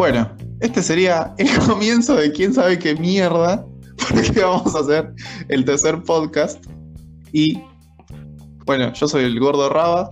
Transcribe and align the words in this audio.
Bueno, 0.00 0.34
este 0.60 0.82
sería 0.82 1.34
el 1.36 1.46
comienzo 1.68 2.16
de 2.16 2.32
quién 2.32 2.54
sabe 2.54 2.78
qué 2.78 2.94
mierda, 2.94 3.66
porque 4.08 4.40
vamos 4.40 4.74
a 4.74 4.78
hacer 4.78 5.12
el 5.48 5.66
tercer 5.66 6.02
podcast. 6.04 6.64
Y 7.32 7.60
bueno, 8.64 8.94
yo 8.94 9.06
soy 9.06 9.24
el 9.24 9.38
gordo 9.38 9.68
Raba. 9.68 10.08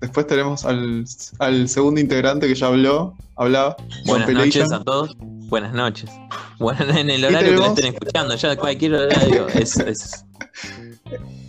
Después 0.00 0.26
tenemos 0.26 0.64
al, 0.64 1.04
al 1.38 1.68
segundo 1.68 2.00
integrante 2.00 2.48
que 2.48 2.56
ya 2.56 2.66
habló, 2.66 3.14
hablaba. 3.36 3.76
Buenas 4.06 4.28
noches 4.28 4.72
a 4.72 4.82
todos. 4.82 5.16
Buenas 5.20 5.72
noches. 5.72 6.10
Bueno, 6.58 6.98
en 6.98 7.08
el 7.08 7.24
horario 7.24 7.50
que 7.50 7.56
lo 7.58 7.66
estén 7.66 7.94
escuchando, 7.94 8.34
ya 8.34 8.56
cualquier 8.56 8.94
horario 8.94 9.46
es, 9.50 9.76
es... 9.76 10.24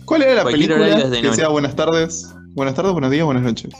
¿Cuál 0.04 0.22
era 0.22 0.34
la 0.34 0.44
película 0.44 0.96
que 0.96 1.08
decía 1.22 1.48
buenas 1.48 1.74
tardes? 1.74 2.32
Buenas 2.54 2.76
tardes, 2.76 2.92
buenos 2.92 3.10
días, 3.10 3.24
buenas 3.24 3.42
noches. 3.42 3.74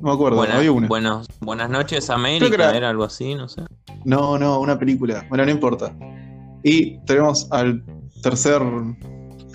No 0.00 0.10
me 0.10 0.12
acuerdo, 0.12 0.36
buenas, 0.36 0.56
había 0.56 0.70
una. 0.70 0.86
Buenos, 0.86 1.26
buenas 1.40 1.70
noches, 1.70 2.08
América, 2.08 2.54
era... 2.54 2.76
era 2.76 2.90
algo 2.90 3.02
así, 3.02 3.34
no 3.34 3.48
sé. 3.48 3.62
No, 4.04 4.38
no, 4.38 4.60
una 4.60 4.78
película. 4.78 5.26
Bueno, 5.28 5.44
no 5.44 5.50
importa. 5.50 5.92
Y 6.62 6.98
tenemos 7.04 7.48
al 7.50 7.82
tercer 8.22 8.62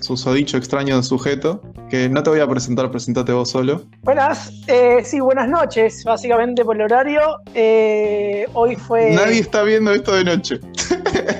susodicho 0.04 0.58
extraño 0.58 0.96
de 0.96 1.02
sujeto, 1.02 1.62
que 1.88 2.08
no 2.10 2.22
te 2.22 2.30
voy 2.30 2.40
a 2.40 2.46
presentar, 2.46 2.90
presentate 2.90 3.32
vos 3.32 3.50
solo. 3.50 3.82
Buenas, 4.02 4.52
eh, 4.66 5.02
sí, 5.02 5.18
buenas 5.20 5.48
noches, 5.48 6.04
básicamente 6.04 6.62
por 6.62 6.76
el 6.76 6.82
horario. 6.82 7.38
Eh, 7.54 8.46
hoy 8.52 8.76
fue... 8.76 9.12
Nadie 9.12 9.40
está 9.40 9.62
viendo 9.62 9.92
esto 9.92 10.14
de 10.14 10.24
noche. 10.24 10.60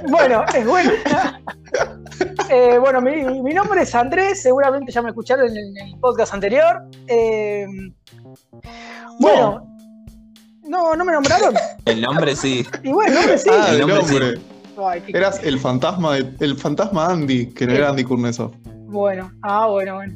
Bueno, 0.08 0.44
es 0.54 0.66
bueno. 0.66 0.92
eh, 2.50 2.78
bueno, 2.78 3.00
mi, 3.00 3.24
mi, 3.42 3.52
nombre 3.52 3.82
es 3.82 3.94
Andrés, 3.94 4.42
seguramente 4.42 4.92
ya 4.92 5.02
me 5.02 5.08
escucharon 5.08 5.46
en 5.46 5.56
el, 5.56 5.78
en 5.78 5.88
el 5.88 5.98
podcast 5.98 6.34
anterior. 6.34 6.82
Eh, 7.08 7.66
bueno, 9.20 9.66
no, 10.62 10.94
no 10.94 11.04
me 11.04 11.12
nombraron. 11.12 11.54
El 11.84 12.00
nombre 12.00 12.34
sí. 12.36 12.66
Y 12.82 12.92
bueno, 12.92 13.12
el 13.12 13.14
nombre 13.18 13.38
sí. 13.38 13.50
Ah, 13.52 13.68
el, 13.70 13.80
nombre 13.80 13.96
nombre. 13.98 14.40
Ay, 14.76 15.02
Eras 15.08 15.40
el 15.44 15.58
fantasma, 15.58 16.14
de- 16.16 16.34
el 16.44 16.56
fantasma 16.56 17.06
Andy, 17.06 17.46
que 17.52 17.66
no 17.66 17.74
era 17.74 17.90
Andy 17.90 18.04
Kurnesov. 18.04 18.52
Bueno, 18.86 19.30
ah, 19.42 19.66
bueno, 19.68 19.96
bueno. 19.96 20.14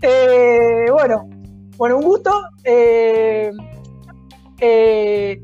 Eh, 0.00 0.86
bueno, 0.90 1.28
bueno, 1.76 1.96
un 1.98 2.04
gusto. 2.04 2.30
Eh, 2.64 3.50
eh, 4.60 5.42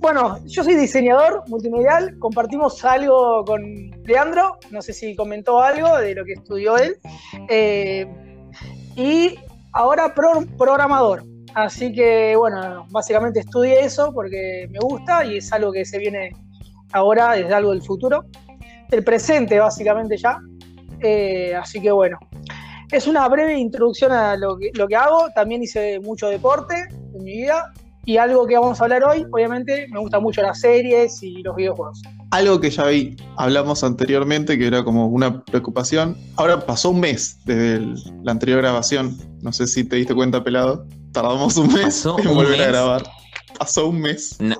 bueno, 0.00 0.38
yo 0.46 0.62
soy 0.64 0.76
diseñador 0.76 1.42
multimedial, 1.48 2.18
compartimos 2.18 2.84
algo 2.84 3.44
con 3.44 3.62
Leandro, 4.04 4.58
no 4.70 4.80
sé 4.80 4.92
si 4.92 5.14
comentó 5.16 5.60
algo 5.60 5.98
de 5.98 6.14
lo 6.14 6.24
que 6.24 6.34
estudió 6.34 6.78
él, 6.78 6.96
eh, 7.48 8.06
y 8.96 9.38
ahora 9.72 10.14
pro- 10.14 10.44
programador. 10.56 11.24
Así 11.54 11.92
que, 11.92 12.36
bueno, 12.36 12.86
básicamente 12.90 13.40
estudié 13.40 13.80
eso 13.80 14.12
porque 14.12 14.68
me 14.70 14.78
gusta 14.80 15.24
y 15.24 15.38
es 15.38 15.52
algo 15.52 15.72
que 15.72 15.84
se 15.84 15.98
viene 15.98 16.30
ahora, 16.92 17.36
es 17.36 17.50
algo 17.52 17.70
del 17.70 17.82
futuro, 17.82 18.24
del 18.90 19.02
presente 19.02 19.58
básicamente 19.58 20.16
ya. 20.16 20.38
Eh, 21.00 21.54
así 21.54 21.80
que 21.80 21.90
bueno, 21.90 22.18
es 22.90 23.06
una 23.06 23.28
breve 23.28 23.58
introducción 23.58 24.12
a 24.12 24.36
lo 24.36 24.56
que, 24.58 24.96
hago. 24.96 25.28
También 25.34 25.62
hice 25.62 26.00
mucho 26.00 26.28
deporte 26.28 26.74
en 27.14 27.24
mi 27.24 27.38
vida. 27.42 27.72
Y 28.04 28.16
algo 28.16 28.46
que 28.46 28.56
vamos 28.56 28.80
a 28.80 28.84
hablar 28.84 29.04
hoy, 29.04 29.26
obviamente, 29.30 29.86
me 29.90 30.00
gustan 30.00 30.22
mucho 30.22 30.40
las 30.40 30.60
series 30.60 31.22
y 31.22 31.42
los 31.42 31.54
videojuegos. 31.54 32.00
Algo 32.30 32.58
que 32.58 32.70
ya 32.70 32.86
vi, 32.86 33.14
hablamos 33.36 33.84
anteriormente, 33.84 34.58
que 34.58 34.66
era 34.66 34.82
como 34.82 35.08
una 35.08 35.44
preocupación. 35.44 36.16
Ahora 36.36 36.58
pasó 36.58 36.90
un 36.90 37.00
mes 37.00 37.38
desde 37.44 37.80
la 38.22 38.32
anterior 38.32 38.60
grabación. 38.60 39.14
No 39.42 39.52
sé 39.52 39.66
si 39.66 39.84
te 39.84 39.96
diste 39.96 40.14
cuenta, 40.14 40.42
pelado. 40.42 40.86
Tardamos 41.12 41.56
un 41.56 41.68
mes 41.72 41.84
¿Pasó 41.84 42.18
en 42.18 42.28
un 42.28 42.34
volver 42.34 42.54
a 42.54 42.58
mes? 42.58 42.68
grabar. 42.68 43.02
Pasó 43.58 43.88
un 43.88 44.00
mes. 44.00 44.36
No. 44.40 44.56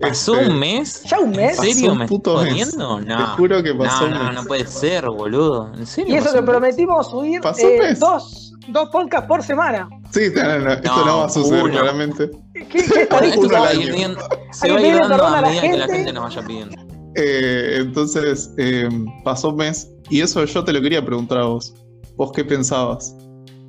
¿Pasó 0.00 0.34
Este, 0.36 0.46
un 0.50 0.58
mes? 0.58 1.02
Ya 1.04 1.18
un 1.20 1.30
mes. 1.30 1.58
¿En 1.62 1.72
serio? 1.74 1.92
un 1.92 1.98
¿Me 1.98 2.06
puto 2.08 2.40
estás 2.40 2.54
mes. 2.54 2.64
jodiendo? 2.64 3.00
No. 3.00 3.16
Te 3.18 3.24
juro 3.36 3.62
que 3.62 3.74
pasó 3.74 4.00
no, 4.02 4.06
un 4.06 4.14
no, 4.14 4.24
mes. 4.24 4.34
no 4.34 4.44
puede 4.44 4.66
ser, 4.66 5.06
boludo. 5.10 5.72
¿En 5.74 5.86
serio? 5.86 6.14
Y 6.14 6.16
eso 6.18 6.32
que 6.32 6.38
un 6.40 6.46
prometimos 6.46 7.10
subir 7.10 7.40
Pasó 7.40 7.66
un 7.66 7.72
eh, 7.74 7.78
mes. 7.80 8.00
dos, 8.00 8.52
dos 8.68 8.88
podcasts 8.90 9.28
por 9.28 9.42
semana. 9.42 9.88
Sí, 10.10 10.30
no, 10.34 10.42
no, 10.42 10.58
no, 10.60 10.72
esto 10.72 10.88
No, 10.96 11.04
no 11.04 11.18
va 11.18 11.24
a 11.26 11.28
suceder, 11.28 11.64
uno. 11.64 11.72
claramente. 11.72 12.30
¿Qué, 12.54 12.66
qué 12.66 12.78
Esto 12.78 13.00
estadística? 13.00 13.58
al 13.62 13.68
se 13.68 13.78
va, 13.78 13.84
a 13.84 13.94
ir 13.94 14.16
se 14.52 14.70
va 14.72 14.78
a 14.78 14.80
ir 14.80 14.96
dando 15.00 15.24
a 15.24 15.38
a 15.38 15.40
la 15.42 15.48
medida 15.48 15.60
que 15.62 15.68
la 15.76 15.84
gente. 15.84 15.96
gente 15.96 16.12
nos 16.14 16.24
vaya 16.24 16.46
pidiendo. 16.46 16.76
Eh, 17.16 17.76
entonces, 17.80 18.50
eh, 18.58 18.88
pasó 19.22 19.50
un 19.50 19.56
mes. 19.56 19.88
Y 20.10 20.20
eso 20.22 20.44
yo 20.44 20.64
te 20.64 20.72
lo 20.72 20.80
quería 20.80 21.04
preguntar 21.04 21.38
a 21.38 21.44
vos. 21.44 21.74
¿Vos 22.16 22.32
qué 22.32 22.44
pensabas 22.44 23.14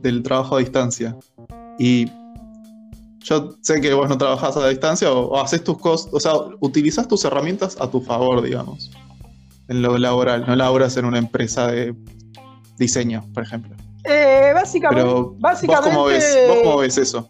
del 0.02 0.24
trabajo 0.24 0.56
a 0.56 0.60
distancia? 0.60 1.16
Y 1.78 2.10
yo 3.20 3.56
sé 3.62 3.82
que 3.82 3.94
vos 3.94 4.08
no 4.08 4.18
trabajás 4.18 4.56
a 4.58 4.68
distancia 4.68 5.12
o, 5.12 5.28
o 5.28 5.42
haces 5.42 5.64
tus 5.64 5.78
cosas, 5.78 6.14
o 6.14 6.20
sea, 6.20 6.34
utilizás 6.60 7.08
tus 7.08 7.26
herramientas 7.26 7.78
a 7.80 7.90
tu 7.90 8.02
favor, 8.02 8.42
digamos, 8.42 8.92
en 9.68 9.82
lo 9.82 9.98
laboral. 9.98 10.46
No 10.48 10.56
laboras 10.56 10.96
en 10.98 11.06
una 11.06 11.18
empresa 11.18 11.68
de 11.68 11.96
diseño, 12.78 13.24
por 13.34 13.44
ejemplo. 13.44 13.76
Eh, 14.04 14.52
básicamente, 14.54 15.04
Pero 15.04 15.24
vos 15.24 15.40
básicamente 15.40 15.90
cómo 15.90 16.06
ves, 16.06 16.38
vos 16.48 16.58
cómo 16.64 16.78
ves 16.78 16.98
eso. 16.98 17.30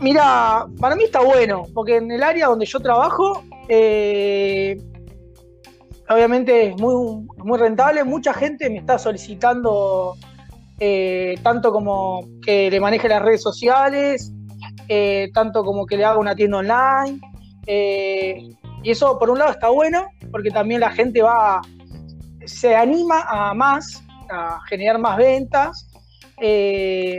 Mira, 0.00 0.66
para 0.78 0.94
mí 0.94 1.04
está 1.04 1.20
bueno, 1.20 1.62
porque 1.72 1.96
en 1.96 2.10
el 2.10 2.22
área 2.22 2.48
donde 2.48 2.66
yo 2.66 2.80
trabajo, 2.80 3.42
eh, 3.68 4.78
obviamente 6.08 6.68
es 6.68 6.76
muy, 6.80 7.26
muy 7.38 7.58
rentable. 7.58 8.04
Mucha 8.04 8.34
gente 8.34 8.68
me 8.68 8.76
está 8.78 8.98
solicitando 8.98 10.16
eh, 10.78 11.36
tanto 11.42 11.72
como 11.72 12.20
que 12.44 12.70
le 12.70 12.80
maneje 12.80 13.08
las 13.08 13.22
redes 13.22 13.42
sociales, 13.42 14.32
eh, 14.88 15.30
tanto 15.32 15.64
como 15.64 15.86
que 15.86 15.96
le 15.96 16.04
haga 16.04 16.18
una 16.18 16.34
tienda 16.34 16.58
online. 16.58 17.20
eh, 17.66 18.50
y 18.82 18.90
eso, 18.90 19.18
por 19.18 19.30
un 19.30 19.38
lado, 19.38 19.50
está 19.50 19.68
bueno, 19.70 20.06
porque 20.30 20.50
también 20.50 20.80
la 20.80 20.90
gente 20.90 21.20
va, 21.20 21.60
se 22.44 22.76
anima 22.76 23.24
a 23.28 23.52
más, 23.52 24.04
a 24.30 24.60
generar 24.68 24.98
más 24.98 25.16
ventas. 25.16 25.88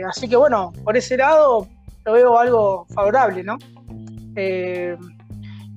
Así 0.08 0.28
que 0.28 0.36
bueno, 0.36 0.72
por 0.82 0.96
ese 0.96 1.18
lado 1.18 1.66
lo 2.06 2.12
veo 2.12 2.38
algo 2.38 2.86
favorable, 2.94 3.42
¿no? 3.42 3.58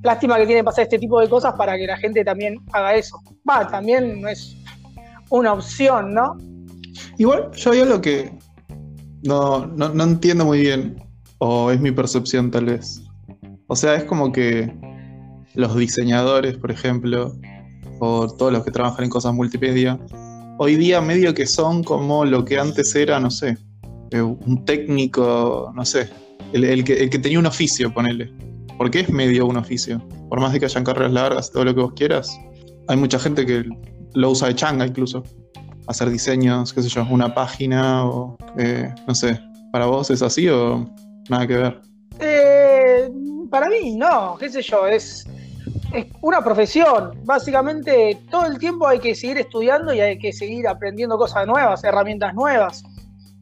Lástima 0.02 0.38
que 0.38 0.46
tiene 0.46 0.62
que 0.62 0.66
pasar 0.66 0.84
este 0.84 1.00
tipo 1.00 1.20
de 1.20 1.28
cosas 1.28 1.56
para 1.56 1.76
que 1.76 1.86
la 1.88 1.98
gente 1.98 2.24
también 2.24 2.56
haga 2.72 2.96
eso. 2.96 3.20
Va, 3.50 3.68
también 3.68 4.22
no 4.22 4.30
es 4.30 4.56
una 5.30 5.52
opción, 5.54 6.14
¿no? 6.14 6.38
Igual 7.22 7.52
yo 7.56 7.72
hay 7.72 7.82
algo 7.82 8.02
que 8.02 8.32
no, 9.22 9.68
no, 9.68 9.90
no 9.90 10.04
entiendo 10.06 10.44
muy 10.44 10.62
bien, 10.62 11.04
o 11.38 11.70
es 11.70 11.80
mi 11.80 11.92
percepción 11.92 12.50
tal 12.50 12.66
vez. 12.66 13.04
O 13.68 13.76
sea, 13.76 13.94
es 13.94 14.06
como 14.06 14.32
que 14.32 14.74
los 15.54 15.76
diseñadores, 15.76 16.58
por 16.58 16.72
ejemplo, 16.72 17.32
o 18.00 18.28
todos 18.28 18.52
los 18.52 18.64
que 18.64 18.72
trabajan 18.72 19.04
en 19.04 19.12
cosas 19.12 19.36
multimedia, 19.36 20.00
hoy 20.58 20.78
día 20.78 21.00
medio 21.00 21.36
que 21.36 21.46
son 21.46 21.84
como 21.84 22.26
lo 22.26 22.44
que 22.44 22.58
antes 22.58 22.96
era, 22.96 23.20
no 23.20 23.30
sé, 23.30 23.56
eh, 24.10 24.22
un 24.24 24.66
técnico, 24.66 25.72
no 25.76 25.86
sé, 25.86 26.10
el, 26.54 26.64
el 26.64 26.84
que, 26.84 27.04
el 27.04 27.12
que 27.12 27.20
tenía 27.20 27.38
un 27.38 27.46
oficio, 27.46 27.94
ponele. 27.94 28.34
Porque 28.80 29.02
es 29.02 29.10
medio 29.12 29.46
un 29.46 29.58
oficio. 29.58 30.02
Por 30.28 30.42
más 30.42 30.54
de 30.54 30.60
que 30.60 30.66
hayan 30.66 30.84
carreras 30.84 31.14
largas, 31.14 31.52
todo 31.52 31.66
lo 31.66 31.76
que 31.76 31.82
vos 31.82 31.94
quieras, 31.94 32.36
hay 32.88 32.98
mucha 32.98 33.20
gente 33.20 33.46
que 33.46 33.64
lo 34.16 34.32
usa 34.32 34.48
de 34.48 34.56
changa 34.56 34.88
incluso 34.88 35.24
hacer 35.88 36.10
diseños, 36.10 36.74
qué 36.74 36.82
sé 36.82 36.90
yo, 36.90 37.06
una 37.10 37.34
página 37.34 38.06
o 38.06 38.38
eh, 38.58 38.94
no 39.08 39.16
sé, 39.16 39.40
¿para 39.72 39.86
vos 39.86 40.10
es 40.10 40.22
así 40.22 40.48
o 40.50 40.90
nada 41.30 41.48
que 41.48 41.58
ver? 41.58 41.82
Eh, 42.20 43.10
para 43.50 43.70
mí, 43.70 43.96
no, 43.96 44.38
qué 44.38 44.50
sé 44.50 44.62
yo, 44.62 44.88
es, 44.88 45.26
una 46.22 46.44
profesión. 46.44 47.20
Básicamente, 47.24 48.18
todo 48.30 48.46
el 48.46 48.58
tiempo 48.58 48.88
hay 48.88 49.00
que 49.00 49.16
seguir 49.16 49.38
estudiando 49.38 49.94
y 49.94 50.00
hay 50.00 50.18
que 50.18 50.32
seguir 50.32 50.68
aprendiendo 50.68 51.18
cosas 51.18 51.46
nuevas, 51.48 51.84
herramientas 51.84 52.34
nuevas. 52.34 52.84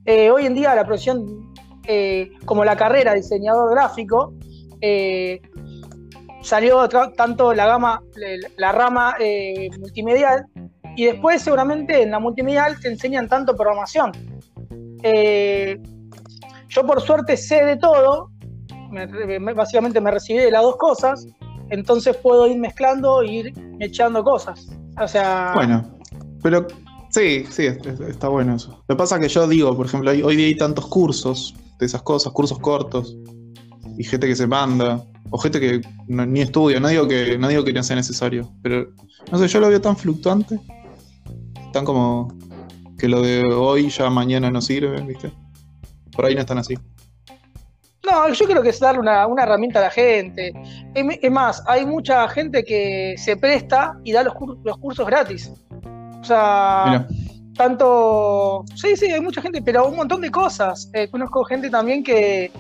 Eh, 0.06 0.32
hoy 0.32 0.46
en 0.46 0.56
día 0.56 0.76
la 0.76 0.86
profesión, 0.86 1.54
eh, 1.86 2.32
como 2.46 2.64
la 2.66 2.76
carrera 2.76 3.12
de 3.12 3.18
diseñador 3.18 3.72
gráfico, 3.72 4.34
eh, 4.82 5.42
salió 6.42 6.88
tanto 6.90 7.54
la 7.54 7.68
gama, 7.68 8.02
la, 8.16 8.50
la 8.58 8.72
rama 8.72 9.16
eh, 9.20 9.70
multimedial, 9.80 10.48
y 11.02 11.06
después 11.06 11.42
seguramente 11.42 12.02
en 12.04 12.12
la 12.12 12.20
multimedial 12.20 12.78
te 12.80 12.90
enseñan 12.90 13.30
tanto 13.30 13.56
programación. 13.56 14.12
Eh, 15.04 15.80
yo 16.68 16.86
por 16.86 17.00
suerte 17.02 17.38
sé 17.38 17.64
de 17.64 17.78
todo, 17.78 18.32
me- 18.92 19.40
me- 19.40 19.54
básicamente 19.54 20.02
me 20.02 20.12
recibí 20.12 20.40
de 20.40 20.52
las 20.52 20.62
dos 20.62 20.76
cosas, 20.76 21.26
entonces 21.70 22.18
puedo 22.18 22.48
ir 22.48 22.58
mezclando 22.60 23.22
e 23.22 23.32
ir 23.32 23.54
echando 23.80 24.24
cosas. 24.24 24.68
O 25.02 25.08
sea, 25.08 25.54
Bueno, 25.56 25.86
pero 26.44 26.68
sí, 27.12 27.46
sí, 27.50 27.68
es- 27.68 27.78
es- 27.86 28.00
está 28.02 28.28
bueno 28.28 28.56
eso. 28.56 28.84
Lo 28.88 28.96
que 28.96 28.98
pasa 28.98 29.16
es 29.16 29.22
que 29.22 29.30
yo 29.30 29.48
digo, 29.48 29.76
por 29.78 29.86
ejemplo, 29.86 30.12
hay- 30.12 30.22
hoy 30.22 30.36
día 30.36 30.48
hay 30.48 30.58
tantos 30.58 30.86
cursos 30.88 31.56
de 31.80 31.86
esas 31.86 32.02
cosas, 32.02 32.34
cursos 32.34 32.60
cortos, 32.60 33.16
y 33.98 34.04
gente 34.04 34.28
que 34.28 34.36
se 34.36 34.48
manda, 34.48 35.02
o 35.30 35.38
gente 35.38 35.60
que 35.62 35.82
no- 36.08 36.26
ni 36.26 36.42
estudia, 36.42 36.80
no 36.82 36.90
digo, 36.90 37.08
que, 37.08 37.38
no 37.38 37.48
digo 37.48 37.64
que 37.64 37.72
no 37.72 37.84
sea 37.84 37.96
necesario, 37.96 38.52
pero 38.62 38.88
no 39.32 39.38
sé, 39.38 39.48
yo 39.48 39.60
lo 39.62 39.70
veo 39.70 39.80
tan 39.80 39.96
fluctuante, 39.96 40.60
tan 41.72 41.86
como 41.86 42.28
que 42.98 43.08
lo 43.08 43.22
de 43.22 43.44
hoy 43.46 43.90
ya 43.90 44.10
mañana 44.10 44.52
no 44.52 44.62
sirve, 44.62 45.02
¿viste? 45.02 45.32
Por 46.12 46.26
ahí 46.26 46.36
no 46.36 46.42
están 46.42 46.58
así. 46.58 46.76
No, 48.10 48.32
yo 48.34 48.46
creo 48.46 48.62
que 48.62 48.70
es 48.70 48.80
darle 48.80 49.02
una, 49.02 49.26
herramienta 49.44 49.80
a 49.80 49.84
la 49.84 49.92
gente. 49.92 50.54
Es 50.96 51.32
más, 51.32 51.64
hay 51.68 51.86
mucha 51.86 52.28
gente 52.30 52.64
que 52.64 53.16
se 53.18 53.38
presta 53.38 54.00
y 54.04 54.12
da 54.14 54.24
los, 54.24 54.34
los 54.64 54.78
cursos 54.78 55.06
gratis. 55.06 55.52
O 56.20 56.24
sea, 56.24 57.08
tanto. 57.56 58.64
Sí, 58.76 58.96
sí, 58.96 59.12
hay 59.12 59.22
mucha 59.22 59.42
gente, 59.42 59.62
pero 59.62 59.88
un 59.88 59.98
montón 59.98 60.22
de 60.22 60.32
cosas. 60.32 60.90
Eh, 60.94 61.10
conozco 61.10 61.44
gente 61.44 61.70
también 61.70 62.04
que, 62.04 62.52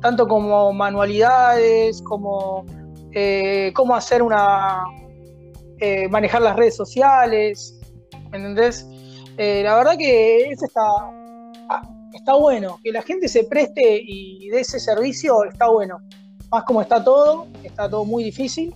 tanto 0.00 0.28
como 0.28 0.72
manualidades, 0.72 2.02
como 2.02 2.64
eh, 3.12 3.72
cómo 3.74 3.96
hacer 3.96 4.22
una. 4.22 4.84
Eh, 5.80 6.08
manejar 6.08 6.42
las 6.42 6.56
redes 6.56 6.76
sociales, 6.76 7.73
¿entendés? 8.34 8.86
la 9.36 9.76
verdad 9.76 9.96
que 9.98 10.50
eso 10.50 10.66
está, 10.66 10.82
está 12.12 12.34
bueno. 12.34 12.78
Que 12.82 12.92
la 12.92 13.02
gente 13.02 13.28
se 13.28 13.44
preste 13.44 14.00
y 14.02 14.48
dé 14.48 14.60
ese 14.60 14.78
servicio 14.78 15.44
está 15.44 15.68
bueno. 15.68 15.98
Más 16.50 16.64
como 16.64 16.82
está 16.82 17.02
todo, 17.02 17.46
está 17.62 17.88
todo 17.88 18.04
muy 18.04 18.24
difícil. 18.24 18.74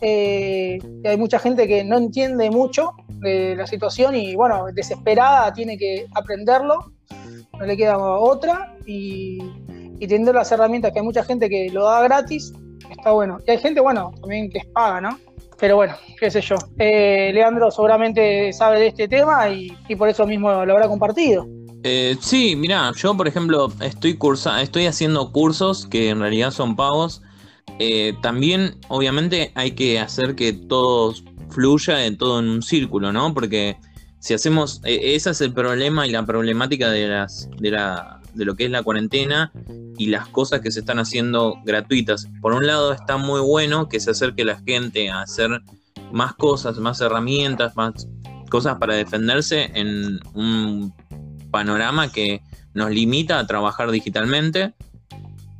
Eh, 0.00 0.78
hay 1.04 1.16
mucha 1.16 1.38
gente 1.38 1.66
que 1.66 1.84
no 1.84 1.96
entiende 1.96 2.50
mucho 2.50 2.92
de 3.20 3.56
la 3.56 3.66
situación 3.66 4.14
y, 4.14 4.34
bueno, 4.34 4.66
desesperada 4.74 5.52
tiene 5.52 5.78
que 5.78 6.06
aprenderlo. 6.14 6.92
No 7.58 7.64
le 7.64 7.76
queda 7.76 7.96
otra. 7.98 8.76
Y, 8.86 9.38
y 9.98 10.06
teniendo 10.06 10.32
las 10.32 10.52
herramientas 10.52 10.92
que 10.92 10.98
hay 10.98 11.04
mucha 11.04 11.24
gente 11.24 11.48
que 11.48 11.70
lo 11.70 11.84
da 11.84 12.02
gratis, 12.02 12.52
está 12.90 13.12
bueno. 13.12 13.38
Y 13.46 13.52
hay 13.52 13.58
gente, 13.58 13.80
bueno, 13.80 14.12
también 14.20 14.50
que 14.50 14.60
paga, 14.72 15.00
¿no? 15.00 15.18
Pero 15.64 15.76
bueno, 15.76 15.94
qué 16.20 16.30
sé 16.30 16.42
yo. 16.42 16.56
Eh, 16.78 17.30
Leandro 17.32 17.70
seguramente 17.70 18.52
sabe 18.52 18.80
de 18.80 18.88
este 18.88 19.08
tema 19.08 19.48
y, 19.48 19.70
por 19.96 20.10
eso 20.10 20.26
mismo 20.26 20.50
lo 20.66 20.72
habrá 20.74 20.88
compartido. 20.88 21.46
Eh, 21.82 22.18
sí, 22.20 22.54
mira, 22.54 22.92
yo 22.94 23.16
por 23.16 23.26
ejemplo 23.26 23.72
estoy 23.80 24.18
cursa, 24.18 24.60
estoy 24.60 24.84
haciendo 24.84 25.32
cursos 25.32 25.86
que 25.86 26.10
en 26.10 26.20
realidad 26.20 26.50
son 26.50 26.76
pagos. 26.76 27.22
Eh, 27.78 28.12
también, 28.20 28.76
obviamente, 28.88 29.52
hay 29.54 29.70
que 29.70 29.98
hacer 29.98 30.34
que 30.34 30.52
todo 30.52 31.14
fluya 31.48 32.04
en 32.04 32.18
todo 32.18 32.40
en 32.40 32.48
un 32.50 32.62
círculo, 32.62 33.10
¿no? 33.10 33.32
Porque 33.32 33.78
si 34.18 34.34
hacemos, 34.34 34.82
e, 34.84 35.14
ese 35.14 35.30
es 35.30 35.40
el 35.40 35.54
problema 35.54 36.06
y 36.06 36.10
la 36.10 36.26
problemática 36.26 36.90
de 36.90 37.08
las, 37.08 37.48
de 37.56 37.70
la, 37.70 38.20
de 38.34 38.44
lo 38.44 38.54
que 38.56 38.64
es 38.64 38.70
la 38.70 38.82
cuarentena 38.82 39.52
y 39.96 40.06
las 40.06 40.28
cosas 40.28 40.60
que 40.60 40.70
se 40.70 40.80
están 40.80 40.98
haciendo 40.98 41.56
gratuitas. 41.64 42.28
Por 42.40 42.52
un 42.52 42.66
lado 42.66 42.92
está 42.92 43.16
muy 43.16 43.40
bueno 43.40 43.88
que 43.88 44.00
se 44.00 44.10
acerque 44.10 44.44
la 44.44 44.60
gente 44.60 45.10
a 45.10 45.22
hacer 45.22 45.62
más 46.12 46.34
cosas, 46.34 46.78
más 46.78 47.00
herramientas, 47.00 47.76
más 47.76 48.08
cosas 48.50 48.76
para 48.78 48.94
defenderse 48.94 49.70
en 49.74 50.20
un 50.34 50.92
panorama 51.50 52.10
que 52.10 52.40
nos 52.74 52.90
limita 52.90 53.38
a 53.38 53.46
trabajar 53.46 53.90
digitalmente. 53.90 54.74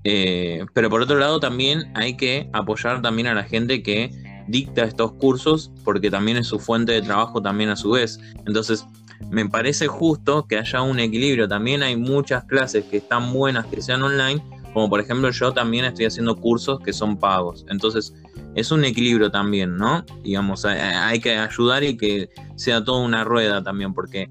Eh, 0.05 0.67
pero 0.75 0.91
por 0.91 1.00
otro 1.00 1.19
lado 1.19 1.41
también 1.41 1.91
hay 1.94 2.17
que 2.17 2.50
apoyar 2.53 3.00
también 3.00 3.27
a 3.27 3.35
la 3.35 3.44
gente 3.44 3.82
que 3.82 4.11
dicta 4.49 4.85
estos 4.85 5.12
cursos 5.12 5.70
porque 5.82 6.11
también 6.11 6.37
es 6.37 6.47
su 6.47 6.59
fuente 6.59 6.93
de 6.93 7.00
trabajo 7.00 7.41
también 7.41 7.70
a 7.70 7.77
su 7.77 7.91
vez. 7.91 8.20
Entonces 8.47 8.85
me 9.31 9.49
parece 9.49 9.87
justo 9.87 10.46
que 10.46 10.58
haya 10.58 10.82
un 10.82 11.00
equilibrio. 11.00 11.49
También 11.49 11.82
hay 11.82 11.96
muchas 11.96 12.44
clases 12.44 12.84
que 12.84 12.99
están 12.99 13.32
buenas 13.32 13.66
que 13.66 13.81
sean 13.82 14.02
online, 14.02 14.43
como 14.72 14.88
por 14.88 15.00
ejemplo 15.00 15.31
yo 15.31 15.52
también 15.52 15.84
estoy 15.84 16.06
haciendo 16.06 16.37
cursos 16.37 16.81
que 16.81 16.93
son 16.93 17.16
pagos. 17.16 17.64
Entonces 17.69 18.14
es 18.55 18.70
un 18.70 18.84
equilibrio 18.84 19.31
también, 19.31 19.76
¿no? 19.76 20.05
Digamos, 20.22 20.64
hay 20.64 21.20
que 21.20 21.37
ayudar 21.37 21.84
y 21.84 21.96
que 21.96 22.31
sea 22.56 22.84
toda 22.84 23.00
una 23.05 23.25
rueda 23.25 23.62
también 23.62 23.94
porque 23.94 24.31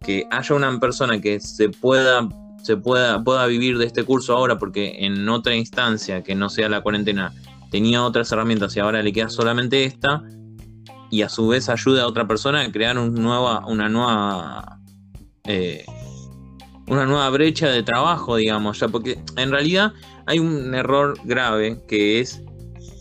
que 0.00 0.26
haya 0.30 0.54
una 0.54 0.78
persona 0.78 1.20
que 1.20 1.40
se 1.40 1.68
pueda 1.68 2.28
se 2.62 2.78
pueda, 2.78 3.22
pueda 3.22 3.44
vivir 3.46 3.76
de 3.76 3.84
este 3.84 4.04
curso 4.04 4.34
ahora 4.34 4.58
porque 4.58 5.04
en 5.04 5.28
otra 5.28 5.54
instancia 5.54 6.22
que 6.22 6.34
no 6.34 6.48
sea 6.48 6.70
la 6.70 6.80
cuarentena 6.80 7.34
tenía 7.70 8.02
otras 8.02 8.32
herramientas 8.32 8.74
y 8.74 8.80
ahora 8.80 9.02
le 9.02 9.12
queda 9.12 9.28
solamente 9.28 9.84
esta 9.84 10.22
y 11.10 11.22
a 11.22 11.28
su 11.28 11.48
vez 11.48 11.68
ayuda 11.68 12.02
a 12.02 12.06
otra 12.06 12.26
persona 12.26 12.60
a 12.60 12.72
crear 12.72 12.98
un 12.98 13.14
nueva, 13.14 13.64
una 13.66 13.88
nueva 13.88 14.78
eh, 15.44 15.84
una 16.86 17.06
nueva 17.06 17.28
brecha 17.30 17.68
de 17.68 17.82
trabajo 17.82 18.36
digamos 18.36 18.80
ya 18.80 18.88
porque 18.88 19.18
en 19.36 19.50
realidad 19.50 19.92
hay 20.26 20.38
un 20.38 20.74
error 20.74 21.18
grave 21.24 21.82
que 21.88 22.20
es 22.20 22.42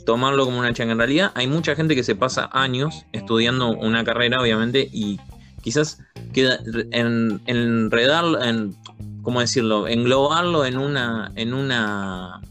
tomarlo 0.05 0.45
como 0.45 0.59
una 0.59 0.73
changa 0.73 0.93
en 0.93 0.97
realidad 0.97 1.31
hay 1.35 1.47
mucha 1.47 1.75
gente 1.75 1.95
que 1.95 2.03
se 2.03 2.15
pasa 2.15 2.49
años 2.51 3.05
estudiando 3.13 3.69
una 3.69 4.03
carrera 4.03 4.41
obviamente 4.41 4.89
y 4.91 5.19
quizás 5.63 5.99
queda 6.33 6.59
en, 6.91 7.41
enredarlo, 7.45 8.43
en, 8.43 8.75
¿cómo 9.23 9.39
decirlo? 9.39 9.87
Englobarlo 9.87 10.65
en 10.65 10.77
una, 10.77 11.31
en 11.35 11.53
una 11.53 12.41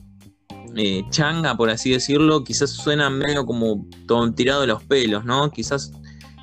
eh, 0.77 1.05
changa, 1.11 1.57
por 1.57 1.71
así 1.71 1.91
decirlo, 1.91 2.45
quizás 2.45 2.71
suena 2.71 3.11
medio 3.11 3.45
como 3.45 3.87
tirado 4.35 4.63
de 4.63 4.67
los 4.69 4.83
pelos, 4.85 5.25
¿no? 5.25 5.51
Quizás 5.51 5.93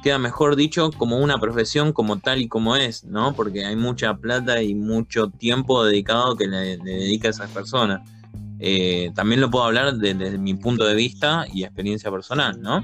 queda 0.03 0.19
mejor 0.19 0.55
dicho 0.55 0.91
como 0.91 1.17
una 1.17 1.39
profesión 1.39 1.93
como 1.93 2.19
tal 2.19 2.41
y 2.41 2.47
como 2.47 2.75
es, 2.75 3.03
¿no? 3.03 3.33
Porque 3.33 3.65
hay 3.65 3.75
mucha 3.75 4.15
plata 4.15 4.61
y 4.61 4.75
mucho 4.75 5.29
tiempo 5.29 5.83
dedicado 5.83 6.35
que 6.35 6.47
le, 6.47 6.77
dedica 6.77 7.27
a 7.27 7.31
esas 7.31 7.49
personas. 7.49 8.01
Eh, 8.59 9.11
también 9.15 9.41
lo 9.41 9.49
puedo 9.49 9.65
hablar 9.65 9.95
desde 9.95 10.37
mi 10.37 10.53
punto 10.53 10.85
de 10.85 10.95
vista 10.95 11.45
y 11.51 11.63
experiencia 11.63 12.11
personal, 12.11 12.61
¿no? 12.61 12.83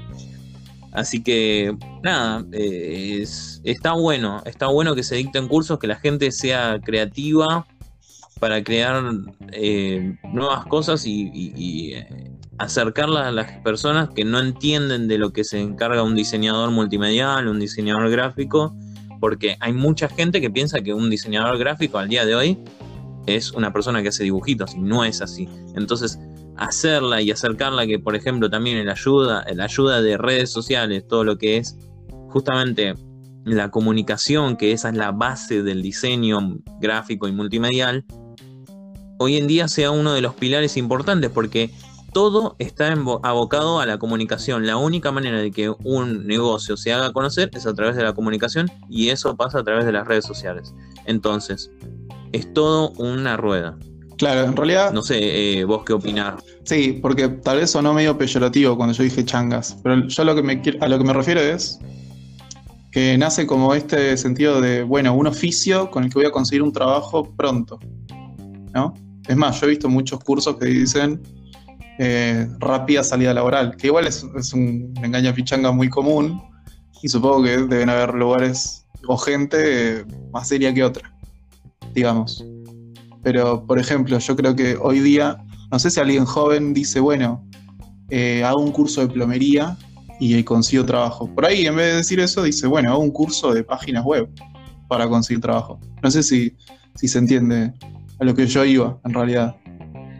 Así 0.92 1.22
que 1.22 1.76
nada, 2.02 2.44
eh, 2.52 3.24
está 3.64 3.92
bueno, 3.92 4.42
está 4.46 4.68
bueno 4.68 4.94
que 4.94 5.02
se 5.02 5.16
dicten 5.16 5.46
cursos, 5.46 5.78
que 5.78 5.86
la 5.86 5.96
gente 5.96 6.32
sea 6.32 6.80
creativa 6.82 7.66
para 8.40 8.62
crear 8.62 9.02
eh, 9.52 10.16
nuevas 10.32 10.66
cosas 10.66 11.06
y, 11.06 11.92
eh, 11.94 12.32
acercarlas 12.58 13.26
a 13.26 13.32
las 13.32 13.52
personas 13.62 14.08
que 14.14 14.24
no 14.24 14.40
entienden 14.40 15.08
de 15.08 15.18
lo 15.18 15.32
que 15.32 15.44
se 15.44 15.60
encarga 15.60 16.02
un 16.02 16.14
diseñador 16.14 16.70
multimedial, 16.70 17.48
un 17.48 17.60
diseñador 17.60 18.10
gráfico, 18.10 18.74
porque 19.20 19.56
hay 19.60 19.72
mucha 19.72 20.08
gente 20.08 20.40
que 20.40 20.50
piensa 20.50 20.80
que 20.80 20.94
un 20.94 21.10
diseñador 21.10 21.58
gráfico 21.58 21.98
al 21.98 22.08
día 22.08 22.24
de 22.24 22.34
hoy 22.34 22.58
es 23.26 23.52
una 23.52 23.72
persona 23.72 24.02
que 24.02 24.08
hace 24.08 24.24
dibujitos 24.24 24.74
y 24.74 24.78
no 24.78 25.04
es 25.04 25.20
así. 25.20 25.48
Entonces, 25.74 26.18
hacerla 26.56 27.20
y 27.20 27.30
acercarla, 27.30 27.86
que 27.86 27.98
por 27.98 28.16
ejemplo 28.16 28.48
también 28.48 28.84
la 28.86 28.92
ayuda, 28.92 29.44
la 29.54 29.64
ayuda 29.64 30.00
de 30.00 30.16
redes 30.16 30.50
sociales, 30.50 31.06
todo 31.06 31.24
lo 31.24 31.36
que 31.36 31.58
es 31.58 31.76
justamente 32.28 32.94
la 33.44 33.70
comunicación, 33.70 34.56
que 34.56 34.72
esa 34.72 34.88
es 34.88 34.96
la 34.96 35.12
base 35.12 35.62
del 35.62 35.82
diseño 35.82 36.58
gráfico 36.80 37.28
y 37.28 37.32
multimedial, 37.32 38.04
hoy 39.18 39.36
en 39.36 39.46
día 39.46 39.68
sea 39.68 39.90
uno 39.90 40.12
de 40.12 40.20
los 40.20 40.34
pilares 40.34 40.76
importantes 40.76 41.30
porque 41.30 41.70
todo 42.12 42.56
está 42.58 42.90
abocado 43.22 43.80
a 43.80 43.84
la 43.84 43.98
comunicación. 43.98 44.66
La 44.66 44.78
única 44.78 45.12
manera 45.12 45.38
de 45.38 45.50
que 45.50 45.68
un 45.84 46.26
negocio 46.26 46.76
se 46.76 46.92
haga 46.92 47.12
conocer 47.12 47.50
es 47.52 47.66
a 47.66 47.74
través 47.74 47.94
de 47.94 48.02
la 48.02 48.14
comunicación 48.14 48.70
y 48.88 49.10
eso 49.10 49.36
pasa 49.36 49.58
a 49.58 49.64
través 49.64 49.84
de 49.84 49.92
las 49.92 50.06
redes 50.06 50.24
sociales. 50.24 50.74
Entonces, 51.04 51.70
es 52.32 52.50
todo 52.54 52.90
una 52.92 53.36
rueda. 53.36 53.76
Claro, 54.16 54.44
en 54.44 54.56
realidad. 54.56 54.92
No 54.92 55.02
sé, 55.02 55.58
eh, 55.58 55.64
vos 55.64 55.82
qué 55.84 55.92
opinás. 55.92 56.42
Sí, 56.64 56.98
porque 57.02 57.28
tal 57.28 57.58
vez 57.58 57.70
sonó 57.70 57.92
medio 57.92 58.16
peyorativo 58.16 58.76
cuando 58.76 58.94
yo 58.94 59.02
dije 59.02 59.22
changas. 59.24 59.76
Pero 59.82 60.06
yo 60.08 60.24
lo 60.24 60.34
que 60.34 60.42
me, 60.42 60.62
a 60.80 60.88
lo 60.88 60.96
que 60.96 61.04
me 61.04 61.12
refiero 61.12 61.40
es 61.40 61.78
que 62.92 63.18
nace 63.18 63.46
como 63.46 63.74
este 63.74 64.16
sentido 64.16 64.62
de, 64.62 64.84
bueno, 64.84 65.12
un 65.12 65.26
oficio 65.26 65.90
con 65.90 66.04
el 66.04 66.08
que 66.08 66.20
voy 66.20 66.26
a 66.26 66.30
conseguir 66.30 66.62
un 66.62 66.72
trabajo 66.72 67.30
pronto. 67.36 67.78
¿No? 68.72 68.94
Es 69.28 69.36
más, 69.36 69.60
yo 69.60 69.66
he 69.66 69.70
visto 69.70 69.88
muchos 69.88 70.22
cursos 70.22 70.56
que 70.56 70.66
dicen 70.66 71.20
eh, 71.98 72.46
rápida 72.58 73.02
salida 73.02 73.32
laboral, 73.32 73.76
que 73.76 73.88
igual 73.88 74.06
es, 74.06 74.22
un 74.22 74.94
engaño 75.02 75.34
pichanga 75.34 75.72
muy 75.72 75.88
común 75.88 76.42
y 77.02 77.08
supongo 77.08 77.44
que 77.44 77.56
deben 77.56 77.88
haber 77.88 78.14
lugares 78.14 78.86
o 79.08 79.16
gente 79.16 80.04
más 80.32 80.48
seria 80.48 80.72
que 80.72 80.84
otra, 80.84 81.12
digamos. 81.94 82.44
Pero, 83.22 83.64
por 83.66 83.78
ejemplo, 83.78 84.18
yo 84.18 84.36
creo 84.36 84.54
que 84.54 84.76
hoy 84.76 85.00
día, 85.00 85.38
no 85.72 85.78
sé 85.78 85.90
si 85.90 85.98
alguien 85.98 86.24
joven 86.24 86.72
dice, 86.74 87.00
bueno, 87.00 87.44
eh, 88.10 88.44
hago 88.44 88.60
un 88.60 88.72
curso 88.72 89.00
de 89.00 89.08
plomería 89.08 89.76
y 90.20 90.42
consigo 90.44 90.84
trabajo. 90.84 91.26
Por 91.34 91.44
ahí, 91.46 91.66
en 91.66 91.76
vez 91.76 91.86
de 91.86 91.96
decir 91.96 92.20
eso, 92.20 92.42
dice, 92.42 92.66
bueno, 92.66 92.92
hago 92.92 93.00
un 93.00 93.10
curso 93.10 93.52
de 93.52 93.64
páginas 93.64 94.04
web 94.04 94.28
para 94.88 95.08
conseguir 95.08 95.40
trabajo. 95.40 95.80
No 96.02 96.10
sé 96.10 96.22
si 96.22 96.54
se 96.94 97.18
entiende 97.18 97.72
a 98.18 98.24
lo 98.24 98.34
que 98.34 98.46
yo 98.46 98.64
iba, 98.64 98.98
en 99.04 99.14
realidad. 99.14 99.56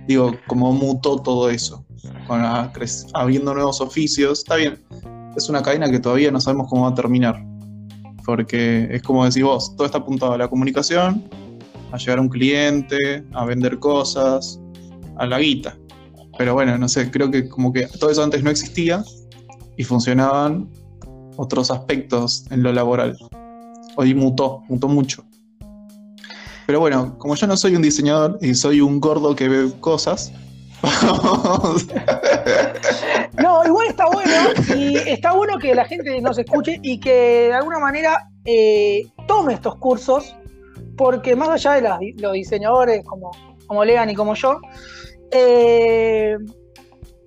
Digo, 0.06 0.36
como 0.46 0.72
mutó 0.72 1.16
todo 1.20 1.50
eso, 1.50 1.84
con 2.26 2.42
habiendo 3.14 3.54
nuevos 3.54 3.80
oficios. 3.80 4.40
Está 4.40 4.56
bien, 4.56 4.82
es 5.36 5.48
una 5.48 5.62
cadena 5.62 5.90
que 5.90 5.98
todavía 5.98 6.30
no 6.30 6.40
sabemos 6.40 6.68
cómo 6.68 6.82
va 6.82 6.90
a 6.90 6.94
terminar. 6.94 7.44
Porque 8.24 8.88
es 8.90 9.02
como 9.02 9.24
decís 9.24 9.42
vos, 9.42 9.74
todo 9.76 9.86
está 9.86 9.98
apuntado 9.98 10.32
a 10.32 10.38
la 10.38 10.48
comunicación, 10.48 11.24
a 11.92 11.96
llegar 11.96 12.18
a 12.18 12.22
un 12.22 12.28
cliente, 12.28 13.24
a 13.32 13.44
vender 13.44 13.78
cosas, 13.78 14.60
a 15.16 15.26
la 15.26 15.38
guita. 15.38 15.76
Pero 16.38 16.54
bueno, 16.54 16.76
no 16.76 16.88
sé, 16.88 17.10
creo 17.10 17.30
que 17.30 17.48
como 17.48 17.72
que 17.72 17.86
todo 17.86 18.10
eso 18.10 18.22
antes 18.22 18.42
no 18.42 18.50
existía 18.50 19.02
y 19.76 19.84
funcionaban 19.84 20.68
otros 21.36 21.70
aspectos 21.70 22.46
en 22.50 22.62
lo 22.62 22.72
laboral. 22.72 23.16
Hoy 23.96 24.14
mutó, 24.14 24.62
mutó 24.68 24.88
mucho. 24.88 25.24
Pero 26.66 26.80
bueno, 26.80 27.16
como 27.18 27.36
yo 27.36 27.46
no 27.46 27.56
soy 27.56 27.76
un 27.76 27.82
diseñador 27.82 28.38
y 28.40 28.54
soy 28.54 28.80
un 28.80 29.00
gordo 29.00 29.36
que 29.36 29.48
ve 29.48 29.70
cosas. 29.80 30.32
No, 33.42 33.62
igual 33.66 33.88
está 33.88 34.06
bueno 34.06 34.32
y 34.74 34.96
está 34.96 35.32
bueno 35.32 35.58
que 35.58 35.74
la 35.74 35.84
gente 35.84 36.20
nos 36.22 36.38
escuche 36.38 36.78
y 36.82 36.98
que 36.98 37.48
de 37.48 37.52
alguna 37.52 37.78
manera 37.78 38.30
eh, 38.46 39.06
tome 39.26 39.54
estos 39.54 39.76
cursos, 39.76 40.34
porque 40.96 41.36
más 41.36 41.50
allá 41.50 41.72
de 41.72 42.14
los 42.16 42.32
diseñadores 42.32 43.04
como, 43.04 43.30
como 43.66 43.84
Lean 43.84 44.08
y 44.08 44.14
como 44.14 44.34
yo, 44.34 44.58
eh, 45.30 46.36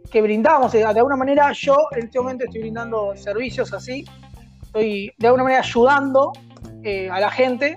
que 0.09 0.21
brindamos, 0.21 0.73
eh, 0.73 0.79
de 0.79 0.85
alguna 0.85 1.15
manera 1.15 1.51
yo 1.53 1.77
en 1.91 2.05
este 2.05 2.19
momento 2.19 2.45
estoy 2.45 2.61
brindando 2.61 3.15
servicios 3.15 3.71
así, 3.71 4.03
estoy 4.63 5.11
de 5.17 5.27
alguna 5.27 5.43
manera 5.43 5.61
ayudando 5.61 6.33
a 7.11 7.19
la 7.19 7.29
gente, 7.29 7.75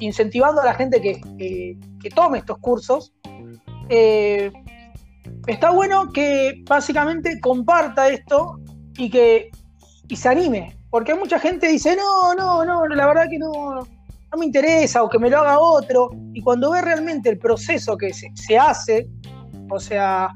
incentivando 0.00 0.60
a 0.60 0.64
la 0.64 0.74
gente 0.74 1.00
que, 1.00 1.20
que- 1.38 1.76
que 2.00 2.10
tome 2.10 2.38
estos 2.38 2.58
cursos. 2.58 3.12
Eh, 3.88 4.50
está 5.46 5.70
bueno 5.70 6.10
que 6.12 6.62
básicamente 6.68 7.40
comparta 7.40 8.08
esto 8.08 8.60
y 8.96 9.10
que 9.10 9.50
y 10.10 10.16
se 10.16 10.28
anime, 10.30 10.76
porque 10.90 11.14
mucha 11.14 11.38
gente 11.38 11.68
dice, 11.68 11.94
no, 11.94 12.34
no, 12.34 12.64
no, 12.64 12.86
la 12.86 13.06
verdad 13.06 13.28
que 13.28 13.38
no, 13.38 13.74
no 13.74 14.38
me 14.38 14.46
interesa 14.46 15.02
o 15.02 15.08
que 15.08 15.18
me 15.18 15.28
lo 15.28 15.38
haga 15.38 15.58
otro, 15.60 16.10
y 16.32 16.40
cuando 16.40 16.70
ve 16.70 16.80
realmente 16.80 17.28
el 17.28 17.38
proceso 17.38 17.94
que 17.96 18.14
se, 18.14 18.30
se 18.34 18.56
hace, 18.58 19.06
o 19.70 19.78
sea, 19.78 20.30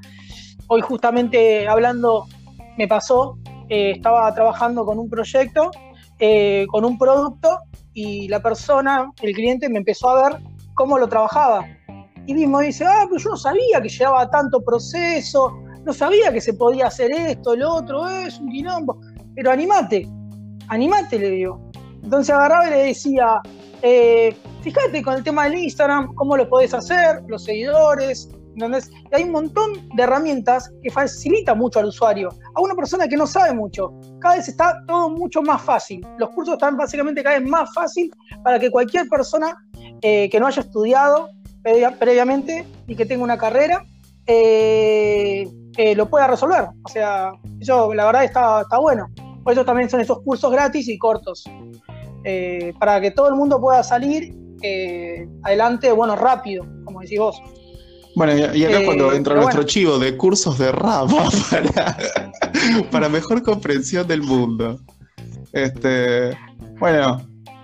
hoy 0.66 0.82
justamente 0.82 1.66
hablando 1.66 2.26
me 2.76 2.86
pasó, 2.86 3.38
eh, 3.70 3.92
estaba 3.92 4.32
trabajando 4.34 4.84
con 4.84 4.98
un 4.98 5.08
proyecto, 5.08 5.70
eh, 6.18 6.66
con 6.70 6.84
un 6.84 6.98
producto, 6.98 7.58
y 7.94 8.28
la 8.28 8.40
persona, 8.42 9.10
el 9.22 9.32
cliente, 9.34 9.68
me 9.68 9.78
empezó 9.78 10.10
a 10.10 10.28
ver 10.30 10.40
cómo 10.74 10.98
lo 10.98 11.08
trabajaba. 11.08 11.66
Y 12.26 12.34
mismo 12.34 12.60
dice, 12.60 12.84
ah, 12.86 13.06
pero 13.08 13.18
yo 13.18 13.30
no 13.30 13.36
sabía 13.36 13.80
que 13.82 13.88
llevaba 13.88 14.30
tanto 14.30 14.60
proceso, 14.60 15.52
no 15.84 15.92
sabía 15.92 16.32
que 16.32 16.40
se 16.40 16.54
podía 16.54 16.86
hacer 16.86 17.10
esto, 17.12 17.56
lo 17.56 17.74
otro, 17.74 18.08
es 18.08 18.38
un 18.38 18.50
quilombo. 18.50 19.00
Pero 19.34 19.50
animate, 19.50 20.08
animate, 20.68 21.18
le 21.18 21.30
digo. 21.30 21.60
Entonces 22.02 22.34
agarraba 22.34 22.66
y 22.68 22.70
le 22.70 22.78
decía, 22.84 23.40
eh, 23.82 24.34
fíjate 24.62 25.02
con 25.02 25.14
el 25.14 25.24
tema 25.24 25.44
del 25.44 25.54
Instagram, 25.58 26.14
cómo 26.14 26.36
lo 26.36 26.48
podés 26.48 26.72
hacer, 26.74 27.22
los 27.26 27.44
seguidores, 27.44 28.28
¿entendés? 28.54 28.90
Y 29.10 29.14
hay 29.14 29.22
un 29.24 29.32
montón 29.32 29.72
de 29.94 30.02
herramientas 30.02 30.70
que 30.82 30.90
facilitan 30.90 31.58
mucho 31.58 31.78
al 31.80 31.86
usuario, 31.86 32.28
a 32.54 32.60
una 32.60 32.74
persona 32.74 33.08
que 33.08 33.16
no 33.16 33.26
sabe 33.26 33.52
mucho. 33.54 33.92
Cada 34.20 34.36
vez 34.36 34.48
está 34.48 34.82
todo 34.86 35.10
mucho 35.10 35.42
más 35.42 35.62
fácil. 35.62 36.06
Los 36.18 36.30
cursos 36.30 36.54
están 36.54 36.76
básicamente 36.76 37.22
cada 37.22 37.38
vez 37.38 37.48
más 37.48 37.72
fácil 37.74 38.10
para 38.42 38.58
que 38.58 38.70
cualquier 38.70 39.08
persona 39.08 39.56
eh, 40.02 40.28
que 40.30 40.38
no 40.40 40.46
haya 40.46 40.62
estudiado 40.62 41.30
previa- 41.62 41.96
previamente 41.98 42.66
y 42.86 42.94
que 42.94 43.06
tenga 43.06 43.22
una 43.24 43.38
carrera 43.38 43.84
eh, 44.26 45.48
eh, 45.76 45.94
lo 45.94 46.08
pueda 46.08 46.26
resolver. 46.26 46.66
O 46.84 46.88
sea, 46.88 47.32
eso 47.60 47.92
la 47.94 48.04
verdad 48.06 48.24
está, 48.24 48.60
está 48.62 48.78
bueno. 48.78 49.08
Por 49.42 49.52
eso 49.52 49.64
también 49.64 49.88
son 49.90 50.00
estos 50.00 50.20
cursos 50.22 50.50
gratis 50.52 50.88
y 50.88 50.98
cortos. 50.98 51.44
para 52.78 53.00
que 53.00 53.10
todo 53.10 53.28
el 53.28 53.34
mundo 53.34 53.60
pueda 53.60 53.82
salir 53.82 54.32
adelante, 55.42 55.90
bueno, 55.90 56.14
rápido, 56.14 56.64
como 56.84 57.00
decís 57.00 57.18
vos. 57.18 57.42
Bueno, 58.14 58.36
y, 58.54 58.64
acá 58.64 58.80
Eh, 58.80 58.84
cuando 58.84 59.12
entra 59.12 59.34
nuestro 59.34 59.58
bueno. 59.60 59.68
chivo 59.68 59.98
de 59.98 60.16
cursos 60.16 60.58
de 60.58 60.70
rap 60.72 61.08
para, 61.50 61.96
para 62.90 63.08
mejor 63.08 63.42
comprensión 63.42 64.06
del 64.06 64.22
mundo. 64.22 64.78
Este, 65.52 66.36
bueno, 66.78 67.20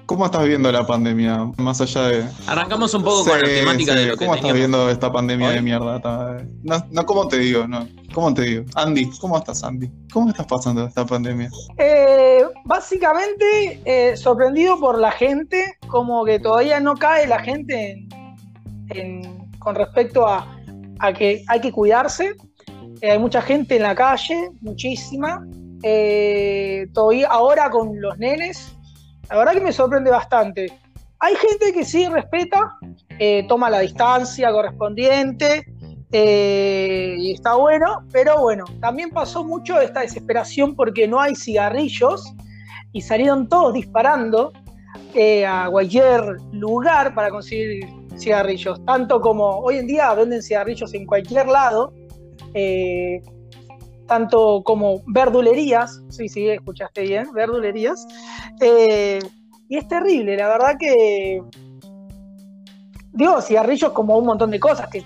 ¿cómo 0.07 0.25
estás 0.27 0.47
viendo 0.47 0.71
la 0.73 0.87
pandemia? 0.87 1.51
Más 1.59 1.81
allá 1.81 2.03
de. 2.09 2.25
Arrancamos 2.47 2.93
un 2.95 3.03
poco 3.03 3.25
con 3.25 3.41
la 3.41 3.47
temática 3.47 3.93
sí, 3.93 3.99
de 3.99 4.07
lo 4.07 4.17
que 4.17 4.25
¿Cómo 4.25 4.35
estás 4.37 4.53
viendo 4.53 4.91
esta 4.91 5.11
pandemia 5.13 5.49
hoy. 5.49 5.55
de 5.57 5.63
mierda? 5.63 6.39
No, 6.63 6.85
no, 6.91 7.07
¿cómo 7.07 7.29
te 7.29 7.39
digo? 7.39 7.67
No, 7.67 7.87
¿cómo 8.15 8.33
te 8.35 8.43
digo? 8.43 8.65
Andy, 8.75 9.11
¿cómo 9.21 9.37
estás, 9.39 9.63
Andy? 9.65 9.91
¿Cómo 10.13 10.31
estás 10.31 10.47
pasando 10.47 10.87
esta 10.87 11.05
pandemia? 11.07 11.51
Eh, 11.79 12.43
básicamente 12.65 13.81
eh, 13.85 14.17
sorprendido 14.17 14.79
por 14.81 14.99
la 14.99 15.11
gente, 15.13 15.77
como 15.89 16.25
que 16.25 16.39
todavía 16.41 16.81
no 16.81 16.95
cae 16.95 17.27
la 17.27 17.41
gente 17.41 17.93
en- 17.93 18.09
en- 18.91 19.38
con 19.69 19.75
respecto 19.75 20.27
a, 20.27 20.47
que 21.19 21.45
hay 21.47 21.61
que 21.61 21.71
cuidarse. 21.71 22.35
Eh, 23.03 23.11
hay 23.11 23.19
mucha 23.19 23.43
gente 23.43 23.77
en 23.77 23.83
la 23.83 23.95
calle, 23.95 24.49
muchísima. 24.63 25.47
Eh, 25.83 26.87
todavía 26.95 27.29
ahora 27.29 27.69
con 27.69 28.01
los 28.01 28.17
nenes, 28.17 28.75
la 29.29 29.37
verdad 29.37 29.53
que 29.53 29.61
me 29.61 29.73
sorprende 29.73 30.11
bastante. 30.11 30.73
Hay 31.19 31.35
gente 31.37 31.75
que 31.75 31.85
sí 31.85 32.09
respeta, 32.09 32.79
eh, 33.19 33.45
toma 33.47 33.69
la 33.69 33.81
distancia 33.81 34.51
correspondiente, 34.51 35.67
y 36.11 37.33
está 37.35 37.57
bueno, 37.57 38.07
pero 38.11 38.41
bueno, 38.41 38.65
también 38.81 39.11
pasó 39.11 39.45
mucho 39.45 39.79
esta 39.79 40.01
desesperación 40.01 40.75
porque 40.75 41.07
no 41.07 41.21
hay 41.21 41.35
cigarrillos 41.35 42.33
y 42.93 43.03
salieron 43.03 43.47
todos 43.51 43.75
disparando 43.75 44.51
a 45.47 45.69
cualquier 45.71 46.23
lugar 46.53 47.15
para 47.15 47.29
conseguir 47.29 47.98
cigarrillos, 48.19 48.85
tanto 48.85 49.21
como 49.21 49.59
hoy 49.61 49.79
en 49.79 49.87
día 49.87 50.13
venden 50.15 50.43
cigarrillos 50.43 50.93
en 50.95 51.07
cualquier 51.07 51.47
lado, 51.49 51.93
eh, 52.55 53.21
tanto 54.07 54.63
como 54.65 55.03
verdulerías, 55.07 56.03
sí, 56.09 56.29
sí, 56.29 56.49
escuchaste 56.49 57.03
bien, 57.03 57.29
verdulerías, 57.33 58.07
eh, 58.61 59.21
y 59.69 59.77
es 59.77 59.87
terrible, 59.87 60.37
la 60.37 60.49
verdad 60.49 60.77
que 60.79 61.43
digo 63.13 63.41
cigarrillos 63.43 63.93
como 63.93 64.17
un 64.17 64.27
montón 64.27 64.51
de 64.51 64.61
cosas 64.61 64.89
que 64.89 65.05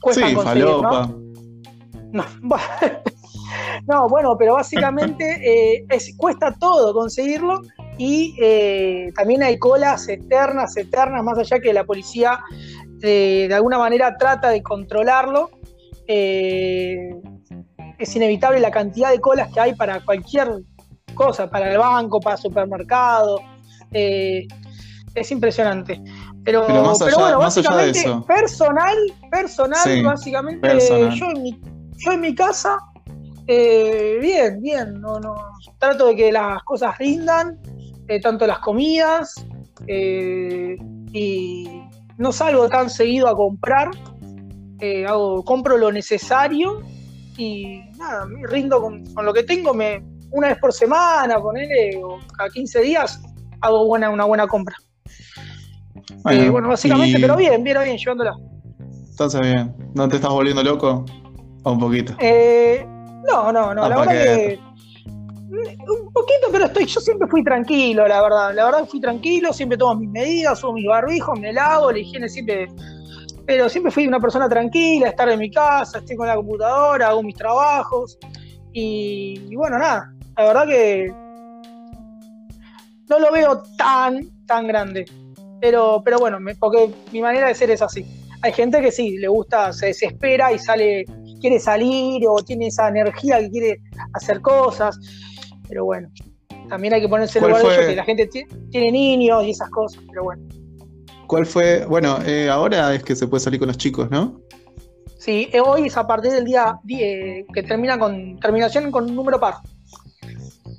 cuestan 0.00 0.30
Sí, 0.30 0.34
conseguir, 0.34 0.64
¿no? 0.64 0.72
falopa. 0.80 1.08
No, 2.12 2.24
bueno, 2.42 2.62
no, 3.86 4.08
bueno, 4.08 4.36
pero 4.38 4.54
básicamente 4.54 5.24
eh, 5.74 5.84
es- 5.90 6.14
cuesta 6.16 6.54
todo 6.58 6.94
conseguirlo 6.94 7.60
y 7.98 8.34
eh, 8.40 9.12
también 9.14 9.42
hay 9.42 9.58
colas 9.58 10.08
eternas, 10.08 10.76
eternas, 10.76 11.22
más 11.24 11.38
allá 11.38 11.58
que 11.60 11.72
la 11.72 11.84
policía 11.84 12.38
eh, 13.02 13.46
de 13.48 13.54
alguna 13.54 13.78
manera 13.78 14.16
trata 14.16 14.48
de 14.50 14.62
controlarlo. 14.62 15.50
eh, 16.06 17.10
es 17.98 18.14
inevitable 18.16 18.60
la 18.60 18.70
cantidad 18.70 19.10
de 19.10 19.18
colas 19.20 19.48
que 19.52 19.60
hay 19.60 19.74
para 19.74 20.00
cualquier 20.04 20.48
cosa, 21.14 21.50
para 21.50 21.72
el 21.72 21.78
banco, 21.78 22.20
para 22.20 22.36
el 22.36 22.42
supermercado. 22.42 23.40
es 23.92 25.30
impresionante. 25.32 26.00
Pero, 26.44 26.64
Pero 26.66 26.82
más 26.82 27.02
allá- 27.02 27.16
bueno, 27.16 27.38
más 27.40 27.58
allá 27.58 27.68
de 27.70 27.76
básicamente, 27.88 27.98
eso. 27.98 28.24
personal, 28.26 28.96
personal, 29.30 29.82
Sí, 29.84 30.02
básicamente, 30.02 30.60
personal. 30.68 31.10
yo 31.18 31.26
en 31.34 31.42
mi, 31.42 31.60
yo 31.96 32.12
en 32.12 32.20
mi 32.20 32.34
casa, 32.34 32.78
eh, 33.48 34.18
bien, 34.20 34.62
bien, 34.62 35.00
no, 35.00 35.18
no, 35.18 35.34
trato 35.78 36.06
de 36.08 36.16
que 36.16 36.30
las 36.32 36.62
cosas 36.62 36.96
rindan, 36.98 37.58
eh, 38.08 38.20
tanto 38.20 38.46
las 38.46 38.58
comidas, 38.60 39.46
eh, 39.86 40.76
y 41.12 41.82
no 42.16 42.32
salgo 42.32 42.68
tan 42.68 42.90
seguido 42.90 43.28
a 43.28 43.36
comprar, 43.36 43.90
eh, 44.80 45.06
hago, 45.06 45.44
compro 45.44 45.76
lo 45.76 45.92
necesario 45.92 46.80
y 47.36 47.80
nada, 47.96 48.26
me 48.26 48.46
rindo 48.46 48.80
con, 48.80 49.04
con 49.14 49.24
lo 49.24 49.32
que 49.32 49.42
tengo, 49.44 49.72
me, 49.74 50.02
una 50.30 50.48
vez 50.48 50.58
por 50.58 50.72
semana, 50.72 51.38
ponele, 51.40 52.00
o 52.02 52.18
cada 52.36 52.48
15 52.50 52.80
días, 52.80 53.20
hago 53.60 53.86
buena, 53.86 54.10
una 54.10 54.24
buena 54.24 54.46
compra. 54.46 54.74
Bueno, 56.22 56.68
básicamente, 56.68 57.18
y- 57.18 57.20
pero 57.22 57.36
bien, 57.36 57.62
bien, 57.62 57.78
bien, 57.82 57.96
llevándola. 57.96 58.36
Entonces 59.10 59.40
bien. 59.40 59.74
¿No 59.94 60.08
te 60.08 60.16
estás 60.16 60.30
volviendo 60.30 60.62
loco? 60.62 61.04
O 61.64 61.72
un 61.72 61.78
poquito. 61.78 62.14
Eh, 62.18 62.84
no, 62.86 63.52
no, 63.52 63.74
no, 63.74 63.84
Ah, 63.84 63.88
la 63.88 63.96
¿para 63.96 64.12
verdad 64.12 64.36
que. 64.36 64.60
Un 65.50 66.12
poquito, 66.12 66.48
pero 66.52 66.66
estoy, 66.66 66.84
yo 66.86 67.00
siempre 67.00 67.26
fui 67.28 67.42
tranquilo, 67.42 68.06
la 68.06 68.20
verdad. 68.22 68.54
La 68.54 68.66
verdad 68.66 68.86
fui 68.86 69.00
tranquilo, 69.00 69.52
siempre 69.52 69.78
tomo 69.78 70.00
mis 70.00 70.10
medidas, 70.10 70.58
uso 70.58 70.72
mis 70.72 70.86
barbijos, 70.86 71.38
me 71.40 71.52
lavo, 71.52 71.90
la 71.90 71.98
higiene 71.98 72.28
siempre. 72.28 72.66
Pero 73.46 73.68
siempre 73.68 73.90
fui 73.90 74.06
una 74.06 74.20
persona 74.20 74.46
tranquila, 74.48 75.08
estar 75.08 75.28
en 75.30 75.38
mi 75.38 75.50
casa, 75.50 75.98
estoy 75.98 76.16
con 76.16 76.26
la 76.26 76.36
computadora, 76.36 77.08
hago 77.08 77.22
mis 77.22 77.34
trabajos. 77.36 78.18
Y, 78.74 79.40
y 79.48 79.56
bueno, 79.56 79.78
nada, 79.78 80.12
la 80.36 80.44
verdad 80.44 80.66
que 80.66 81.10
no 83.08 83.18
lo 83.18 83.32
veo 83.32 83.62
tan, 83.76 84.28
tan 84.46 84.66
grande. 84.66 85.06
Pero, 85.60 86.02
pero 86.04 86.18
bueno, 86.18 86.38
me- 86.40 86.54
porque 86.54 86.90
mi 87.12 87.20
manera 87.22 87.48
de 87.48 87.54
ser 87.54 87.70
es 87.70 87.80
así. 87.82 88.04
Hay 88.42 88.52
gente 88.52 88.80
que 88.80 88.92
sí, 88.92 89.16
le 89.18 89.28
gusta, 89.28 89.72
se 89.72 89.86
desespera 89.86 90.52
y 90.52 90.58
sale, 90.58 91.04
quiere 91.40 91.58
salir 91.58 92.22
o 92.28 92.36
tiene 92.44 92.66
esa 92.68 92.88
energía 92.88 93.40
que 93.40 93.50
quiere 93.50 93.80
hacer 94.12 94.40
cosas. 94.40 94.98
Pero 95.68 95.84
bueno, 95.84 96.08
también 96.68 96.94
hay 96.94 97.00
que 97.00 97.08
ponerse 97.08 97.38
en 97.38 97.44
el 97.44 97.50
¿Cuál 97.50 97.62
lugar 97.62 97.76
de 97.78 97.82
ellos, 97.84 97.90
que 97.92 97.96
la 97.96 98.04
gente 98.04 98.26
ti- 98.26 98.44
tiene 98.70 98.92
niños 98.92 99.44
y 99.44 99.50
esas 99.50 99.70
cosas. 99.70 100.02
Pero 100.08 100.24
bueno, 100.24 100.42
¿Cuál 101.26 101.44
fue? 101.46 101.84
Bueno, 101.86 102.18
eh, 102.24 102.48
ahora 102.48 102.94
es 102.94 103.02
que 103.02 103.14
se 103.14 103.26
puede 103.26 103.40
salir 103.40 103.58
con 103.60 103.68
los 103.68 103.76
chicos, 103.76 104.10
¿no? 104.10 104.40
sí, 105.18 105.48
eh, 105.52 105.60
hoy 105.60 105.86
es 105.88 105.96
a 105.96 106.06
partir 106.06 106.30
del 106.32 106.44
día 106.44 106.78
10, 106.84 107.44
que 107.52 107.62
termina 107.64 107.98
con 107.98 108.38
terminación 108.38 108.90
con 108.90 109.04
un 109.04 109.14
número 109.16 109.38
par. 109.38 109.56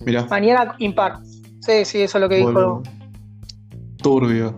Mirá. 0.06 0.26
Mañana 0.26 0.76
impar. 0.80 1.20
Sí, 1.60 1.84
sí, 1.86 2.02
eso 2.02 2.18
es 2.18 2.22
lo 2.22 2.30
que 2.30 2.38
dijo. 2.38 2.82
Turbio. 3.98 4.56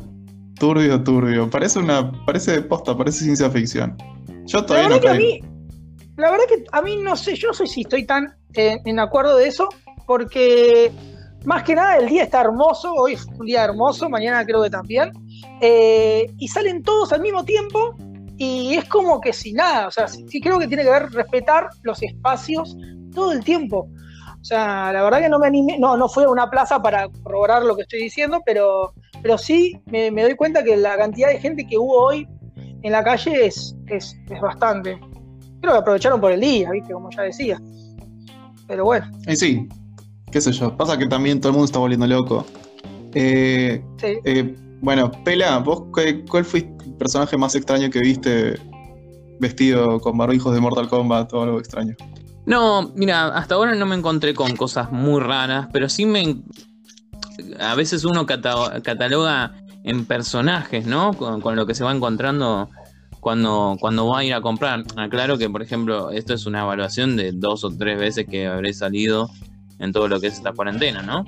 turbio, 0.60 1.02
turbio. 1.04 1.50
Parece 1.50 1.80
una, 1.80 2.12
parece 2.26 2.52
de 2.52 2.62
posta, 2.62 2.96
parece 2.96 3.24
ciencia 3.26 3.50
ficción. 3.50 3.98
Yo 4.46 4.60
La 4.60 4.66
todavía 4.66 4.88
verdad, 4.90 4.96
no 4.98 5.02
que 5.02 5.10
a 5.10 5.14
mí, 5.20 5.42
la 6.18 6.32
verdad 6.32 6.46
que 6.48 6.64
a 6.72 6.82
mí 6.84 6.96
no 6.98 7.16
sé, 7.16 7.36
yo 7.36 7.48
no 7.50 7.54
sé 7.56 7.66
si 7.66 7.82
estoy 7.82 8.06
tan 8.06 8.36
eh, 8.54 8.78
en 8.86 9.00
acuerdo 9.00 9.36
de 9.38 9.48
eso, 9.48 9.68
porque 10.12 10.92
más 11.46 11.64
que 11.64 11.74
nada 11.74 11.96
el 11.96 12.10
día 12.10 12.24
está 12.24 12.42
hermoso, 12.42 12.94
hoy 12.94 13.14
es 13.14 13.26
un 13.26 13.46
día 13.46 13.64
hermoso, 13.64 14.10
mañana 14.10 14.46
creo 14.46 14.62
que 14.62 14.70
también, 14.70 15.14
eh, 15.62 16.30
y 16.38 16.50
salen 16.50 16.84
todos 16.84 17.14
al 17.14 17.22
mismo 17.22 17.46
tiempo 17.46 17.96
y 18.36 18.76
es 18.76 18.90
como 18.90 19.22
que 19.22 19.32
sin 19.32 19.56
nada, 19.56 19.88
o 19.88 19.92
sea, 19.92 20.10
sí, 20.10 20.42
creo 20.42 20.60
que 20.60 20.68
tiene 20.68 20.84
que 20.84 20.90
ver 20.90 21.10
respetar 21.14 21.70
los 21.84 22.04
espacios 22.04 22.76
todo 23.16 23.32
el 23.32 23.42
tiempo. 23.42 23.88
O 24.42 24.44
sea, 24.44 24.92
la 24.92 25.02
verdad 25.02 25.22
que 25.22 25.30
no 25.30 25.40
me 25.40 25.48
animé, 25.48 25.80
no, 25.80 25.96
no 25.96 26.10
fui 26.10 26.26
a 26.26 26.30
una 26.30 26.50
plaza 26.50 26.82
para 26.82 27.08
corroborar 27.08 27.64
lo 27.64 27.78
que 27.78 27.84
estoy 27.84 28.02
diciendo, 28.02 28.42
pero, 28.46 28.94
pero 29.22 29.38
sí 29.38 29.80
me, 29.86 30.12
me 30.12 30.24
doy 30.24 30.36
cuenta 30.36 30.62
que 30.62 30.76
la 30.76 30.98
cantidad 30.98 31.30
de 31.30 31.40
gente 31.40 31.66
que 31.66 31.78
hubo 31.78 32.04
hoy 32.04 32.28
en 32.82 32.92
la 32.92 33.02
calle 33.02 33.46
es, 33.46 33.78
es, 33.88 34.14
es 34.30 34.42
bastante. 34.42 35.00
Creo 35.62 35.72
que 35.72 35.80
aprovecharon 35.80 36.20
por 36.20 36.34
el 36.34 36.42
día, 36.42 36.70
¿viste? 36.70 36.92
Como 36.92 37.10
ya 37.12 37.22
decía. 37.22 37.62
Pero 38.68 38.86
bueno, 38.86 39.06
sí, 39.36 39.68
qué 40.32 40.42
sé 40.42 40.52
yo. 40.52 40.76
Pasa 40.78 40.98
que 40.98 41.06
también 41.08 41.40
todo 41.40 41.50
el 41.50 41.54
mundo 41.54 41.66
está 41.66 41.80
volviendo 41.80 42.08
loco. 42.08 42.46
Eh, 43.14 43.84
sí. 43.98 44.08
eh, 44.24 44.56
bueno, 44.82 45.12
Pela, 45.24 45.58
¿vos 45.60 45.84
qué- 45.96 46.24
cuál 46.26 46.46
fue 46.46 46.60
el 46.86 46.94
personaje 46.94 47.38
más 47.38 47.54
extraño 47.56 47.90
que 47.90 48.00
viste 48.00 48.60
vestido 49.40 50.00
con 50.00 50.18
barbijos 50.18 50.54
de 50.54 50.60
Mortal 50.62 50.88
Kombat 50.88 51.34
o 51.34 51.44
algo 51.44 51.60
extraño? 51.60 51.96
No, 52.46 52.92
mira, 52.96 53.28
hasta 53.28 53.56
ahora 53.56 53.76
no 53.76 53.86
me 53.86 53.96
encontré 53.96 54.34
con 54.34 54.56
cosas 54.56 54.92
muy 54.92 55.20
raras, 55.22 55.68
pero 55.72 55.90
sí 55.90 56.06
me. 56.06 56.38
A 57.60 57.76
veces 57.76 58.04
uno 58.06 58.26
cata- 58.26 58.82
cataloga 58.82 59.54
en 59.84 60.06
personajes, 60.06 60.86
¿no? 60.86 61.14
Con, 61.14 61.42
con 61.42 61.56
lo 61.56 61.66
que 61.66 61.74
se 61.76 61.84
va 61.84 61.92
encontrando 61.92 62.70
cuando, 63.20 63.78
cuando 63.80 64.08
va 64.08 64.20
a 64.20 64.24
ir 64.24 64.34
a 64.34 64.42
comprar. 64.42 64.84
Aclaro 64.96 65.38
que, 65.38 65.50
por 65.50 65.62
ejemplo, 65.62 66.12
esto 66.12 66.34
es 66.34 66.46
una 66.46 66.62
evaluación 66.62 67.16
de 67.16 67.32
dos 67.32 67.64
o 67.64 67.70
tres 67.70 68.00
veces 68.00 68.26
que 68.28 68.48
habré 68.48 68.74
salido 68.74 69.30
en 69.82 69.92
todo 69.92 70.08
lo 70.08 70.20
que 70.20 70.28
es 70.28 70.36
esta 70.36 70.54
cuarentena, 70.54 71.02
¿no? 71.02 71.26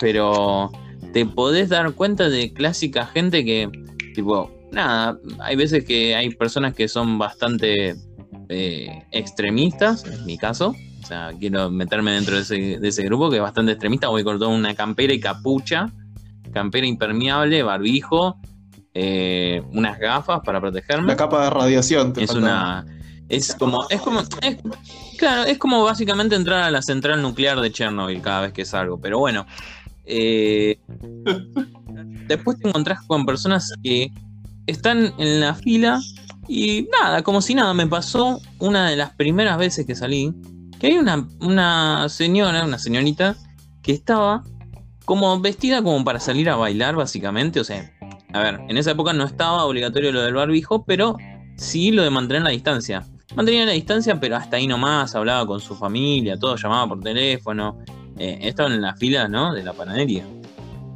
Pero 0.00 0.70
te 1.12 1.26
podés 1.26 1.68
dar 1.68 1.92
cuenta 1.92 2.28
de 2.28 2.52
clásica 2.52 3.06
gente 3.06 3.44
que, 3.44 3.68
tipo, 4.14 4.50
nada, 4.72 5.18
hay 5.40 5.56
veces 5.56 5.84
que 5.84 6.14
hay 6.14 6.30
personas 6.30 6.74
que 6.74 6.88
son 6.88 7.18
bastante 7.18 7.96
eh, 8.48 9.04
extremistas, 9.10 10.04
en 10.04 10.24
mi 10.26 10.38
caso. 10.38 10.74
O 11.02 11.06
sea, 11.06 11.32
quiero 11.38 11.70
meterme 11.70 12.12
dentro 12.12 12.36
de 12.36 12.42
ese, 12.42 12.78
de 12.78 12.88
ese 12.88 13.02
grupo 13.04 13.30
que 13.30 13.36
es 13.36 13.42
bastante 13.42 13.72
extremista. 13.72 14.08
Voy 14.08 14.24
con 14.24 14.38
toda 14.38 14.50
una 14.50 14.74
campera 14.74 15.12
y 15.12 15.20
capucha, 15.20 15.90
campera 16.52 16.86
impermeable, 16.86 17.62
barbijo, 17.62 18.38
eh, 18.94 19.62
unas 19.72 19.98
gafas 19.98 20.40
para 20.44 20.60
protegerme. 20.60 21.08
La 21.08 21.16
capa 21.16 21.44
de 21.44 21.50
radiación 21.50 22.12
te 22.12 22.24
Es 22.24 22.30
una. 22.30 22.84
Es 23.28 23.54
como. 23.54 23.86
Es 23.90 24.00
como. 24.00 24.20
es- 24.20 24.56
claro, 25.18 25.44
es 25.44 25.58
como 25.58 25.82
básicamente 25.84 26.34
entrar 26.36 26.62
a 26.62 26.70
la 26.70 26.82
central 26.82 27.20
nuclear 27.22 27.60
de 27.60 27.70
Chernobyl 27.72 28.20
cada 28.22 28.42
vez 28.42 28.52
que 28.52 28.64
salgo. 28.64 28.98
Pero 29.00 29.18
bueno. 29.18 29.46
eh, 30.06 30.78
después 32.28 32.58
te 32.58 32.68
encontrás 32.68 33.00
con 33.06 33.26
personas 33.26 33.72
que 33.82 34.10
están 34.66 35.12
en 35.18 35.40
la 35.40 35.54
fila 35.54 36.00
y 36.46 36.88
nada, 37.00 37.22
como 37.22 37.40
si 37.42 37.54
nada. 37.54 37.74
Me 37.74 37.86
pasó 37.86 38.40
una 38.58 38.88
de 38.88 38.96
las 38.96 39.10
primeras 39.14 39.58
veces 39.58 39.86
que 39.86 39.94
salí. 39.94 40.32
Que 40.80 40.88
hay 40.88 40.98
una, 40.98 41.26
una 41.40 42.08
señora, 42.08 42.64
una 42.64 42.78
señorita, 42.78 43.36
que 43.82 43.92
estaba 43.92 44.44
como 45.04 45.40
vestida 45.40 45.82
como 45.82 46.04
para 46.04 46.20
salir 46.20 46.48
a 46.50 46.56
bailar, 46.56 46.94
básicamente. 46.94 47.58
O 47.60 47.64
sea, 47.64 47.90
a 48.32 48.40
ver, 48.42 48.60
en 48.68 48.76
esa 48.78 48.92
época 48.92 49.12
no 49.12 49.24
estaba 49.24 49.64
obligatorio 49.64 50.12
lo 50.12 50.22
del 50.22 50.34
barbijo, 50.34 50.84
pero 50.84 51.16
sí 51.56 51.90
lo 51.90 52.02
de 52.04 52.10
mantener 52.10 52.42
la 52.42 52.50
distancia. 52.50 53.04
Mantenía 53.38 53.66
la 53.66 53.70
distancia, 53.70 54.18
pero 54.18 54.34
hasta 54.34 54.56
ahí 54.56 54.66
nomás, 54.66 55.14
hablaba 55.14 55.46
con 55.46 55.60
su 55.60 55.76
familia, 55.76 56.36
todo, 56.36 56.56
llamaba 56.56 56.88
por 56.88 57.00
teléfono. 57.00 57.78
Eh, 58.18 58.36
estaban 58.42 58.72
en 58.72 58.82
la 58.82 58.96
fila, 58.96 59.28
¿no? 59.28 59.54
De 59.54 59.62
la 59.62 59.72
panadería. 59.74 60.26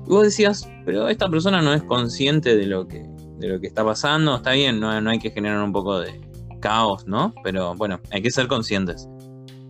Y 0.04 0.08
vos 0.08 0.24
decías, 0.24 0.68
pero 0.84 1.06
esta 1.06 1.28
persona 1.28 1.62
no 1.62 1.72
es 1.72 1.84
consciente 1.84 2.56
de 2.56 2.66
lo 2.66 2.88
que, 2.88 3.06
de 3.38 3.46
lo 3.46 3.60
que 3.60 3.68
está 3.68 3.84
pasando. 3.84 4.34
Está 4.34 4.54
bien, 4.54 4.80
no, 4.80 5.00
no 5.00 5.10
hay 5.10 5.20
que 5.20 5.30
generar 5.30 5.62
un 5.62 5.72
poco 5.72 6.00
de 6.00 6.20
caos, 6.60 7.06
¿no? 7.06 7.32
Pero 7.44 7.76
bueno, 7.76 8.00
hay 8.10 8.22
que 8.22 8.32
ser 8.32 8.48
conscientes. 8.48 9.08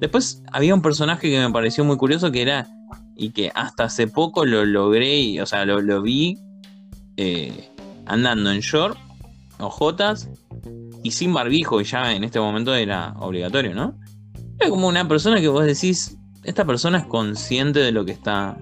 Después 0.00 0.42
había 0.50 0.74
un 0.74 0.80
personaje 0.80 1.28
que 1.28 1.38
me 1.38 1.52
pareció 1.52 1.84
muy 1.84 1.98
curioso 1.98 2.32
que 2.32 2.40
era, 2.40 2.66
y 3.16 3.32
que 3.32 3.52
hasta 3.54 3.84
hace 3.84 4.06
poco 4.06 4.46
lo 4.46 4.64
logré, 4.64 5.42
o 5.42 5.44
sea, 5.44 5.66
lo, 5.66 6.00
vi 6.00 6.38
eh, 7.18 7.68
andando 8.06 8.50
en 8.50 8.60
short, 8.60 8.96
ojotas 9.58 10.30
y 11.02 11.10
sin 11.10 11.32
barbijo, 11.34 11.80
y 11.80 11.84
ya 11.84 12.12
en 12.14 12.24
este 12.24 12.38
momento 12.40 12.74
era 12.74 13.14
obligatorio, 13.18 13.74
¿no? 13.74 13.94
Era 14.58 14.70
como 14.70 14.86
una 14.88 15.06
persona 15.08 15.40
que 15.40 15.48
vos 15.48 15.64
decís, 15.64 16.16
esta 16.44 16.64
persona 16.64 16.98
es 16.98 17.06
consciente 17.06 17.80
de 17.80 17.92
lo 17.92 18.04
que 18.04 18.12
está, 18.12 18.56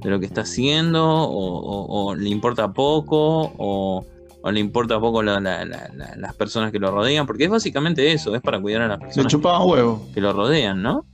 de 0.00 0.10
lo 0.10 0.20
que 0.20 0.26
está 0.26 0.42
haciendo, 0.42 1.04
o, 1.04 1.58
o- 1.58 2.06
o 2.06 2.14
le 2.14 2.28
importa 2.28 2.72
poco, 2.72 3.52
o, 3.58 4.04
o 4.42 4.50
le 4.50 4.60
importa 4.60 4.98
poco 5.00 5.22
la- 5.22 5.40
la- 5.40 5.64
la- 5.64 5.88
la- 5.94 6.16
las 6.16 6.34
personas 6.34 6.72
que 6.72 6.78
lo 6.78 6.90
rodean, 6.90 7.26
porque 7.26 7.44
es 7.44 7.50
básicamente 7.50 8.12
eso, 8.12 8.34
es 8.34 8.42
para 8.42 8.60
cuidar 8.60 8.82
a 8.82 8.88
las 8.88 8.98
Le 8.98 9.04
personas 9.06 9.32
chupaban 9.32 9.68
huevo. 9.68 10.08
que 10.14 10.20
lo 10.20 10.32
rodean, 10.32 10.82
¿no? 10.82 11.04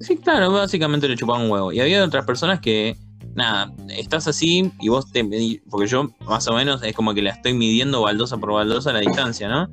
Sí, 0.00 0.16
claro, 0.16 0.50
básicamente 0.52 1.08
le 1.08 1.16
chupaban 1.16 1.42
un 1.44 1.50
huevo. 1.50 1.72
Y 1.72 1.80
había 1.80 2.02
otras 2.04 2.24
personas 2.24 2.60
que, 2.60 2.96
nada, 3.34 3.72
estás 3.88 4.26
así 4.28 4.70
y 4.80 4.88
vos 4.88 5.10
te 5.10 5.24
porque 5.68 5.86
yo 5.86 6.10
más 6.26 6.46
o 6.48 6.54
menos 6.54 6.82
es 6.82 6.94
como 6.94 7.14
que 7.14 7.22
la 7.22 7.30
estoy 7.30 7.54
midiendo 7.54 8.02
baldosa 8.02 8.36
por 8.38 8.52
baldosa 8.52 8.92
la 8.92 9.00
distancia, 9.00 9.48
¿no? 9.48 9.68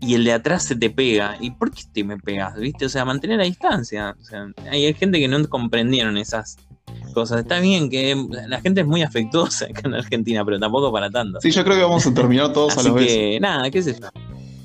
Y 0.00 0.14
el 0.14 0.24
de 0.24 0.32
atrás 0.32 0.62
se 0.62 0.76
te 0.76 0.90
pega. 0.90 1.38
¿Y 1.40 1.52
por 1.52 1.70
qué 1.70 1.82
te 1.92 2.04
me 2.04 2.18
pegas? 2.18 2.56
¿Viste? 2.56 2.84
O 2.84 2.88
sea, 2.88 3.04
mantener 3.04 3.38
la 3.38 3.44
distancia. 3.44 4.14
O 4.20 4.24
sea, 4.24 4.46
hay 4.70 4.92
gente 4.92 5.18
que 5.18 5.26
no 5.26 5.42
comprendieron 5.48 6.18
esas 6.18 6.58
cosas. 7.14 7.40
Está 7.40 7.60
bien 7.60 7.88
que 7.88 8.14
la 8.46 8.60
gente 8.60 8.82
es 8.82 8.86
muy 8.86 9.02
afectuosa 9.02 9.64
acá 9.64 9.82
en 9.84 9.94
Argentina, 9.94 10.44
pero 10.44 10.58
tampoco 10.58 10.92
para 10.92 11.10
tanto. 11.10 11.40
Sí, 11.40 11.50
yo 11.50 11.64
creo 11.64 11.76
que 11.76 11.82
vamos 11.82 12.06
a 12.06 12.12
terminar 12.12 12.52
todos 12.52 12.76
a 12.76 12.92
vez. 12.92 13.06
que, 13.06 13.40
nada, 13.40 13.70
qué 13.70 13.82
sé 13.82 13.98
yo. 13.98 14.08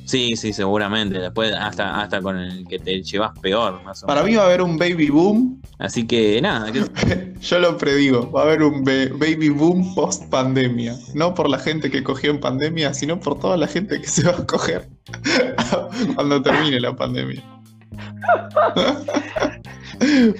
Sí, 0.05 0.35
sí, 0.35 0.51
seguramente. 0.51 1.19
Después, 1.19 1.53
hasta, 1.53 2.01
hasta 2.01 2.21
con 2.21 2.37
el 2.37 2.67
que 2.67 2.79
te 2.79 3.01
llevas 3.01 3.37
peor, 3.39 3.81
más 3.83 4.03
o 4.03 4.07
Para 4.07 4.21
menos. 4.23 4.31
mí 4.31 4.35
va 4.37 4.43
a 4.43 4.45
haber 4.47 4.61
un 4.61 4.77
baby 4.77 5.09
boom. 5.09 5.61
Así 5.79 6.05
que, 6.05 6.41
nada, 6.41 6.71
Yo 7.41 7.59
lo 7.59 7.77
predigo. 7.77 8.29
Va 8.31 8.41
a 8.41 8.43
haber 8.43 8.63
un 8.63 8.83
ba- 8.83 8.91
baby 9.13 9.49
boom 9.49 9.95
post 9.95 10.25
pandemia. 10.29 10.95
No 11.13 11.33
por 11.33 11.49
la 11.49 11.57
gente 11.59 11.89
que 11.89 12.03
cogió 12.03 12.31
en 12.31 12.39
pandemia, 12.39 12.93
sino 12.93 13.19
por 13.19 13.39
toda 13.39 13.55
la 13.57 13.67
gente 13.67 13.99
que 14.01 14.07
se 14.07 14.23
va 14.23 14.31
a 14.37 14.45
coger 14.45 14.89
cuando 16.15 16.41
termine 16.41 16.79
la 16.79 16.95
pandemia. 16.95 17.43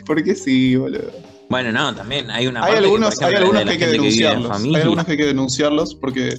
Porque 0.06 0.36
sí, 0.36 0.76
boludo. 0.76 1.12
bueno, 1.50 1.71
no, 1.71 1.93
también 1.95 2.30
hay 2.32 2.47
una 2.47 2.62
Hay 2.63 2.74
parte 2.74 2.86
algunos, 2.86 3.17
que, 3.17 3.26
hay 3.26 3.34
algunos 3.36 3.63
que 3.63 3.69
hay 3.71 3.78
que 3.78 3.88
denunciarlos. 3.88 4.52
Hay 4.52 4.58
familia. 4.58 4.82
algunos 4.84 5.06
que 5.06 5.12
hay 5.12 5.17
que 5.17 5.26
denunciarlos 5.26 5.95
porque 5.95 6.38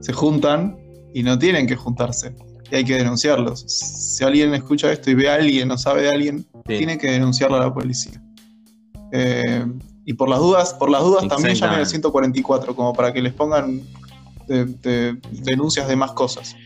se 0.00 0.12
juntan 0.12 0.76
y 1.14 1.22
no 1.22 1.38
tienen 1.38 1.66
que 1.66 1.76
juntarse. 1.76 2.34
Y 2.74 2.78
hay 2.78 2.84
que 2.84 2.96
denunciarlos. 2.96 3.60
Si 3.60 4.24
alguien 4.24 4.52
escucha 4.52 4.90
esto 4.90 5.08
y 5.08 5.14
ve 5.14 5.30
a 5.30 5.36
alguien 5.36 5.70
o 5.70 5.78
sabe 5.78 6.02
de 6.02 6.10
alguien, 6.10 6.40
Sí. 6.66 6.78
tiene 6.78 6.98
que 6.98 7.08
denunciarlo 7.08 7.56
a 7.56 7.60
la 7.60 7.72
policía. 7.72 8.20
Eh, 9.12 9.64
y 10.04 10.14
por 10.14 10.28
las 10.28 10.40
dudas, 10.40 10.74
por 10.74 10.90
las 10.90 11.02
dudas 11.02 11.20
también 11.28 11.54
llamen 11.54 11.76
al 11.76 11.82
Exactamente. 11.82 11.90
144, 11.90 12.74
como 12.74 12.92
para 12.92 13.12
que 13.12 13.22
les 13.22 13.32
pongan 13.32 13.80
de- 14.48 14.64
de- 14.64 15.16
denuncias 15.30 15.86
de 15.86 15.94
más 15.94 16.10
cosas. 16.12 16.56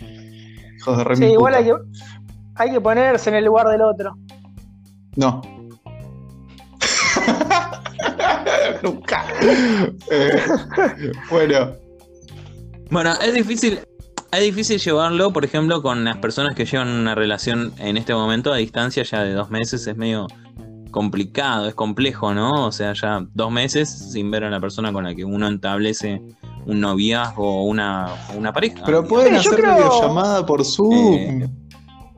Hijos 0.78 0.96
de 0.96 1.04
re 1.04 1.16
Sí, 1.16 1.24
igual 1.24 1.52
puta. 1.52 1.58
hay 1.58 1.64
que, 1.66 1.72
hay 2.54 2.70
que 2.70 2.80
ponerse 2.80 3.28
en 3.28 3.36
el 3.36 3.44
lugar 3.44 3.68
del 3.68 3.82
otro. 3.82 4.16
No. 5.16 5.42
Nunca. 8.82 9.24
Eh, 10.10 10.42
bueno, 11.30 11.72
Bueno, 12.90 13.12
es 13.20 13.34
difícil, 13.34 13.80
es 14.32 14.40
difícil 14.42 14.78
llevarlo, 14.78 15.32
por 15.32 15.44
ejemplo, 15.44 15.82
con 15.82 16.04
las 16.04 16.16
personas 16.18 16.54
que 16.54 16.64
llevan 16.64 16.88
una 16.88 17.14
relación 17.14 17.72
en 17.78 17.96
este 17.96 18.14
momento 18.14 18.52
a 18.52 18.56
distancia 18.56 19.02
ya 19.02 19.22
de 19.22 19.32
dos 19.32 19.50
meses. 19.50 19.86
Es 19.86 19.96
medio 19.96 20.26
complicado, 20.90 21.68
es 21.68 21.74
complejo, 21.74 22.32
¿no? 22.34 22.66
O 22.66 22.72
sea, 22.72 22.92
ya 22.94 23.24
dos 23.34 23.50
meses 23.50 23.88
sin 24.12 24.30
ver 24.30 24.44
a 24.44 24.50
la 24.50 24.60
persona 24.60 24.92
con 24.92 25.04
la 25.04 25.14
que 25.14 25.24
uno 25.24 25.48
establece 25.48 26.22
un 26.66 26.80
noviazgo 26.80 27.60
o 27.60 27.64
una, 27.64 28.08
una 28.36 28.52
pareja. 28.52 28.82
pero 28.84 29.06
pueden 29.06 29.34
hacer 29.36 29.54
creo- 29.54 29.74
videollamada 29.76 30.44
por 30.44 30.64
Zoom. 30.64 31.14
Eh, 31.14 31.48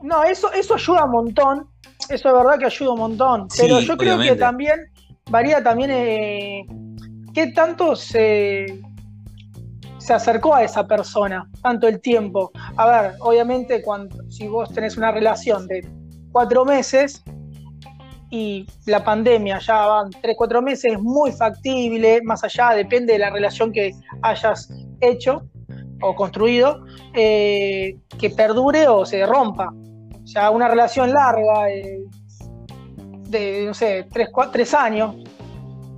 No, 0.03 0.23
eso, 0.23 0.51
eso 0.53 0.75
ayuda 0.75 1.05
un 1.05 1.11
montón. 1.11 1.67
Eso 2.09 2.27
es 2.29 2.33
verdad 2.33 2.57
que 2.59 2.65
ayuda 2.65 2.91
un 2.91 2.99
montón. 2.99 3.49
Sí, 3.49 3.61
Pero 3.61 3.79
yo 3.81 3.95
creo 3.97 4.17
que 4.19 4.35
también 4.35 4.79
varía 5.29 5.63
también 5.63 5.91
eh, 5.93 6.65
qué 7.33 7.47
tanto 7.53 7.95
se, 7.95 8.65
se 10.11 10.15
acercó 10.15 10.53
a 10.53 10.63
esa 10.63 10.85
persona, 10.85 11.49
tanto 11.63 11.87
el 11.87 12.01
tiempo. 12.01 12.51
A 12.75 12.85
ver, 12.85 13.13
obviamente 13.21 13.81
cuando 13.81 14.29
si 14.29 14.45
vos 14.45 14.69
tenés 14.73 14.97
una 14.97 15.09
relación 15.09 15.67
de 15.67 15.87
cuatro 16.33 16.65
meses 16.65 17.23
y 18.29 18.67
la 18.87 19.05
pandemia 19.05 19.59
ya 19.59 19.85
van 19.85 20.09
tres, 20.21 20.35
cuatro 20.37 20.61
meses, 20.61 20.95
es 20.95 20.99
muy 20.99 21.31
factible, 21.31 22.21
más 22.23 22.43
allá, 22.43 22.71
depende 22.71 23.13
de 23.13 23.19
la 23.19 23.29
relación 23.29 23.71
que 23.71 23.93
hayas 24.21 24.69
hecho 24.99 25.43
o 26.01 26.13
construido 26.13 26.83
eh, 27.13 27.95
que 28.19 28.31
perdure 28.31 28.89
o 28.89 29.05
se 29.05 29.25
rompa. 29.25 29.71
Ya 30.25 30.49
una 30.49 30.67
relación 30.67 31.13
larga 31.13 31.71
eh, 31.71 32.01
de, 33.29 33.65
no 33.65 33.73
sé, 33.73 34.07
tres, 34.11 34.27
tres 34.51 34.73
años 34.73 35.15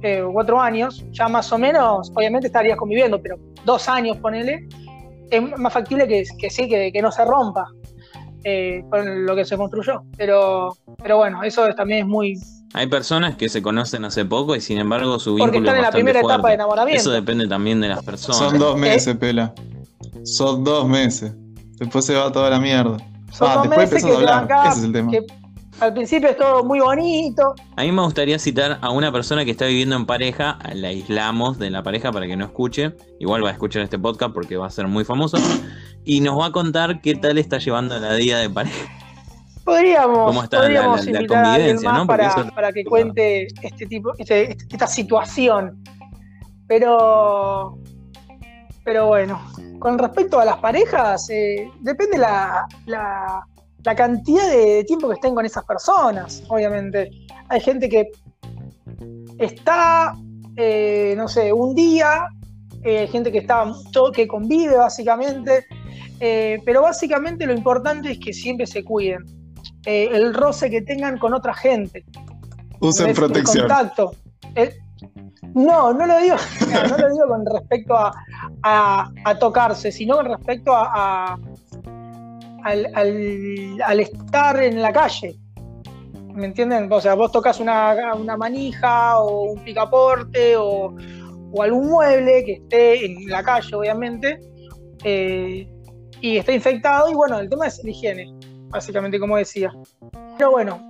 eh, 0.03 0.21
cuatro 0.33 0.59
años, 0.59 1.03
ya 1.11 1.29
más 1.29 1.49
o 1.53 1.57
menos, 1.57 2.11
obviamente 2.13 2.47
estarías 2.47 2.77
conviviendo, 2.77 3.21
pero 3.21 3.37
dos 3.65 3.87
años, 3.89 4.17
ponele, 4.17 4.67
es 5.31 5.41
más 5.57 5.73
factible 5.73 6.07
que, 6.07 6.23
que 6.37 6.49
sí, 6.49 6.67
que, 6.67 6.91
que 6.91 7.01
no 7.01 7.11
se 7.11 7.23
rompa 7.25 7.65
con 8.89 9.25
lo 9.25 9.35
que 9.35 9.45
se 9.45 9.55
construyó. 9.57 10.03
Pero, 10.17 10.75
pero 11.01 11.17
bueno, 11.17 11.43
eso 11.43 11.65
también 11.75 11.99
es 12.01 12.05
muy, 12.05 12.37
hay 12.73 12.87
personas 12.87 13.35
que 13.35 13.49
se 13.49 13.61
conocen 13.61 14.03
hace 14.03 14.25
poco 14.25 14.55
y 14.55 14.61
sin 14.61 14.79
embargo 14.79 15.19
su 15.19 15.35
vínculo 15.35 15.53
Porque 15.53 15.59
están 15.59 15.75
en 15.77 15.81
la 15.83 15.91
primera 15.91 16.19
etapa 16.19 16.47
de 16.49 16.55
enamoramiento. 16.55 16.99
Eso 17.01 17.11
depende 17.11 17.47
también 17.47 17.79
de 17.79 17.89
las 17.89 18.03
personas. 18.03 18.37
Son 18.37 18.57
dos 18.57 18.77
meses, 18.77 19.15
pela. 19.17 19.53
Son 20.23 20.63
dos 20.63 20.87
meses. 20.87 21.33
Después 21.77 22.03
se 22.05 22.15
va 22.15 22.31
toda 22.31 22.49
la 22.49 22.59
mierda. 22.59 22.97
Son 23.31 23.47
Ah, 23.49 23.53
dos 23.55 23.63
después 23.69 23.91
meses 23.93 24.09
a 24.11 24.15
hablar. 24.17 24.43
acá, 24.45 24.69
Ese 24.69 24.79
es 24.79 24.85
el 24.85 24.93
tema. 24.93 25.11
que 25.11 25.21
al 25.83 25.93
principio 25.93 26.29
es 26.29 26.37
todo 26.37 26.63
muy 26.63 26.79
bonito. 26.79 27.53
A 27.75 27.81
mí 27.83 27.91
me 27.91 28.01
gustaría 28.01 28.39
citar 28.39 28.79
a 28.81 28.89
una 28.91 29.11
persona 29.11 29.45
que 29.45 29.51
está 29.51 29.65
viviendo 29.65 29.95
en 29.95 30.05
pareja, 30.05 30.57
la 30.73 30.87
aislamos 30.89 31.59
de 31.59 31.69
la 31.69 31.83
pareja 31.83 32.11
para 32.11 32.25
que 32.25 32.35
no 32.35 32.45
escuche, 32.45 32.95
igual 33.19 33.43
va 33.43 33.49
a 33.49 33.51
escuchar 33.53 33.81
este 33.83 33.99
podcast 33.99 34.33
porque 34.33 34.57
va 34.57 34.67
a 34.67 34.69
ser 34.69 34.87
muy 34.87 35.03
famoso, 35.05 35.37
y 36.05 36.21
nos 36.21 36.39
va 36.39 36.47
a 36.47 36.51
contar 36.51 37.01
qué 37.01 37.15
tal 37.15 37.37
está 37.37 37.57
llevando 37.59 37.99
la 37.99 38.13
vida 38.15 38.39
de 38.39 38.49
pareja. 38.49 38.89
Podríamos, 39.63 40.25
¿Cómo 40.27 40.43
está 40.43 40.57
podríamos 40.57 40.99
la- 40.99 41.05
la- 41.05 41.11
la 41.11 41.17
invitar 41.19 41.37
a 41.45 41.53
alguien 41.53 41.77
convivencia, 41.77 41.89
más 41.89 41.99
no? 42.45 42.53
Para, 42.53 42.71
que 42.73 42.83
cuente 42.83 43.47
este 43.61 43.85
tipo, 43.85 44.11
este- 44.17 44.51
este- 44.51 44.65
esta 44.71 44.87
situación. 44.87 45.81
Pero, 46.67 47.77
pero 48.83 49.07
bueno, 49.07 49.41
con 49.79 49.97
respecto 49.99 50.39
a 50.39 50.45
las 50.45 50.57
parejas, 50.57 51.29
eh, 51.29 51.69
depende 51.81 52.17
la, 52.17 52.65
la, 52.85 53.45
la 53.83 53.95
cantidad 53.95 54.49
de 54.49 54.83
tiempo 54.85 55.07
que 55.09 55.15
estén 55.15 55.35
con 55.35 55.45
esas 55.45 55.63
personas, 55.65 56.43
obviamente. 56.47 57.11
Hay 57.49 57.59
gente 57.59 57.89
que 57.89 58.09
está, 59.37 60.13
eh, 60.55 61.13
no 61.17 61.27
sé, 61.27 61.51
un 61.51 61.75
día, 61.75 62.27
eh, 62.83 62.99
hay 62.99 63.07
gente 63.07 63.31
que 63.31 63.39
está 63.39 63.71
todo, 63.91 64.11
que 64.11 64.27
convive 64.27 64.77
básicamente, 64.77 65.65
eh, 66.19 66.59
pero 66.65 66.81
básicamente 66.83 67.45
lo 67.45 67.53
importante 67.53 68.11
es 68.11 68.19
que 68.19 68.33
siempre 68.33 68.65
se 68.67 68.83
cuiden. 68.83 69.23
El 69.85 70.33
roce 70.33 70.69
que 70.69 70.81
tengan 70.81 71.17
con 71.17 71.33
otra 71.33 71.53
gente. 71.53 72.05
Usen 72.79 73.09
el- 73.09 73.15
protección. 73.15 73.65
El 73.65 73.69
contacto. 73.69 74.11
El- 74.55 74.73
no, 75.53 75.93
no 75.93 76.05
lo 76.05 76.17
digo, 76.19 76.35
no 76.89 76.97
lo 76.97 77.11
digo 77.11 77.27
con 77.27 77.45
respecto 77.45 77.95
a, 77.95 78.13
a- 78.63 79.11
a 79.25 79.39
tocarse, 79.39 79.91
sino 79.91 80.15
con 80.15 80.25
respecto 80.27 80.73
a, 80.73 80.89
a- 81.33 81.37
al, 82.63 83.99
estar 83.99 84.61
en 84.61 84.81
la 84.81 84.91
calle. 84.91 85.35
¿Me 86.33 86.45
entienden? 86.45 86.91
O 86.91 86.99
sea, 86.99 87.13
vos 87.13 87.31
tocas 87.31 87.59
una, 87.59 88.15
una 88.15 88.35
manija 88.35 89.19
o 89.19 89.51
un 89.51 89.63
picaporte 89.63 90.57
o, 90.57 90.95
o 91.53 91.61
algún 91.61 91.89
mueble 91.89 92.43
que 92.43 92.53
esté 92.53 93.05
en 93.05 93.29
la 93.29 93.43
calle, 93.43 93.75
obviamente, 93.75 94.39
eh, 95.03 95.67
y 96.21 96.37
está 96.37 96.51
infectado. 96.51 97.11
Y 97.11 97.13
bueno, 97.13 97.39
el 97.39 97.49
tema 97.49 97.67
es 97.67 97.79
la 97.83 97.91
higiene, 97.91 98.33
básicamente, 98.69 99.19
como 99.19 99.37
decía. 99.37 99.71
Pero 100.37 100.51
bueno, 100.51 100.81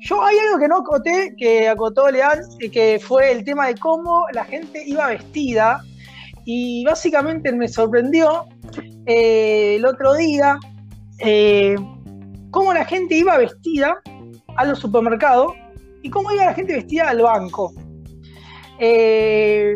yo 0.00 0.22
hay 0.24 0.36
algo 0.38 0.58
que 0.58 0.68
no 0.68 0.78
acoté, 0.78 1.34
que 1.38 1.68
acotó 1.68 2.10
Leán, 2.10 2.40
que 2.72 3.00
fue 3.00 3.30
el 3.30 3.44
tema 3.44 3.68
de 3.68 3.76
cómo 3.76 4.26
la 4.32 4.44
gente 4.44 4.82
iba 4.84 5.06
vestida. 5.06 5.80
Y 6.44 6.84
básicamente 6.84 7.52
me 7.52 7.68
sorprendió 7.68 8.46
eh, 9.06 9.76
el 9.76 9.86
otro 9.86 10.14
día 10.14 10.58
eh, 11.24 11.76
cómo 12.50 12.74
la 12.74 12.84
gente 12.84 13.16
iba 13.16 13.36
vestida 13.38 14.00
a 14.56 14.64
los 14.64 14.78
supermercados 14.78 15.52
y 16.02 16.10
cómo 16.10 16.30
iba 16.32 16.46
la 16.46 16.54
gente 16.54 16.74
vestida 16.74 17.08
al 17.10 17.22
banco. 17.22 17.72
Eh, 18.78 19.74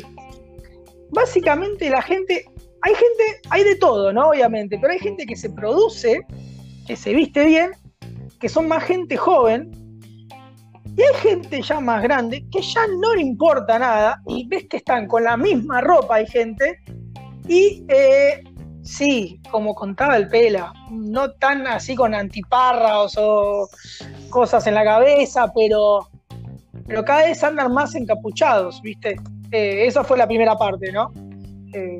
básicamente 1.10 1.88
la 1.88 2.02
gente, 2.02 2.44
hay 2.82 2.94
gente, 2.94 3.40
hay 3.50 3.64
de 3.64 3.76
todo, 3.76 4.12
¿no? 4.12 4.30
Obviamente, 4.30 4.78
pero 4.80 4.92
hay 4.92 4.98
gente 4.98 5.26
que 5.26 5.36
se 5.36 5.50
produce, 5.50 6.26
que 6.86 6.96
se 6.96 7.14
viste 7.14 7.44
bien, 7.44 7.70
que 8.40 8.48
son 8.48 8.68
más 8.68 8.84
gente 8.84 9.16
joven, 9.16 9.70
y 10.96 11.02
hay 11.02 11.14
gente 11.20 11.60
ya 11.62 11.78
más 11.78 12.02
grande 12.02 12.46
que 12.50 12.62
ya 12.62 12.86
no 13.00 13.14
le 13.14 13.20
importa 13.20 13.78
nada 13.78 14.22
y 14.26 14.48
ves 14.48 14.66
que 14.68 14.78
están 14.78 15.06
con 15.06 15.24
la 15.24 15.36
misma 15.36 15.80
ropa, 15.82 16.16
hay 16.16 16.26
gente, 16.26 16.80
y 17.46 17.84
eh, 17.88 18.42
sí, 18.86 19.40
como 19.50 19.74
contaba 19.74 20.16
el 20.16 20.28
Pela, 20.28 20.72
no 20.90 21.32
tan 21.32 21.66
así 21.66 21.94
con 21.94 22.14
antiparras 22.14 23.16
o 23.18 23.68
cosas 24.30 24.66
en 24.66 24.74
la 24.74 24.84
cabeza, 24.84 25.52
pero, 25.54 26.08
pero 26.86 27.04
cada 27.04 27.24
vez 27.24 27.42
andan 27.42 27.72
más 27.72 27.94
encapuchados, 27.94 28.80
¿viste? 28.82 29.16
Eh, 29.50 29.86
esa 29.86 30.04
fue 30.04 30.16
la 30.16 30.26
primera 30.26 30.56
parte, 30.56 30.92
¿no? 30.92 31.12
Eh, 31.72 31.98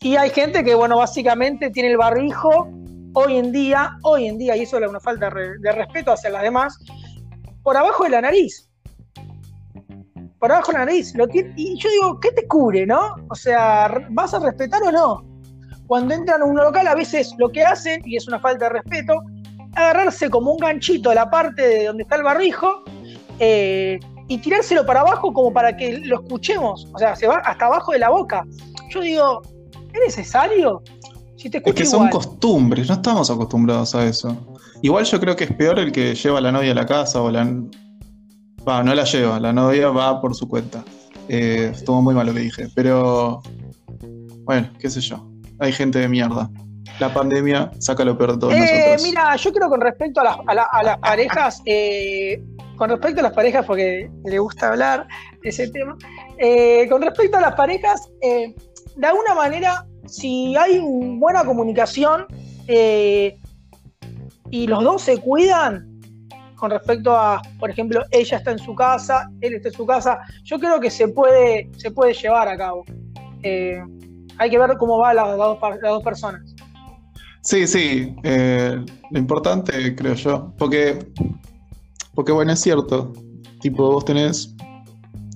y 0.00 0.16
hay 0.16 0.30
gente 0.30 0.62
que, 0.62 0.74
bueno, 0.74 0.98
básicamente 0.98 1.70
tiene 1.70 1.90
el 1.90 1.96
barbijo 1.96 2.68
hoy 3.14 3.36
en 3.36 3.52
día, 3.52 3.96
hoy 4.02 4.26
en 4.26 4.38
día, 4.38 4.56
y 4.56 4.62
eso 4.62 4.78
es 4.78 4.88
una 4.88 5.00
falta 5.00 5.30
de 5.30 5.72
respeto 5.72 6.12
hacia 6.12 6.30
las 6.30 6.42
demás, 6.42 6.78
por 7.62 7.76
abajo 7.76 8.04
de 8.04 8.10
la 8.10 8.20
nariz. 8.20 8.68
Por 10.38 10.50
abajo 10.50 10.72
de 10.72 10.78
la 10.78 10.84
nariz. 10.86 11.14
Lo 11.14 11.28
tiene- 11.28 11.54
y 11.56 11.78
yo 11.78 11.88
digo, 11.88 12.20
¿qué 12.20 12.32
te 12.32 12.46
cubre, 12.48 12.84
no? 12.84 13.14
O 13.30 13.34
sea, 13.34 14.06
¿vas 14.10 14.34
a 14.34 14.40
respetar 14.40 14.82
o 14.82 14.90
no? 14.90 15.31
Cuando 15.92 16.14
entran 16.14 16.40
a 16.40 16.46
un 16.46 16.56
local, 16.56 16.86
a 16.86 16.94
veces 16.94 17.34
lo 17.36 17.52
que 17.52 17.62
hacen, 17.62 18.00
y 18.06 18.16
es 18.16 18.26
una 18.26 18.40
falta 18.40 18.64
de 18.64 18.80
respeto, 18.80 19.12
agarrarse 19.74 20.30
como 20.30 20.52
un 20.52 20.56
ganchito 20.56 21.10
de 21.10 21.16
la 21.16 21.28
parte 21.28 21.60
de 21.60 21.84
donde 21.84 22.04
está 22.04 22.16
el 22.16 22.22
barbijo 22.22 22.82
eh, 23.38 24.00
y 24.26 24.38
tirárselo 24.38 24.86
para 24.86 25.00
abajo 25.00 25.34
como 25.34 25.52
para 25.52 25.76
que 25.76 25.98
lo 25.98 26.22
escuchemos. 26.22 26.88
O 26.94 26.98
sea, 26.98 27.14
se 27.14 27.26
va 27.26 27.42
hasta 27.44 27.66
abajo 27.66 27.92
de 27.92 27.98
la 27.98 28.08
boca. 28.08 28.46
Yo 28.88 29.02
digo, 29.02 29.42
¿es 29.92 30.00
necesario? 30.06 30.82
Si 31.36 31.50
te 31.50 31.58
Es 31.58 31.74
que 31.74 31.84
son 31.84 32.06
igual. 32.06 32.10
costumbres, 32.10 32.88
no 32.88 32.94
estamos 32.94 33.30
acostumbrados 33.30 33.94
a 33.94 34.06
eso. 34.06 34.34
Igual 34.80 35.04
yo 35.04 35.20
creo 35.20 35.36
que 35.36 35.44
es 35.44 35.52
peor 35.52 35.78
el 35.78 35.92
que 35.92 36.14
lleva 36.14 36.38
a 36.38 36.40
la 36.40 36.52
novia 36.52 36.72
a 36.72 36.76
la 36.76 36.86
casa 36.86 37.20
o 37.20 37.30
la. 37.30 37.44
Va, 38.66 38.82
no 38.82 38.94
la 38.94 39.04
lleva, 39.04 39.38
la 39.38 39.52
novia 39.52 39.90
va 39.90 40.22
por 40.22 40.34
su 40.34 40.48
cuenta. 40.48 40.82
Eh, 41.28 41.72
estuvo 41.74 42.00
muy 42.00 42.14
mal 42.14 42.28
lo 42.28 42.32
que 42.32 42.40
dije, 42.40 42.68
pero. 42.74 43.42
Bueno, 44.46 44.70
qué 44.78 44.88
sé 44.88 45.02
yo. 45.02 45.31
Hay 45.62 45.70
gente 45.72 46.00
de 46.00 46.08
mierda. 46.08 46.50
La 46.98 47.14
pandemia 47.14 47.70
saca 47.78 48.04
lo 48.04 48.18
peor 48.18 48.32
de 48.32 48.38
todos 48.38 48.52
Eh, 48.54 48.58
nosotros. 48.58 49.02
mira, 49.04 49.36
yo 49.36 49.52
creo 49.52 49.68
con 49.68 49.80
respecto 49.80 50.20
a 50.20 50.24
las, 50.24 50.36
a 50.44 50.54
la- 50.54 50.68
a 50.72 50.82
las 50.82 50.98
parejas, 50.98 51.62
eh, 51.66 52.42
con 52.76 52.90
respecto 52.90 53.20
a 53.20 53.22
las 53.22 53.32
parejas, 53.32 53.64
porque 53.64 54.10
le 54.24 54.38
gusta 54.40 54.70
hablar 54.70 55.06
de 55.40 55.48
ese 55.48 55.68
tema, 55.68 55.96
eh, 56.38 56.88
con 56.90 57.00
respecto 57.00 57.36
a 57.36 57.40
las 57.42 57.54
parejas, 57.54 58.08
de 58.20 59.06
alguna 59.06 59.34
manera, 59.36 59.86
si 60.06 60.56
hay 60.56 60.80
buena 60.82 61.44
comunicación 61.44 62.26
y 64.50 64.66
los 64.66 64.82
dos 64.82 65.02
se 65.02 65.18
cuidan 65.18 65.88
con 66.56 66.70
respecto 66.72 67.16
a, 67.16 67.40
por 67.60 67.70
ejemplo, 67.70 68.02
ella 68.10 68.36
está 68.38 68.50
en 68.50 68.58
su 68.58 68.74
casa, 68.74 69.30
él 69.40 69.54
está 69.54 69.68
en 69.68 69.74
su 69.74 69.86
casa, 69.86 70.18
yo 70.44 70.58
creo 70.58 70.80
que 70.80 70.90
se 70.90 71.06
puede, 71.08 71.70
se 71.76 71.90
puede 71.92 72.14
llevar 72.14 72.48
a 72.48 72.56
cabo. 72.56 72.84
Eh, 73.44 73.80
hay 74.38 74.50
que 74.50 74.58
ver 74.58 74.76
cómo 74.78 74.98
van 74.98 75.16
las, 75.16 75.36
dos, 75.36 75.58
dos 75.82 76.02
personas. 76.02 76.54
Sí, 77.42 77.66
sí. 77.66 78.14
eh, 78.22 78.84
lo 79.10 79.18
importante, 79.18 79.94
creo 79.94 80.14
yo. 80.14 80.52
Porque. 80.58 81.06
Porque 82.14 82.32
bueno, 82.32 82.52
es 82.52 82.60
cierto. 82.60 83.12
Tipo, 83.60 83.90
vos 83.92 84.04
tenés. 84.04 84.54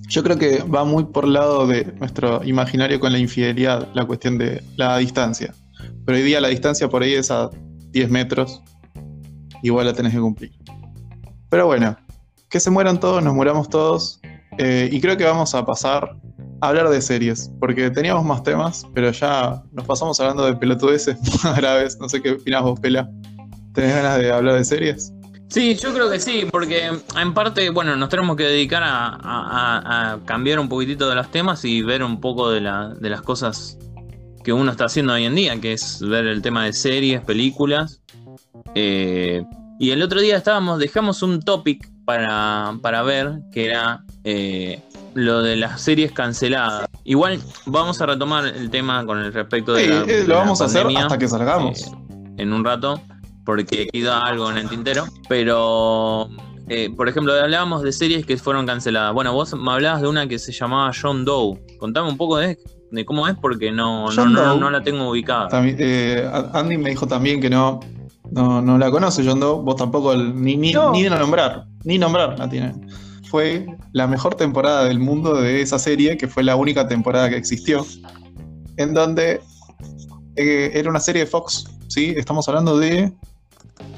Yo 0.07 0.23
creo 0.23 0.37
que 0.37 0.63
va 0.63 0.85
muy 0.85 1.03
por 1.05 1.25
el 1.25 1.33
lado 1.33 1.67
de 1.67 1.83
nuestro 1.99 2.41
imaginario 2.45 2.99
con 2.99 3.11
la 3.11 3.19
infidelidad, 3.19 3.89
la 3.93 4.05
cuestión 4.05 4.37
de 4.37 4.63
la 4.77 4.97
distancia. 4.97 5.53
Pero 6.05 6.17
hoy 6.17 6.23
día 6.23 6.39
la 6.39 6.47
distancia 6.47 6.87
por 6.87 7.03
ahí 7.03 7.13
es 7.13 7.29
a 7.29 7.49
10 7.91 8.09
metros. 8.09 8.61
Igual 9.63 9.87
la 9.87 9.93
tenés 9.93 10.13
que 10.13 10.19
cumplir. 10.19 10.51
Pero 11.49 11.65
bueno, 11.65 11.97
que 12.49 12.59
se 12.61 12.69
mueran 12.71 12.99
todos, 12.99 13.21
nos 13.21 13.33
muramos 13.33 13.67
todos. 13.69 14.21
eh, 14.57 14.89
y 14.91 15.01
creo 15.01 15.17
que 15.17 15.25
vamos 15.25 15.53
a 15.53 15.65
pasar 15.65 16.15
hablar 16.61 16.89
de 16.89 17.01
series. 17.01 17.51
Porque 17.59 17.89
teníamos 17.89 18.23
más 18.25 18.43
temas, 18.43 18.85
pero 18.93 19.11
ya 19.11 19.63
nos 19.71 19.85
pasamos 19.85 20.19
hablando 20.19 20.45
de 20.45 20.55
pelotudeces 20.55 21.17
más 21.43 21.57
graves. 21.57 21.97
No 21.99 22.09
sé 22.09 22.21
qué 22.21 22.31
opinás 22.31 22.63
vos, 22.63 22.79
Pela. 22.79 23.09
¿Tenés 23.73 23.95
ganas 23.95 24.17
de 24.17 24.31
hablar 24.31 24.55
de 24.55 24.63
series? 24.65 25.13
Sí, 25.49 25.75
yo 25.75 25.93
creo 25.93 26.09
que 26.11 26.19
sí, 26.19 26.45
porque 26.51 26.89
en 27.17 27.33
parte, 27.33 27.69
bueno, 27.69 27.95
nos 27.95 28.09
tenemos 28.09 28.35
que 28.35 28.43
dedicar 28.43 28.83
a, 28.85 30.19
cambiar 30.25 30.59
un 30.59 30.67
poquitito 30.67 31.07
de 31.07 31.15
los 31.15 31.31
temas 31.31 31.63
y 31.63 31.81
ver 31.83 32.03
un 32.03 32.19
poco 32.19 32.51
de, 32.51 32.59
la- 32.61 32.89
de 32.89 33.09
las 33.09 33.21
cosas 33.21 33.77
que 34.43 34.51
uno 34.51 34.71
está 34.71 34.85
haciendo 34.85 35.13
hoy 35.13 35.23
en 35.25 35.35
día, 35.35 35.59
que 35.61 35.73
es 35.73 36.01
ver 36.01 36.25
el 36.27 36.41
tema 36.41 36.65
de 36.65 36.73
series, 36.73 37.21
películas. 37.21 38.01
Eh, 38.75 39.43
y 39.79 39.91
el 39.91 40.01
otro 40.01 40.19
día 40.19 40.35
estábamos, 40.37 40.79
dejamos 40.79 41.21
un 41.21 41.41
topic 41.41 41.89
para, 42.03 42.73
para 42.81 43.03
ver, 43.03 43.39
que 43.53 43.65
era 43.67 44.03
eh, 44.23 44.81
lo 45.17 45.41
de 45.41 45.55
las 45.55 45.81
series 45.81 46.11
canceladas. 46.11 46.87
Igual 47.03 47.41
vamos 47.65 47.99
a 48.01 48.05
retomar 48.05 48.45
el 48.45 48.69
tema 48.69 49.05
con 49.05 49.17
el 49.19 49.33
respecto 49.33 49.73
de 49.73 49.83
Sí, 49.83 49.89
la, 49.89 50.01
eh, 50.01 50.05
de 50.05 50.27
lo 50.27 50.35
la 50.35 50.39
vamos 50.41 50.61
a 50.61 50.65
hacer 50.65 50.85
hasta 50.95 51.17
que 51.17 51.27
salgamos. 51.27 51.81
eh, 51.87 51.91
en 52.37 52.53
un 52.53 52.63
rato, 52.63 53.01
porque 53.45 53.87
queda 53.91 54.19
algo 54.25 54.49
en 54.51 54.57
el 54.57 54.69
tintero. 54.69 55.05
Pero, 55.27 56.29
eh, 56.69 56.91
por 56.95 57.09
ejemplo, 57.09 57.33
hablábamos 57.33 57.81
de 57.81 57.91
series 57.91 58.25
que 58.25 58.37
fueron 58.37 58.65
canceladas. 58.67 59.13
Bueno, 59.13 59.33
vos 59.33 59.53
me 59.55 59.71
hablabas 59.71 60.01
de 60.01 60.07
una 60.07 60.27
que 60.27 60.37
se 60.37 60.51
llamaba 60.51 60.91
John 60.99 61.25
Doe. 61.25 61.59
Contame 61.79 62.09
un 62.09 62.17
poco 62.17 62.37
de, 62.37 62.59
de 62.91 63.05
cómo 63.05 63.27
es, 63.27 63.35
porque 63.41 63.71
no, 63.71 64.05
no, 64.05 64.11
John 64.15 64.33
no, 64.33 64.41
Doe. 64.43 64.59
no 64.59 64.69
la 64.69 64.83
tengo 64.83 65.09
ubicada. 65.09 65.47
También, 65.47 65.77
eh, 65.79 66.29
Andy 66.53 66.77
me 66.77 66.91
dijo 66.91 67.07
también 67.07 67.41
que 67.41 67.49
no, 67.49 67.79
no, 68.31 68.61
no 68.61 68.77
la 68.77 68.91
conoce 68.91 69.23
John 69.25 69.39
Doe, 69.39 69.63
vos 69.63 69.75
tampoco, 69.77 70.13
el- 70.13 70.39
ni, 70.39 70.55
ni, 70.57 70.73
No. 70.73 70.91
ni 70.91 71.03
de 71.03 71.09
nombrar, 71.09 71.65
ni 71.85 71.97
nombrar 71.97 72.37
la 72.37 72.47
tiene. 72.47 72.75
Fue 73.29 73.65
la 73.91 74.07
mejor 74.07 74.35
temporada 74.35 74.85
del 74.85 74.99
mundo 74.99 75.35
de 75.35 75.61
esa 75.61 75.79
serie, 75.79 76.17
que 76.17 76.27
fue 76.27 76.43
la 76.43 76.55
única 76.55 76.87
temporada 76.87 77.29
que 77.29 77.37
existió, 77.37 77.85
en 78.77 78.93
donde 78.93 79.41
eh, 80.35 80.71
era 80.73 80.89
una 80.89 80.99
serie 80.99 81.25
de 81.25 81.27
Fox, 81.27 81.65
¿sí? 81.87 82.13
Estamos 82.15 82.47
hablando 82.47 82.77
de... 82.77 83.11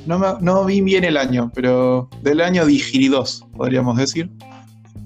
No, 0.05 0.39
no 0.39 0.65
vi 0.65 0.81
bien 0.81 1.03
el 1.03 1.17
año, 1.17 1.51
pero 1.53 2.09
del 2.23 2.41
año 2.41 2.65
Digiridos, 2.65 3.45
podríamos 3.55 3.97
decir. 3.97 4.31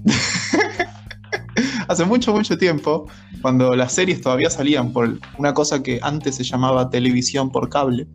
Hace 1.88 2.04
mucho, 2.04 2.32
mucho 2.32 2.56
tiempo, 2.56 3.06
cuando 3.42 3.76
las 3.76 3.92
series 3.92 4.22
todavía 4.22 4.48
salían 4.48 4.92
por 4.92 5.18
una 5.38 5.52
cosa 5.52 5.82
que 5.82 6.00
antes 6.02 6.36
se 6.36 6.44
llamaba 6.44 6.88
televisión 6.88 7.50
por 7.50 7.68
cable, 7.68 8.06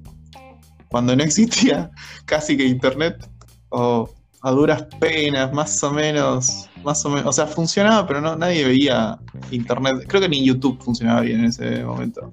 cuando 0.90 1.16
no 1.16 1.24
existía 1.24 1.92
casi 2.26 2.58
que 2.58 2.66
internet, 2.66 3.30
o 3.70 4.10
a 4.42 4.52
duras 4.52 4.84
penas, 5.00 5.52
más 5.54 5.84
o 5.84 5.92
menos, 5.92 6.70
más 6.84 7.04
o 7.06 7.10
menos, 7.10 7.28
o 7.28 7.34
sea, 7.34 7.48
funcionaba, 7.48 8.08
pero 8.08 8.22
no, 8.22 8.36
nadie 8.36 8.66
veía 8.66 9.20
internet, 9.52 10.06
creo 10.08 10.22
que 10.22 10.30
ni 10.30 10.46
YouTube 10.46 10.82
funcionaba 10.82 11.22
bien 11.22 11.40
en 11.42 11.46
ese 11.46 11.84
momento. 11.84 12.32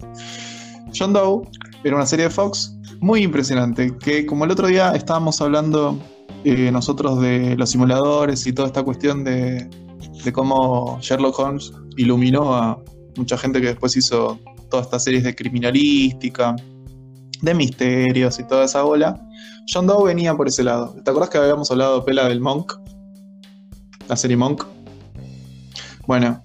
John 0.97 1.13
Doe 1.13 1.49
era 1.85 1.97
una 1.97 2.07
serie 2.07 2.27
de 2.27 2.31
Fox 2.31 2.77
muy 3.01 3.23
impresionante, 3.23 3.97
que 3.99 4.25
como 4.25 4.45
el 4.45 4.51
otro 4.51 4.69
día 4.69 4.93
estábamos 4.93 5.41
hablando 5.41 5.99
eh, 6.45 6.71
nosotros 6.71 7.21
de 7.21 7.57
los 7.57 7.71
simuladores 7.71 8.47
y 8.47 8.53
toda 8.53 8.69
esta 8.69 8.83
cuestión 8.83 9.25
de, 9.25 9.69
de 10.25 10.33
cómo 10.33 10.99
Sherlock 11.01 11.39
Holmes 11.39 11.73
iluminó 11.97 12.55
a 12.55 12.79
mucha 13.17 13.37
gente 13.37 13.61
que 13.61 13.69
después 13.69 13.97
hizo 13.97 14.39
todas 14.71 14.87
estas 14.87 15.05
series 15.05 15.25
de 15.25 15.35
criminalística, 15.35 16.55
de 17.43 17.55
misterios 17.55 18.39
y 18.39 18.45
toda 18.45 18.65
esa 18.65 18.83
bola. 18.83 19.21
John 19.73 19.87
Doe 19.87 20.05
venía 20.07 20.35
por 20.37 20.49
ese 20.49 20.63
lado. 20.63 20.95
¿Te 21.05 21.11
acuerdas 21.11 21.31
que 21.31 21.39
habíamos 21.39 21.71
hablado, 21.71 22.05
Pela, 22.05 22.29
del 22.29 22.41
Monk? 22.41 22.73
La 24.09 24.17
serie 24.17 24.37
Monk. 24.37 24.65
Bueno, 26.07 26.43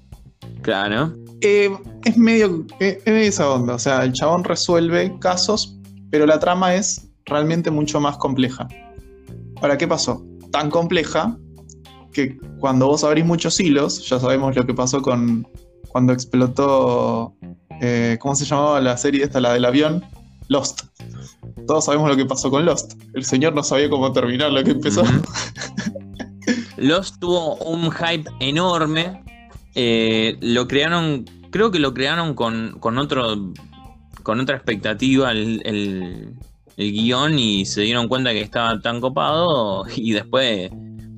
Claro. 0.62 1.14
eh, 1.42 1.70
es 2.06 2.18
medio 2.18 2.66
eh, 2.80 2.98
es 3.06 3.14
medio 3.14 3.30
esa 3.30 3.50
onda. 3.50 3.76
O 3.76 3.80
sea, 3.80 4.04
el 4.04 4.14
chabón 4.14 4.44
resuelve 4.44 5.18
casos, 5.20 5.78
pero 6.10 6.26
la 6.26 6.40
trama 6.40 6.74
es 6.76 7.08
realmente 7.26 7.70
mucho 7.72 8.00
más 8.00 8.18
compleja. 8.18 8.68
Ahora, 9.62 9.78
¿qué 9.78 9.88
pasó? 9.88 10.26
Tan 10.52 10.70
compleja 10.72 11.38
que 12.12 12.38
cuando 12.60 12.88
vos 12.88 13.04
abrís 13.04 13.26
muchos 13.26 13.60
hilos, 13.60 14.08
ya 14.10 14.20
sabemos 14.20 14.56
lo 14.56 14.66
que 14.66 14.74
pasó 14.74 15.02
con 15.02 15.48
cuando 15.90 16.14
explotó. 16.14 17.36
eh, 17.82 18.18
¿Cómo 18.20 18.36
se 18.36 18.46
llamaba 18.46 18.80
la 18.82 18.98
serie 18.98 19.24
esta, 19.24 19.40
la 19.40 19.54
del 19.54 19.66
avión? 19.66 20.04
Lost. 20.48 20.82
Todos 21.68 21.86
sabemos 21.86 22.10
lo 22.10 22.18
que 22.18 22.26
pasó 22.26 22.50
con 22.50 22.66
Lost. 22.66 22.94
El 23.14 23.24
señor 23.26 23.54
no 23.54 23.64
sabía 23.64 23.90
cómo 23.90 24.12
terminar 24.12 24.52
lo 24.52 24.64
que 24.64 24.72
empezó. 24.72 25.04
Lost 26.78 27.20
tuvo 27.20 27.56
un 27.58 27.92
hype 27.92 28.30
enorme. 28.40 29.24
Eh, 29.76 30.38
lo 30.42 30.68
crearon, 30.68 31.26
creo 31.52 31.72
que 31.72 31.80
lo 31.80 31.94
crearon 31.94 32.34
con, 32.34 32.78
con 32.80 32.98
otro, 32.98 33.54
con 34.24 34.40
otra 34.40 34.56
expectativa 34.58 35.32
el, 35.32 35.62
el- 35.66 36.34
el 36.78 36.92
guion 36.94 37.38
y 37.38 37.66
se 37.66 37.82
dieron 37.82 38.08
cuenta 38.08 38.32
que 38.32 38.42
estaba 38.42 38.80
tan 38.80 39.02
copado 39.02 39.84
y 39.96 40.14
después 40.14 40.72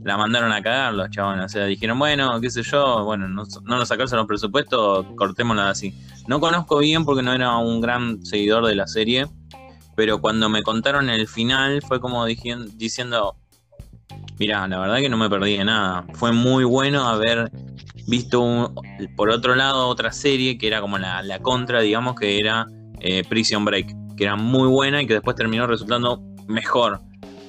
la 0.04 0.18
mandaron 0.18 0.52
a 0.52 0.62
cagar 0.62 0.94
los 0.94 1.10
chabones. 1.12 1.46
O 1.46 1.50
sea, 1.50 1.66
dijeron, 1.66 1.98
bueno, 2.00 2.42
qué 2.42 2.50
sé 2.50 2.64
yo, 2.64 3.06
bueno, 3.06 3.30
no, 3.30 3.44
no 3.64 3.78
nos 3.78 3.88
sacaron 3.88 4.18
los 4.18 4.28
presupuestos, 4.28 5.06
cortémosla 5.16 5.70
así. 5.70 5.94
No 6.28 6.40
conozco 6.42 6.80
bien 6.80 7.06
porque 7.06 7.22
no 7.24 7.32
era 7.34 7.56
un 7.58 7.80
gran 7.80 8.26
seguidor 8.26 8.66
de 8.66 8.76
la 8.76 8.88
serie, 8.88 9.28
pero 9.96 10.20
cuando 10.20 10.50
me 10.50 10.64
contaron 10.64 11.10
el 11.10 11.28
final 11.28 11.82
fue 11.82 12.00
como 12.00 12.26
diciendo, 12.26 13.36
Mirá, 14.40 14.68
la 14.68 14.80
verdad 14.80 14.98
que 14.98 15.10
no 15.10 15.18
me 15.18 15.30
perdí 15.30 15.58
de 15.58 15.64
nada. 15.66 16.06
Fue 16.14 16.32
muy 16.32 16.64
bueno 16.64 17.08
haber 17.08 17.52
visto 18.08 18.42
un- 18.42 18.74
por 19.16 19.30
otro 19.30 19.56
lado 19.56 19.88
otra 19.88 20.12
serie 20.12 20.58
que 20.58 20.68
era 20.68 20.82
como 20.82 20.98
la, 20.98 21.22
la 21.22 21.40
contra, 21.40 21.82
digamos, 21.82 22.16
que 22.16 22.40
era 22.40 22.68
eh, 23.00 23.24
Prison 23.24 23.64
Break, 23.64 24.16
que 24.18 24.24
era 24.24 24.36
muy 24.36 24.68
buena 24.68 25.02
y 25.02 25.08
que 25.08 25.14
después 25.14 25.36
terminó 25.36 25.68
resultando 25.68 26.20
mejor. 26.48 27.00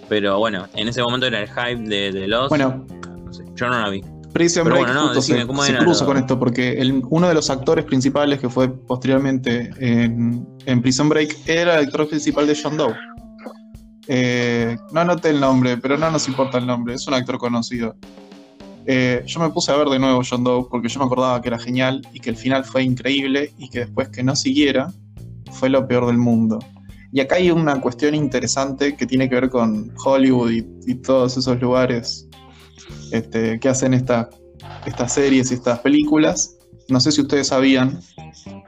Pero 0.08 0.38
bueno, 0.38 0.68
en 0.74 0.88
ese 0.88 1.02
momento 1.02 1.26
era 1.26 1.40
el 1.40 1.48
hype 1.48 1.88
de, 1.88 2.12
de 2.12 2.28
los... 2.28 2.48
Bueno, 2.50 2.86
no 3.24 3.32
sé, 3.32 3.44
yo 3.54 3.68
no 3.68 3.80
la 3.80 3.88
vi. 3.88 4.02
Prison 4.34 4.64
Break 4.64 4.78
bueno, 4.80 4.94
no, 4.94 5.00
justo 5.06 5.20
decime, 5.20 5.40
se, 5.40 5.46
¿cómo 5.46 5.62
se 5.62 5.70
era 5.72 5.78
cruza 5.80 6.00
lo- 6.02 6.06
con 6.08 6.16
esto 6.18 6.38
porque 6.38 6.72
el- 6.72 7.02
uno 7.08 7.28
de 7.28 7.34
los 7.34 7.48
actores 7.48 7.84
principales 7.86 8.38
que 8.40 8.50
fue 8.50 8.68
posteriormente 8.68 9.70
en, 9.78 10.46
en 10.66 10.82
Prison 10.82 11.08
Break 11.08 11.38
era 11.46 11.78
el 11.78 11.86
actor 11.86 12.06
principal 12.08 12.46
de 12.46 12.58
John 12.60 12.76
Doe. 12.76 12.94
Eh, 14.06 14.76
no 14.92 15.00
anoté 15.00 15.30
el 15.30 15.40
nombre, 15.40 15.78
pero 15.78 15.96
no 15.96 16.10
nos 16.10 16.28
importa 16.28 16.58
el 16.58 16.66
nombre, 16.66 16.94
es 16.94 17.06
un 17.06 17.14
actor 17.14 17.38
conocido. 17.38 17.96
Eh, 18.86 19.22
yo 19.26 19.40
me 19.40 19.48
puse 19.48 19.72
a 19.72 19.76
ver 19.76 19.88
de 19.88 19.98
nuevo 19.98 20.20
John 20.28 20.44
Doe 20.44 20.66
porque 20.70 20.88
yo 20.88 21.00
me 21.00 21.06
acordaba 21.06 21.40
que 21.40 21.48
era 21.48 21.58
genial 21.58 22.06
y 22.12 22.20
que 22.20 22.28
el 22.30 22.36
final 22.36 22.64
fue 22.64 22.82
increíble 22.82 23.52
y 23.56 23.70
que 23.70 23.80
después 23.80 24.10
que 24.10 24.22
no 24.22 24.36
siguiera 24.36 24.92
fue 25.52 25.70
lo 25.70 25.86
peor 25.88 26.06
del 26.06 26.18
mundo. 26.18 26.58
Y 27.12 27.20
acá 27.20 27.36
hay 27.36 27.50
una 27.50 27.80
cuestión 27.80 28.14
interesante 28.14 28.96
que 28.96 29.06
tiene 29.06 29.28
que 29.28 29.36
ver 29.36 29.48
con 29.48 29.92
Hollywood 30.04 30.50
y, 30.50 30.66
y 30.86 30.94
todos 30.96 31.36
esos 31.36 31.58
lugares 31.60 32.28
este, 33.16 33.58
que 33.60 33.68
hacen 33.68 33.94
esta- 33.94 34.28
estas 34.84 35.12
series 35.12 35.50
y 35.50 35.54
estas 35.54 35.78
películas. 35.80 36.56
No 36.88 37.00
sé 37.00 37.12
si 37.12 37.20
ustedes 37.20 37.48
sabían. 37.48 38.00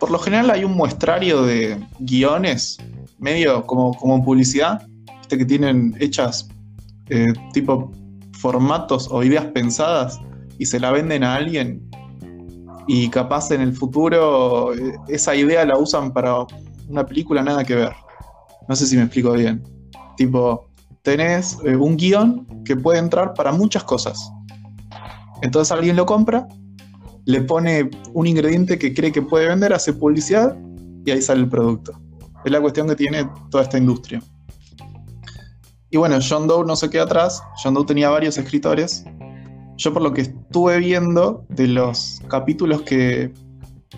Por 0.00 0.10
lo 0.10 0.18
general 0.18 0.50
hay 0.50 0.64
un 0.64 0.72
muestrario 0.74 1.42
de 1.42 1.78
guiones, 1.98 2.78
medio 3.18 3.66
como, 3.66 3.94
como 3.94 4.16
en 4.16 4.24
publicidad, 4.24 4.86
que 5.28 5.44
tienen 5.44 5.94
hechas 5.98 6.48
eh, 7.08 7.26
tipo 7.52 7.90
formatos 8.32 9.08
o 9.10 9.22
ideas 9.22 9.46
pensadas 9.46 10.20
y 10.58 10.66
se 10.66 10.78
la 10.80 10.92
venden 10.92 11.24
a 11.24 11.34
alguien. 11.34 11.82
Y 12.86 13.08
capaz 13.10 13.50
en 13.50 13.60
el 13.60 13.72
futuro 13.72 14.72
eh, 14.74 14.94
esa 15.08 15.34
idea 15.34 15.64
la 15.64 15.76
usan 15.76 16.12
para 16.12 16.46
una 16.88 17.04
película 17.04 17.42
nada 17.42 17.64
que 17.64 17.74
ver. 17.74 17.92
No 18.68 18.76
sé 18.76 18.86
si 18.86 18.96
me 18.96 19.02
explico 19.02 19.32
bien. 19.32 19.62
Tipo, 20.16 20.65
tenés 21.06 21.56
eh, 21.64 21.76
un 21.76 21.96
guion 21.96 22.64
que 22.64 22.74
puede 22.74 22.98
entrar 22.98 23.32
para 23.34 23.52
muchas 23.52 23.84
cosas. 23.84 24.28
Entonces 25.40 25.70
alguien 25.70 25.94
lo 25.94 26.04
compra, 26.04 26.48
le 27.26 27.42
pone 27.42 27.88
un 28.12 28.26
ingrediente 28.26 28.76
que 28.76 28.92
cree 28.92 29.12
que 29.12 29.22
puede 29.22 29.46
vender, 29.46 29.72
hace 29.72 29.92
publicidad 29.92 30.58
y 31.04 31.12
ahí 31.12 31.22
sale 31.22 31.42
el 31.42 31.48
producto. 31.48 31.92
Es 32.44 32.50
la 32.50 32.60
cuestión 32.60 32.88
que 32.88 32.96
tiene 32.96 33.30
toda 33.52 33.62
esta 33.62 33.78
industria. 33.78 34.20
Y 35.90 35.96
bueno, 35.96 36.18
John 36.28 36.48
Doe 36.48 36.66
no 36.66 36.74
se 36.74 36.90
queda 36.90 37.04
atrás. 37.04 37.40
John 37.62 37.74
Doe 37.74 37.86
tenía 37.86 38.10
varios 38.10 38.36
escritores. 38.36 39.04
Yo 39.76 39.92
por 39.92 40.02
lo 40.02 40.12
que 40.12 40.22
estuve 40.22 40.78
viendo 40.78 41.46
de 41.50 41.68
los 41.68 42.20
capítulos 42.26 42.82
que 42.82 43.32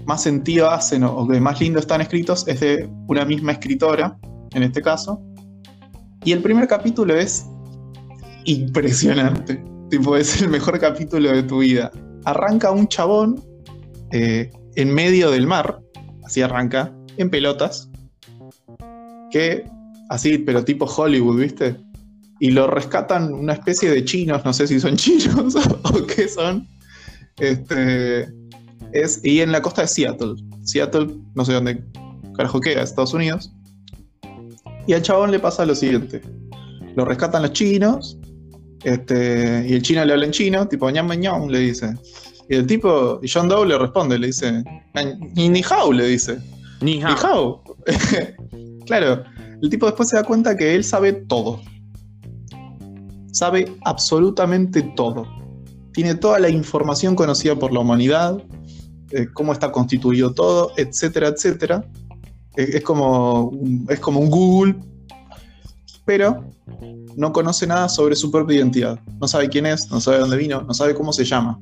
más 0.05 0.23
sentido 0.23 0.69
hacen 0.69 1.05
o, 1.05 1.27
que 1.27 1.41
más 1.41 1.59
lindo 1.59 1.81
están 1.81 2.03
escritos 2.03 2.47
es 2.47 2.61
de 2.61 2.87
una 3.07 3.25
misma 3.25 3.53
escritora, 3.53 4.19
en 4.53 4.63
este 4.63 4.83
caso. 4.83 5.23
Y 6.25 6.33
el 6.33 6.43
primer 6.43 6.67
capítulo 6.67 7.17
es 7.17 7.47
impresionante. 8.45 9.63
Tipo, 9.91 10.17
es 10.17 10.43
el 10.43 10.49
mejor 10.49 10.79
capítulo 10.79 11.31
de 11.31 11.43
tu 11.43 11.61
vida. 11.61 11.91
Arranca 12.25 12.71
un 12.71 12.89
chabón 12.89 13.43
eh, 14.13 14.51
en 14.77 14.93
medio 14.93 15.31
del 15.31 15.47
mar, 15.47 15.81
así 16.25 16.43
arranca, 16.43 16.95
en 17.17 17.31
pelotas, 17.31 17.91
que, 19.31 19.69
así, 20.09 20.39
pero 20.39 20.65
tipo 20.65 20.85
Hollywood, 20.85 21.41
¿viste? 21.41 21.77
Y 22.41 22.51
lo 22.51 22.67
rescatan 22.69 23.33
una 23.33 23.55
especie 23.55 23.91
de 23.91 24.05
chinos, 24.05 24.45
no 24.45 24.53
sé 24.53 24.67
si 24.67 24.79
son 24.79 24.97
chinos 24.97 25.55
o 25.83 26.07
qué 26.07 26.29
son. 26.29 26.67
Este, 27.39 28.29
es, 28.93 29.21
y 29.25 29.41
en 29.41 29.53
la 29.53 29.63
costa 29.63 29.83
de 29.83 29.89
Seattle. 29.89 30.35
Seattle, 30.63 31.09
no 31.35 31.45
sé 31.45 31.53
dónde 31.53 31.83
carajo 32.37 32.61
queda, 32.61 32.83
Estados 32.83 33.15
Unidos. 33.15 33.53
Y 34.89 34.95
al 34.95 35.03
chabón 35.03 35.31
le 35.31 35.39
pasa 35.39 35.67
lo 35.67 35.75
siguiente. 35.75 36.23
Lo 36.97 37.05
rescatan 37.05 37.43
los 37.43 37.53
chinos, 37.53 38.19
este, 38.85 39.67
y 39.69 39.75
el 39.75 39.83
chino 39.83 40.03
le 40.03 40.15
habla 40.15 40.25
en 40.25 40.31
chino, 40.33 40.67
tipo 40.67 40.89
ñam 40.91 41.09
ñam, 41.13 41.49
le 41.49 41.59
dice. 41.59 41.95
Y 42.49 42.55
el 42.55 42.67
tipo, 42.67 43.21
y 43.23 43.29
John 43.29 43.51
Doe 43.51 43.67
le 43.67 43.77
responde, 43.77 44.19
le 44.19 44.29
dice, 44.29 44.65
ni, 45.35 45.51
ni 45.51 45.63
hao, 45.63 45.93
le 45.93 46.07
dice. 46.07 46.39
Ni 46.81 47.03
hao. 47.03 47.63
claro, 48.87 49.25
el 49.61 49.69
tipo 49.69 49.85
después 49.85 50.09
se 50.09 50.17
da 50.17 50.25
cuenta 50.25 50.57
que 50.57 50.75
él 50.75 50.83
sabe 50.83 51.13
todo. 51.13 51.61
Sabe 53.33 53.71
absolutamente 53.85 54.81
todo. 54.97 55.27
tiene 55.93 56.15
toda 56.15 56.39
la 56.39 56.49
información 56.49 57.15
conocida 57.15 57.57
por 57.57 57.75
la 57.75 57.81
humanidad, 57.81 58.43
eh, 59.11 59.27
cómo 59.35 59.53
está 59.53 59.71
constituido 59.71 60.33
todo, 60.33 60.73
etcétera, 60.79 61.29
etcétera. 61.29 61.85
Es, 62.59 62.83
como, 62.83 63.53
es 63.89 64.01
como 64.01 64.19
un 64.19 64.31
Google, 64.31 64.75
pero 66.05 66.45
no 67.17 67.33
conoce 67.33 67.69
nada 67.69 67.89
sobre 67.89 68.17
su 68.17 68.33
propia 68.33 68.57
identidad. 68.57 68.99
No 69.21 69.29
sabe 69.29 69.49
quién 69.49 69.65
es, 69.67 69.89
no 69.93 70.01
sabe 70.01 70.19
dónde 70.19 70.37
vino, 70.37 70.63
no 70.63 70.75
sabe 70.75 70.93
cómo 70.93 71.13
se 71.13 71.25
llama. 71.25 71.61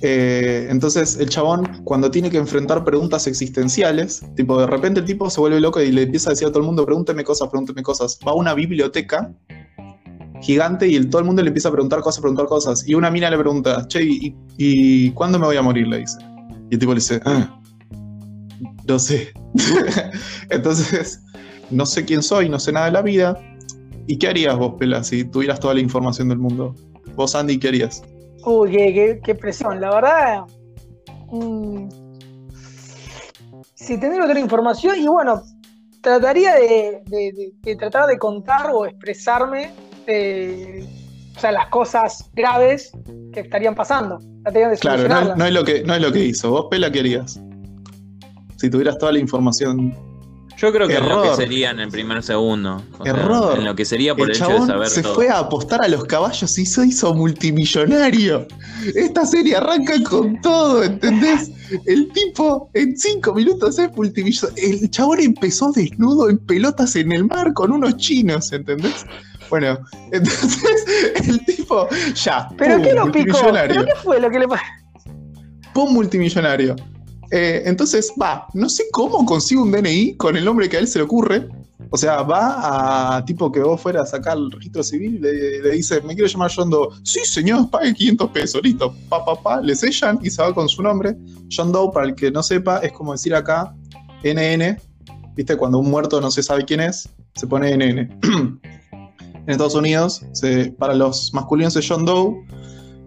Eh, 0.00 0.68
entonces 0.70 1.18
el 1.18 1.28
chabón, 1.28 1.82
cuando 1.84 2.10
tiene 2.10 2.30
que 2.30 2.38
enfrentar 2.38 2.82
preguntas 2.82 3.26
existenciales, 3.26 4.22
tipo 4.36 4.58
de 4.58 4.66
repente 4.66 5.00
el 5.00 5.06
tipo 5.06 5.28
se 5.28 5.38
vuelve 5.38 5.60
loco 5.60 5.82
y 5.82 5.92
le 5.92 6.02
empieza 6.04 6.30
a 6.30 6.32
decir 6.32 6.48
a 6.48 6.50
todo 6.50 6.60
el 6.60 6.66
mundo, 6.66 6.86
pregúnteme 6.86 7.24
cosas, 7.24 7.48
pregúnteme 7.50 7.82
cosas. 7.82 8.18
Va 8.26 8.32
a 8.32 8.34
una 8.36 8.54
biblioteca 8.54 9.34
gigante 10.40 10.88
y 10.88 10.96
el, 10.96 11.10
todo 11.10 11.20
el 11.20 11.26
mundo 11.26 11.42
le 11.42 11.48
empieza 11.48 11.68
a 11.68 11.72
preguntar 11.72 12.00
cosas, 12.00 12.22
preguntar 12.22 12.46
cosas. 12.46 12.88
Y 12.88 12.94
una 12.94 13.10
mina 13.10 13.28
le 13.28 13.36
pregunta, 13.36 13.86
che, 13.86 14.02
¿y, 14.02 14.34
y 14.56 15.10
cuándo 15.10 15.38
me 15.38 15.44
voy 15.44 15.58
a 15.58 15.62
morir? 15.62 15.86
Le 15.88 15.98
dice. 15.98 16.16
Y 16.70 16.74
el 16.74 16.78
tipo 16.78 16.92
le 16.92 17.00
dice, 17.00 17.20
"Ah, 17.26 17.60
no 18.86 18.98
sé. 18.98 19.32
Entonces, 20.50 21.20
no 21.70 21.86
sé 21.86 22.04
quién 22.04 22.22
soy, 22.22 22.48
no 22.48 22.58
sé 22.58 22.72
nada 22.72 22.86
de 22.86 22.92
la 22.92 23.02
vida. 23.02 23.38
¿Y 24.06 24.18
qué 24.18 24.28
harías 24.28 24.56
vos, 24.56 24.74
Pela, 24.78 25.02
si 25.02 25.24
tuvieras 25.24 25.58
toda 25.60 25.74
la 25.74 25.80
información 25.80 26.28
del 26.28 26.38
mundo? 26.38 26.74
Vos, 27.14 27.34
Andy, 27.34 27.58
¿qué 27.58 27.68
harías? 27.68 28.02
Uy, 28.44 28.70
qué, 28.70 28.94
qué- 28.94 29.20
qué 29.24 29.34
presión. 29.34 29.80
La 29.80 29.90
verdad, 29.94 30.42
mm, 31.32 31.88
si 33.74 33.98
tendría 33.98 34.24
otra 34.24 34.38
información, 34.38 34.96
y 35.00 35.06
bueno, 35.08 35.42
trataría 36.00 36.54
de, 36.54 37.02
de- 37.06 37.32
de- 37.32 37.52
de 37.62 37.76
tratar 37.76 38.06
de 38.06 38.18
contar 38.18 38.70
o 38.72 38.86
expresarme 38.86 39.72
eh, 40.06 40.86
o 41.36 41.40
sea, 41.40 41.50
las 41.50 41.66
cosas 41.66 42.30
graves 42.34 42.92
que 43.32 43.40
estarían 43.40 43.74
pasando. 43.74 44.18
Trataría 44.44 44.68
de 44.68 44.78
Claro, 44.78 45.34
no 45.36 45.44
es 45.44 45.52
lo 45.52 45.64
que, 45.64 45.82
no 45.82 45.94
es 45.94 46.00
lo 46.00 46.12
que 46.12 46.24
hizo. 46.24 46.50
¿Vos, 46.52 46.66
Pela, 46.70 46.92
qué 46.92 47.00
harías? 47.00 47.40
Si 48.56 48.70
tuvieras 48.70 48.98
toda 48.98 49.12
la 49.12 49.18
información. 49.18 49.94
Yo 50.58 50.72
creo 50.72 50.88
que 50.88 50.94
es 50.94 51.00
lo 51.00 51.06
que 51.20 51.28
Error. 51.28 51.36
sería 51.36 51.70
en 51.70 51.80
el 51.80 51.90
primer 51.90 52.22
segundo. 52.22 52.82
O 52.98 53.04
sea, 53.04 53.12
Error. 53.12 53.58
en 53.58 53.66
lo 53.66 53.76
que 53.76 53.84
sería 53.84 54.14
por 54.14 54.30
El 54.30 54.30
el, 54.30 54.36
hecho 54.36 54.46
de 54.46 54.52
chabón 54.54 54.66
saber 54.68 54.88
se 54.88 55.02
todo. 55.02 55.14
fue 55.14 55.28
a 55.28 55.38
apostar 55.40 55.82
a 55.82 55.88
los 55.88 56.04
caballos 56.06 56.58
y 56.58 56.64
se 56.64 56.86
hizo 56.86 57.12
multimillonario. 57.12 58.46
Esta 58.94 59.26
serie 59.26 59.56
arranca 59.56 60.02
con 60.08 60.40
todo, 60.40 60.82
¿entendés? 60.82 61.50
El 61.84 62.08
tipo 62.12 62.70
en 62.72 62.96
cinco 62.96 63.34
minutos 63.34 63.78
es 63.78 63.94
multimillonario. 63.94 64.64
El 64.82 64.90
chabón 64.90 65.20
empezó 65.20 65.72
desnudo 65.72 66.30
en 66.30 66.38
pelotas 66.38 66.96
en 66.96 67.12
el 67.12 67.26
mar 67.26 67.52
con 67.52 67.70
unos 67.72 67.98
chinos, 67.98 68.50
¿entendés? 68.52 69.04
Bueno, 69.50 69.78
entonces 70.12 70.84
el 71.28 71.44
tipo 71.44 71.86
ya. 72.14 72.48
¿Pero 72.56 72.76
pum, 72.76 72.82
qué 72.84 72.94
lo 72.94 73.04
picó? 73.12 73.18
multimillonario. 73.32 73.74
¿Pero 73.74 73.84
qué 73.84 74.00
fue 74.02 74.20
lo 74.20 74.30
que 74.30 74.38
le 74.38 74.48
pasó? 74.48 74.62
Pum 75.74 75.92
multimillonario. 75.92 76.76
Eh, 77.30 77.62
entonces 77.66 78.12
va, 78.20 78.46
no 78.54 78.68
sé 78.68 78.84
cómo 78.92 79.24
consigue 79.26 79.60
un 79.60 79.72
DNI 79.72 80.16
con 80.16 80.36
el 80.36 80.44
nombre 80.44 80.68
que 80.68 80.76
a 80.76 80.80
él 80.80 80.88
se 80.88 80.98
le 80.98 81.04
ocurre. 81.04 81.48
O 81.90 81.96
sea, 81.96 82.22
va 82.22 83.16
a 83.16 83.24
tipo 83.24 83.52
que 83.52 83.60
vos 83.60 83.80
fueras 83.80 84.08
a 84.08 84.16
sacar 84.16 84.36
el 84.36 84.50
registro 84.50 84.82
civil 84.82 85.16
y 85.16 85.18
le, 85.18 85.62
le 85.62 85.70
dice, 85.70 86.00
me 86.02 86.14
quiero 86.14 86.28
llamar 86.28 86.50
John 86.54 86.70
Doe. 86.70 86.88
Sí, 87.04 87.20
señor, 87.24 87.70
pague 87.70 87.94
500 87.94 88.30
pesos, 88.30 88.60
listo. 88.62 88.94
Pa, 89.08 89.24
pa, 89.24 89.40
pa, 89.40 89.60
le 89.60 89.74
sellan 89.74 90.18
y 90.22 90.30
se 90.30 90.42
va 90.42 90.52
con 90.54 90.68
su 90.68 90.82
nombre. 90.82 91.16
John 91.54 91.72
Doe, 91.72 91.92
para 91.92 92.06
el 92.06 92.14
que 92.14 92.30
no 92.30 92.42
sepa, 92.42 92.78
es 92.78 92.92
como 92.92 93.12
decir 93.12 93.34
acá, 93.34 93.74
NN. 94.24 94.78
¿Viste? 95.36 95.56
Cuando 95.56 95.78
un 95.78 95.90
muerto 95.90 96.20
no 96.20 96.30
se 96.30 96.42
sabe 96.42 96.64
quién 96.64 96.80
es, 96.80 97.08
se 97.34 97.46
pone 97.46 97.76
NN. 97.76 98.18
en 99.46 99.52
Estados 99.52 99.74
Unidos, 99.74 100.22
para 100.78 100.94
los 100.94 101.32
masculinos 101.32 101.76
es 101.76 101.86
John 101.88 102.04
Doe 102.04 102.34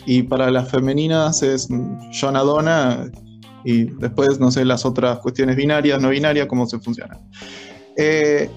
y 0.05 0.23
para 0.23 0.49
las 0.51 0.69
femeninas 0.69 1.43
es 1.43 1.67
John 2.19 2.37
Adona 2.37 3.11
y 3.63 3.83
después, 3.85 4.39
no 4.39 4.51
sé, 4.51 4.65
las 4.65 4.85
otras 4.85 5.19
cuestiones 5.19 5.55
binarias, 5.55 6.01
no 6.01 6.09
binarias, 6.09 6.47
cómo 6.47 6.65
se 6.65 6.79
funciona. 6.79 7.17
Eh, 7.97 8.49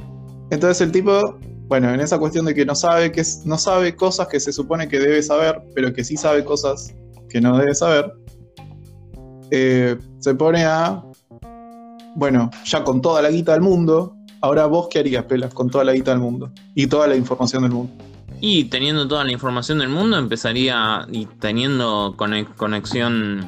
entonces 0.51 0.81
el 0.83 0.93
tipo, 0.93 1.39
bueno, 1.67 1.93
en 1.93 2.01
esa 2.01 2.19
cuestión 2.19 2.45
de 2.45 2.55
que 2.55 2.65
no 2.65 2.75
sabe, 2.75 3.11
que 3.11 3.23
no 3.45 3.59
sabe 3.59 3.97
cosas 3.97 4.29
que 4.29 4.39
se 4.39 4.53
supone 4.53 4.89
que 4.89 4.99
debe 4.99 5.23
saber, 5.23 5.63
pero 5.75 5.93
que 5.93 6.05
sí 6.05 6.17
sabe 6.17 6.45
cosas 6.45 6.95
que 7.29 7.41
no 7.41 7.57
debe 7.59 7.75
saber, 7.75 8.13
eh, 9.51 9.97
se 10.19 10.35
pone 10.35 10.65
a, 10.65 11.03
bueno, 12.15 12.51
ya 12.65 12.85
con 12.85 13.01
toda 13.01 13.23
la 13.23 13.31
guita 13.31 13.53
del 13.53 13.63
mundo, 13.63 14.15
ahora 14.41 14.67
vos 14.67 14.89
qué 14.91 15.01
harías, 15.01 15.25
Pelas, 15.25 15.53
con 15.55 15.71
toda 15.71 15.85
la 15.85 15.93
guita 15.93 16.11
del 16.11 16.21
mundo 16.21 16.53
y 16.75 16.87
toda 16.87 17.07
la 17.07 17.17
información 17.17 17.63
del 17.63 17.73
mundo. 17.73 17.93
Y 18.41 18.65
teniendo 18.65 19.07
toda 19.07 19.25
la 19.25 19.31
información 19.33 19.79
del 19.79 19.89
mundo, 19.89 20.19
empezaría, 20.19 21.07
y 21.13 21.27
teniendo 21.27 22.15
cone- 22.17 22.47
conexión, 22.57 23.47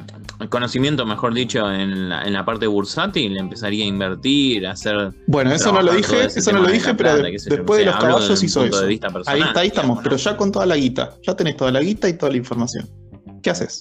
conocimiento, 0.49 1.05
mejor 1.05 1.33
dicho, 1.33 1.71
en 1.71 2.09
la, 2.09 2.23
en 2.23 2.33
la 2.33 2.43
parte 2.45 2.67
bursátil, 2.67 3.37
empezaría 3.37 3.85
a 3.85 3.87
invertir, 3.87 4.67
a 4.67 4.71
hacer. 4.71 5.11
Bueno, 5.27 5.51
eso 5.53 5.71
no 5.71 5.81
lo 5.81 5.93
dije, 5.93 6.25
eso 6.25 6.51
no 6.51 6.61
lo 6.61 6.67
dije, 6.69 6.93
pero 6.93 7.11
plata, 7.11 7.23
de- 7.23 7.31
después 7.31 7.79
de 7.79 7.85
los 7.85 7.95
caballos 7.95 8.43
hizo 8.43 8.63
eso. 8.65 8.81
de 8.81 8.87
vista 8.87 9.09
personal, 9.09 9.41
ahí 9.41 9.47
está, 9.47 9.59
ahí 9.61 9.67
estamos, 9.67 9.99
pero 10.03 10.15
ya 10.17 10.35
con 10.37 10.51
toda 10.51 10.65
la 10.65 10.75
guita, 10.75 11.13
ya 11.25 11.35
tenés 11.35 11.55
toda 11.57 11.71
la 11.71 11.79
guita 11.81 12.09
y 12.09 12.13
toda 12.17 12.31
la 12.31 12.37
información. 12.37 12.87
¿Qué 13.41 13.49
haces? 13.49 13.79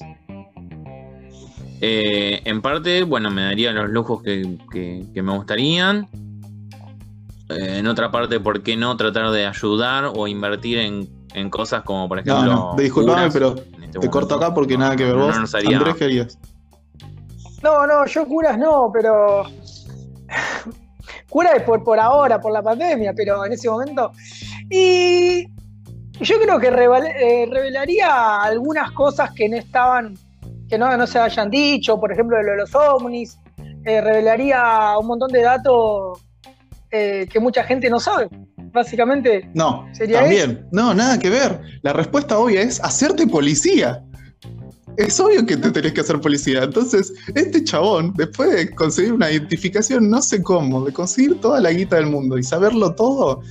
Eh, 1.81 2.41
en 2.45 2.63
parte, 2.63 3.03
bueno, 3.03 3.31
me 3.31 3.43
daría 3.43 3.73
los 3.73 3.91
lujos 3.91 4.23
que, 4.23 4.57
que- 4.73 5.05
que 5.13 5.23
me 5.23 5.33
gustarían. 5.37 6.09
Eh, 7.51 7.79
en 7.79 7.87
otra 7.87 8.11
parte, 8.11 8.41
¿por 8.41 8.63
qué 8.63 8.77
no 8.77 8.97
tratar 8.97 9.31
de 9.31 9.45
ayudar 9.47 10.11
o 10.15 10.27
invertir 10.29 10.79
en, 10.79 11.09
en 11.35 11.51
cosas 11.51 11.83
como, 11.83 12.09
por 12.09 12.19
ejemplo. 12.21 12.43
No, 12.45 12.73
no, 12.73 12.77
disculpame, 12.83 13.31
pero 13.31 13.55
este 13.95 14.07
Te 14.07 14.11
corto 14.11 14.35
acá 14.37 14.53
porque 14.55 14.75
No, 14.75 14.81
nada 14.85 14.97
que 14.97 15.05
ver 15.05 15.17
no 15.17 15.27
vos. 15.27 15.39
nos 15.41 15.55
haría- 15.55 15.77
Andrés, 15.79 15.97
¿qué 15.97 16.05
harías? 16.05 16.39
No, 17.63 17.87
no, 17.87 18.05
yo 18.07 18.27
curas 18.27 18.59
no, 18.59 18.91
pero. 18.93 19.45
Cura 21.29 21.51
es 21.57 21.63
por, 21.63 21.83
por 21.83 21.99
ahora, 21.99 22.41
por 22.41 22.53
la 22.53 22.63
pandemia, 22.63 23.13
pero 23.15 23.45
en 23.45 23.53
ese 23.53 23.69
momento. 23.69 24.13
Y 24.71 25.45
yo 26.21 26.37
creo 26.41 26.59
que 26.61 26.69
eh, 26.69 27.47
revelaría 27.51 28.41
algunas 28.43 28.93
cosas 28.93 29.33
que 29.33 29.49
no 29.49 29.57
estaban, 29.57 30.15
que 30.69 30.79
no, 30.79 30.97
no 30.97 31.07
se 31.07 31.19
hayan 31.19 31.51
dicho, 31.51 31.99
por 31.99 32.13
ejemplo, 32.13 32.41
lo 32.43 32.53
de 32.53 32.59
los 32.59 32.75
ovnis. 32.75 33.39
Eh, 33.85 34.01
revelaría 34.01 34.97
un 34.99 35.07
montón 35.07 35.31
de 35.31 35.43
datos 35.43 36.21
eh, 36.91 37.27
que 37.31 37.41
mucha 37.41 37.65
gente 37.65 37.91
no 37.91 37.99
sabe. 37.99 38.29
Básicamente, 38.75 39.49
No, 39.55 39.87
¿Sería 39.93 40.21
también. 40.21 40.67
No, 40.73 40.93
nada 40.93 41.17
que 41.17 41.31
ver. 41.31 41.61
La 41.83 41.93
respuesta 41.93 42.37
obvia 42.37 42.61
es 42.61 42.83
hacerte 42.83 43.25
policía. 43.25 44.05
Es 44.97 45.21
obvio 45.21 45.47
que 45.47 45.57
te 45.57 45.71
tenés 45.71 45.93
que 45.93 46.01
hacer 46.01 46.21
policía. 46.21 46.65
Entonces, 46.65 47.13
este 47.37 47.63
chabón, 47.63 48.13
después 48.17 48.53
de 48.53 48.75
conseguir 48.75 49.13
una 49.13 49.31
identificación, 49.31 50.11
no 50.11 50.21
sé 50.21 50.43
cómo, 50.43 50.85
de 50.85 50.93
conseguir 50.93 51.41
toda 51.41 51.61
la 51.61 51.71
guita 51.71 51.97
del 51.97 52.07
mundo 52.07 52.37
y 52.37 52.43
saberlo 52.43 52.93
todo, 52.97 53.43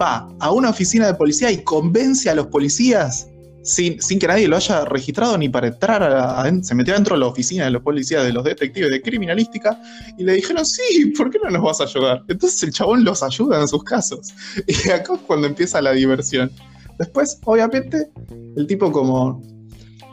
va 0.00 0.28
a 0.40 0.52
una 0.52 0.68
oficina 0.68 1.06
de 1.06 1.14
policía 1.14 1.50
y 1.50 1.64
convence 1.64 2.28
a 2.28 2.34
los 2.34 2.46
policías 2.48 3.28
sin, 3.62 3.98
que 4.18 4.26
nadie 4.26 4.48
lo 4.48 4.56
haya 4.56 4.84
registrado 4.84 5.36
ni 5.38 5.48
para 5.48 5.68
entrar 5.68 6.02
a, 6.02 6.42
a- 6.42 6.62
se 6.62 6.74
metió 6.74 6.94
dentro 6.94 7.14
de 7.16 7.20
la 7.20 7.26
oficina 7.26 7.64
de 7.64 7.70
los 7.70 7.82
policías, 7.82 8.24
de 8.24 8.32
los 8.32 8.42
detectives 8.44 8.90
de 8.90 9.02
criminalística 9.02 9.80
y 10.16 10.24
le 10.24 10.34
dijeron, 10.34 10.64
sí, 10.64 11.12
¿por 11.16 11.30
qué 11.30 11.38
no 11.42 11.50
nos 11.50 11.62
vas 11.62 11.80
a 11.80 11.84
ayudar? 11.84 12.22
Entonces 12.28 12.62
el 12.62 12.72
chabón 12.72 13.04
los 13.04 13.22
ayuda 13.22 13.60
en 13.60 13.68
sus 13.68 13.84
casos. 13.84 14.28
Y 14.66 14.90
acá 14.90 15.14
es 15.14 15.20
cuando 15.26 15.46
empieza 15.46 15.80
la 15.82 15.92
diversión. 15.92 16.50
Después, 16.98 17.38
obviamente, 17.44 18.10
el 18.56 18.66
tipo 18.66 18.90
como... 18.92 19.42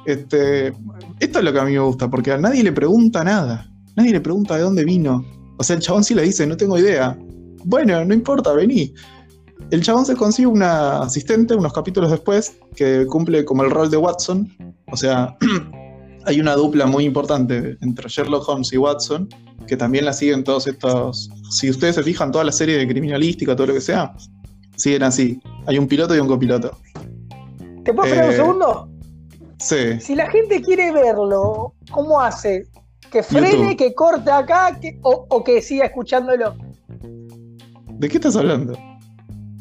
Este, 0.06 0.68
esto 1.20 1.40
es 1.40 1.44
lo 1.46 1.52
que 1.52 1.60
a 1.60 1.64
mí 1.66 1.74
me 1.74 1.80
gusta, 1.80 2.10
porque 2.10 2.32
a 2.32 2.38
nadie 2.38 2.64
le 2.64 2.72
pregunta 2.72 3.24
nada. 3.24 3.70
Nadie 3.96 4.12
le 4.14 4.22
pregunta 4.22 4.56
de 4.56 4.62
dónde 4.62 4.86
vino. 4.86 5.26
O 5.58 5.64
sea, 5.64 5.76
el 5.76 5.82
chabón 5.82 6.04
sí 6.04 6.14
le 6.16 6.22
dice, 6.24 6.48
no 6.48 6.56
tengo 6.56 6.78
idea. 6.78 7.18
Bueno, 7.66 8.06
no 8.06 8.14
importa, 8.14 8.54
vení. 8.54 8.94
El 9.72 9.82
chabón 9.84 10.06
se 10.06 10.16
consigue 10.16 10.48
una 10.48 11.02
asistente 11.02 11.54
unos 11.56 11.74
capítulos 11.74 12.10
después 12.12 12.58
que 12.76 13.06
cumple 13.06 13.44
como 13.44 13.64
el 13.64 13.72
rol 13.72 13.90
de 13.92 13.98
Watson. 13.98 14.48
O 14.92 14.96
sea, 14.98 15.36
hay 16.26 16.40
una 16.40 16.54
dupla 16.56 16.86
muy 16.86 17.04
importante 17.06 17.78
entre 17.82 18.08
Sherlock 18.08 18.48
Holmes 18.48 18.72
y 18.72 18.78
Watson, 18.78 19.28
que 19.68 19.76
también 19.76 20.06
la 20.06 20.14
siguen 20.14 20.44
todos 20.44 20.68
estos. 20.68 21.30
Si 21.50 21.70
ustedes 21.70 21.96
se 21.96 22.04
fijan, 22.04 22.32
toda 22.32 22.44
la 22.46 22.52
serie 22.52 22.78
de 22.78 22.88
criminalística, 22.88 23.56
todo 23.56 23.68
lo 23.68 23.74
que 23.74 23.82
sea, 23.82 24.14
siguen 24.78 25.04
así. 25.04 25.42
Hay 25.66 25.78
un 25.78 25.88
piloto 25.88 26.16
y 26.16 26.20
un 26.20 26.28
copiloto. 26.28 26.72
¿te 27.84 27.94
puedo 27.94 28.10
frenar 28.10 28.26
un 28.28 28.34
Eh, 28.34 28.38
segundo? 28.38 28.90
Sí. 29.60 30.00
Si 30.02 30.14
la 30.16 30.30
gente 30.30 30.62
quiere 30.62 30.92
verlo, 30.92 31.74
¿cómo 31.92 32.20
hace? 32.22 32.68
¿Que 33.12 33.24
frene, 33.24 33.52
YouTube. 33.52 33.78
que 33.78 33.94
corte 33.96 34.30
acá 34.30 34.78
que- 34.80 35.00
o, 35.04 35.26
o 35.30 35.44
que 35.44 35.62
siga 35.62 35.86
escuchándolo? 35.86 36.56
¿De 37.94 38.08
qué 38.10 38.18
estás 38.18 38.36
hablando? 38.36 38.78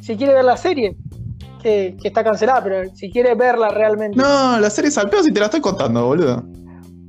Si 0.07 0.17
quiere 0.17 0.35
ver 0.35 0.45
la 0.45 0.57
serie, 0.57 0.97
que, 1.61 1.97
que 2.01 2.09
está 2.09 2.23
cancelada, 2.23 2.63
pero 2.63 2.95
si 2.95 3.11
quiere 3.11 3.35
verla 3.35 3.71
realmente. 3.71 4.17
No, 4.17 4.61
la 4.61 4.71
serie 4.71 4.89
es 4.89 4.99
al 4.99 5.11
pedo 5.11 5.25
si 5.25 5.33
te 5.33 5.41
la 5.41 5.47
estoy 5.47 5.61
contando, 5.61 6.07
boludo. 6.07 6.45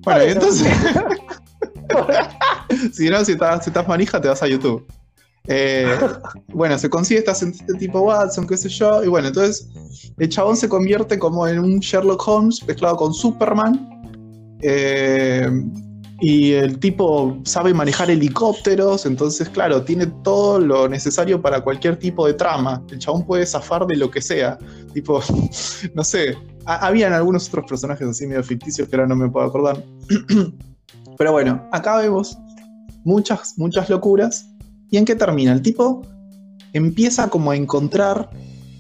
Bueno, 0.04 0.26
y 0.26 0.30
entonces, 0.30 0.68
si 2.94 3.10
no, 3.10 3.24
si 3.24 3.34
estás, 3.34 3.64
si 3.64 3.70
estás 3.70 3.88
manija, 3.88 4.20
te 4.20 4.30
vas 4.30 4.42
a 4.42 4.48
YouTube. 4.48 4.84
Eh, 5.48 5.96
bueno, 6.48 6.78
se 6.80 6.90
consigue 6.90 7.20
esta 7.20 7.34
este 7.34 7.74
tipo 7.76 8.02
Watson, 8.02 8.48
qué 8.48 8.58
sé 8.58 8.70
yo, 8.70 9.04
y 9.04 9.08
bueno, 9.08 9.28
entonces 9.28 9.70
el 10.18 10.30
chabón 10.30 10.58
se 10.58 10.68
convierte 10.68 11.20
como 11.20 11.48
en 11.48 11.60
un 11.60 11.80
Sherlock 11.80 12.28
Holmes 12.28 12.66
mezclado 12.68 12.96
con 12.96 13.14
Superman. 13.14 13.88
eh, 14.62 15.48
y 16.20 16.54
el 16.54 16.80
tipo 16.80 17.38
sabe 17.44 17.74
manejar 17.74 18.10
helicópteros, 18.10 19.06
entonces, 19.06 19.50
claro, 19.50 19.84
tiene 19.84 20.08
todo 20.24 20.60
lo 20.60 20.88
necesario 20.90 21.42
para 21.42 21.62
cualquier 21.62 21.98
tipo 21.98 22.26
de 22.26 22.34
trama. 22.34 22.84
El 22.90 22.98
chabón 23.00 23.26
puede 23.26 23.46
zafar 23.46 23.86
de 23.86 23.96
lo 23.98 24.10
que 24.10 24.22
sea. 24.22 24.58
Tipo, 24.94 25.22
no 25.94 26.04
sé, 26.04 26.36
ha- 26.66 26.88
habían 26.88 27.14
algunos 27.14 27.48
otros 27.50 27.66
personajes 27.70 28.08
así 28.08 28.26
medio 28.26 28.44
ficticios 28.44 28.88
que 28.90 28.96
ahora 28.96 29.08
no 29.08 29.16
me 29.16 29.30
puedo 29.30 29.46
acordar. 29.46 29.84
Pero 31.18 31.32
bueno, 31.32 31.68
acá 31.72 31.98
vemos 31.98 32.38
muchas, 33.04 33.54
muchas 33.58 33.90
locuras. 33.90 34.50
¿Y 34.90 34.98
en 34.98 35.06
qué 35.06 35.16
termina? 35.16 35.52
El 35.54 35.62
tipo 35.62 36.02
empieza 36.74 37.30
como 37.30 37.52
a 37.52 37.56
encontrar 37.56 38.30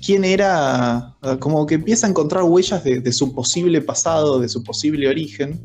quién 0.05 0.23
era, 0.23 1.15
como 1.39 1.65
que 1.65 1.75
empieza 1.75 2.07
a 2.07 2.09
encontrar 2.09 2.43
huellas 2.43 2.83
de, 2.83 2.99
de 3.01 3.11
su 3.11 3.33
posible 3.33 3.81
pasado, 3.81 4.39
de 4.39 4.49
su 4.49 4.63
posible 4.63 5.07
origen. 5.07 5.59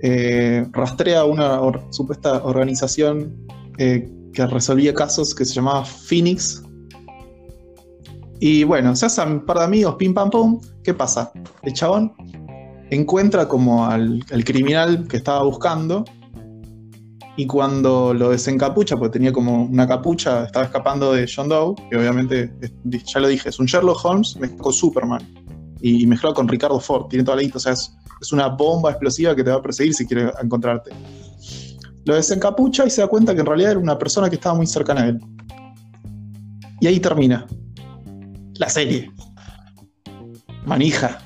Eh, 0.00 0.64
rastrea 0.72 1.24
una 1.24 1.60
supuesta 1.90 2.44
organización 2.44 3.34
eh, 3.78 4.08
que 4.32 4.46
resolvía 4.46 4.94
casos 4.94 5.34
que 5.34 5.44
se 5.44 5.54
llamaba 5.54 5.84
Phoenix. 5.84 6.62
Y 8.40 8.62
bueno, 8.64 8.94
se 8.94 9.06
hacen 9.06 9.32
un 9.32 9.46
par 9.46 9.58
de 9.58 9.64
amigos, 9.64 9.96
pim 9.96 10.14
pam 10.14 10.30
pum. 10.30 10.60
¿Qué 10.84 10.94
pasa? 10.94 11.32
El 11.62 11.72
chabón 11.72 12.12
encuentra 12.90 13.48
como 13.48 13.86
al, 13.86 14.24
al 14.30 14.44
criminal 14.44 15.06
que 15.08 15.16
estaba 15.16 15.42
buscando. 15.42 16.04
Y 17.36 17.46
cuando 17.46 18.12
lo 18.14 18.30
desencapucha, 18.30 18.96
porque 18.96 19.12
tenía 19.12 19.32
como 19.32 19.64
una 19.64 19.86
capucha, 19.86 20.44
estaba 20.44 20.64
escapando 20.64 21.12
de 21.12 21.30
John 21.32 21.48
Doe, 21.48 21.76
que 21.88 21.96
obviamente, 21.96 22.52
ya 22.84 23.20
lo 23.20 23.28
dije, 23.28 23.48
es 23.48 23.60
un 23.60 23.66
Sherlock 23.66 24.04
Holmes 24.04 24.36
mezclado 24.36 24.64
con 24.64 24.72
Superman. 24.72 25.22
Y 25.80 26.04
mezclado 26.08 26.34
con 26.34 26.48
Ricardo 26.48 26.80
Ford, 26.80 27.06
tiene 27.08 27.24
toda 27.24 27.36
la 27.36 27.42
guita, 27.42 27.58
o 27.58 27.60
sea, 27.60 27.74
es, 27.74 27.96
es 28.20 28.32
una 28.32 28.48
bomba 28.48 28.90
explosiva 28.90 29.34
que 29.34 29.44
te 29.44 29.50
va 29.50 29.56
a 29.56 29.62
perseguir 29.62 29.94
si 29.94 30.06
quiere 30.06 30.30
encontrarte. 30.42 30.90
Lo 32.04 32.14
desencapucha 32.14 32.86
y 32.86 32.90
se 32.90 33.00
da 33.02 33.06
cuenta 33.08 33.34
que 33.34 33.40
en 33.40 33.46
realidad 33.46 33.72
era 33.72 33.80
una 33.80 33.98
persona 33.98 34.28
que 34.28 34.36
estaba 34.36 34.54
muy 34.54 34.66
cercana 34.66 35.02
a 35.02 35.06
él. 35.08 35.20
Y 36.80 36.86
ahí 36.86 37.00
termina. 37.00 37.46
La 38.54 38.68
serie. 38.68 39.10
Manija. 40.64 41.18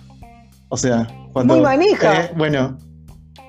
O 0.69 0.77
sea, 0.77 1.07
cuando. 1.33 1.55
Muy 1.55 1.63
manija. 1.63 2.25
Eh, 2.25 2.33
bueno, 2.37 2.79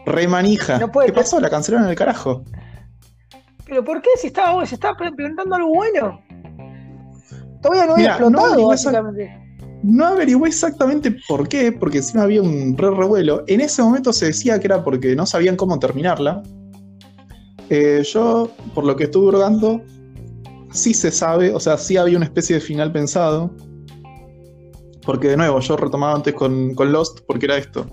re 0.05 0.27
manija. 0.27 0.77
No 0.77 0.91
¿Qué 0.91 1.11
pasó? 1.13 1.39
La 1.39 1.49
cancelaron 1.49 1.85
en 1.85 1.91
el 1.91 1.97
carajo. 1.97 2.43
¿Pero 3.65 3.83
por 3.83 4.01
qué 4.01 4.09
si 4.17 4.27
estaba, 4.27 4.65
se 4.65 4.75
estaba 4.75 4.95
implementando 5.07 5.55
algo 5.55 5.69
bueno? 5.73 6.21
Todavía 7.61 7.85
no 7.85 7.93
había 7.93 8.17
no 8.19 8.27
explotado, 8.27 8.73
esa- 8.73 8.91
básicamente. 8.91 9.42
No 9.83 10.05
averigüé 10.05 10.47
exactamente 10.47 11.11
por 11.27 11.47
qué, 11.47 11.71
porque 11.73 11.97
encima 11.97 12.23
había 12.23 12.41
un 12.41 12.77
re 12.77 12.89
revuelo. 12.89 13.43
En 13.47 13.59
ese 13.59 13.83
momento 13.83 14.13
se 14.13 14.27
decía 14.27 14.59
que 14.59 14.67
era 14.67 14.83
porque 14.83 15.15
no 15.15 15.25
sabían 15.25 15.57
cómo 15.57 15.77
terminarla. 15.77 16.41
Eh, 17.69 18.01
yo, 18.11 18.49
por 18.73 18.85
lo 18.85 18.95
que 18.95 19.05
estuve 19.05 19.27
hurgando, 19.27 19.81
sí 20.71 20.93
se 20.93 21.11
sabe, 21.11 21.53
o 21.53 21.59
sea, 21.59 21.77
sí 21.77 21.97
había 21.97 22.15
una 22.15 22.25
especie 22.25 22.55
de 22.55 22.61
final 22.61 22.93
pensado. 22.93 23.53
Porque 25.05 25.27
de 25.27 25.35
nuevo, 25.37 25.59
yo 25.59 25.75
retomaba 25.75 26.15
antes 26.15 26.33
con, 26.33 26.73
con 26.75 26.93
Lost, 26.93 27.19
porque 27.27 27.45
era 27.45 27.57
esto. 27.57 27.85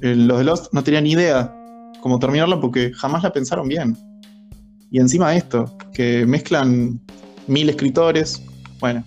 Los 0.00 0.38
de 0.38 0.44
Lost 0.44 0.72
no 0.72 0.82
tenían 0.82 1.04
ni 1.04 1.12
idea 1.12 1.54
cómo 2.00 2.18
terminarla 2.18 2.60
porque 2.60 2.92
jamás 2.94 3.22
la 3.22 3.32
pensaron 3.32 3.68
bien. 3.68 3.96
Y 4.90 5.00
encima 5.00 5.34
esto, 5.34 5.76
que 5.92 6.24
mezclan 6.24 7.00
mil 7.46 7.68
escritores. 7.68 8.42
Bueno. 8.80 9.04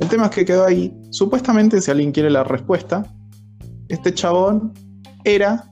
El 0.00 0.08
tema 0.08 0.24
es 0.26 0.30
que 0.30 0.44
quedó 0.44 0.66
ahí. 0.66 0.92
Supuestamente, 1.10 1.80
si 1.80 1.90
alguien 1.90 2.12
quiere 2.12 2.30
la 2.30 2.44
respuesta, 2.44 3.04
este 3.88 4.12
chabón 4.14 4.72
era. 5.24 5.64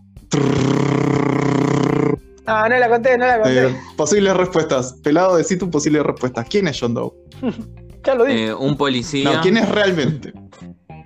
Ah, 2.46 2.68
no 2.68 2.78
la 2.78 2.88
conté, 2.88 3.16
no 3.18 3.26
la 3.26 3.40
conté. 3.40 3.66
Eh, 3.68 3.76
posibles 3.96 4.36
respuestas. 4.36 4.94
Pelado, 5.02 5.36
decí 5.36 5.56
tu 5.56 5.70
posible 5.70 6.02
respuesta. 6.02 6.44
¿Quién 6.44 6.66
es 6.68 6.78
John 6.80 6.94
Doe? 6.94 7.12
ya 8.04 8.14
lo 8.14 8.24
dije. 8.24 8.46
Eh, 8.46 8.54
un 8.54 8.76
policía 8.76 9.32
No, 9.34 9.40
¿quién 9.40 9.56
es 9.56 9.68
realmente? 9.68 10.32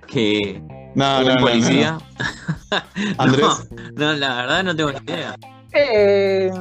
que. 0.07 0.61
No, 0.95 1.19
un 1.19 1.25
no, 1.25 1.33
no, 1.33 1.35
no, 1.35 1.41
policía. 1.41 1.97
no. 2.71 2.77
Andrés. 3.17 3.69
No, 3.95 4.13
la 4.13 4.35
verdad 4.35 4.63
no 4.63 4.75
tengo 4.75 4.91
ni 4.91 4.97
idea. 4.99 5.35
Eh, 5.73 6.51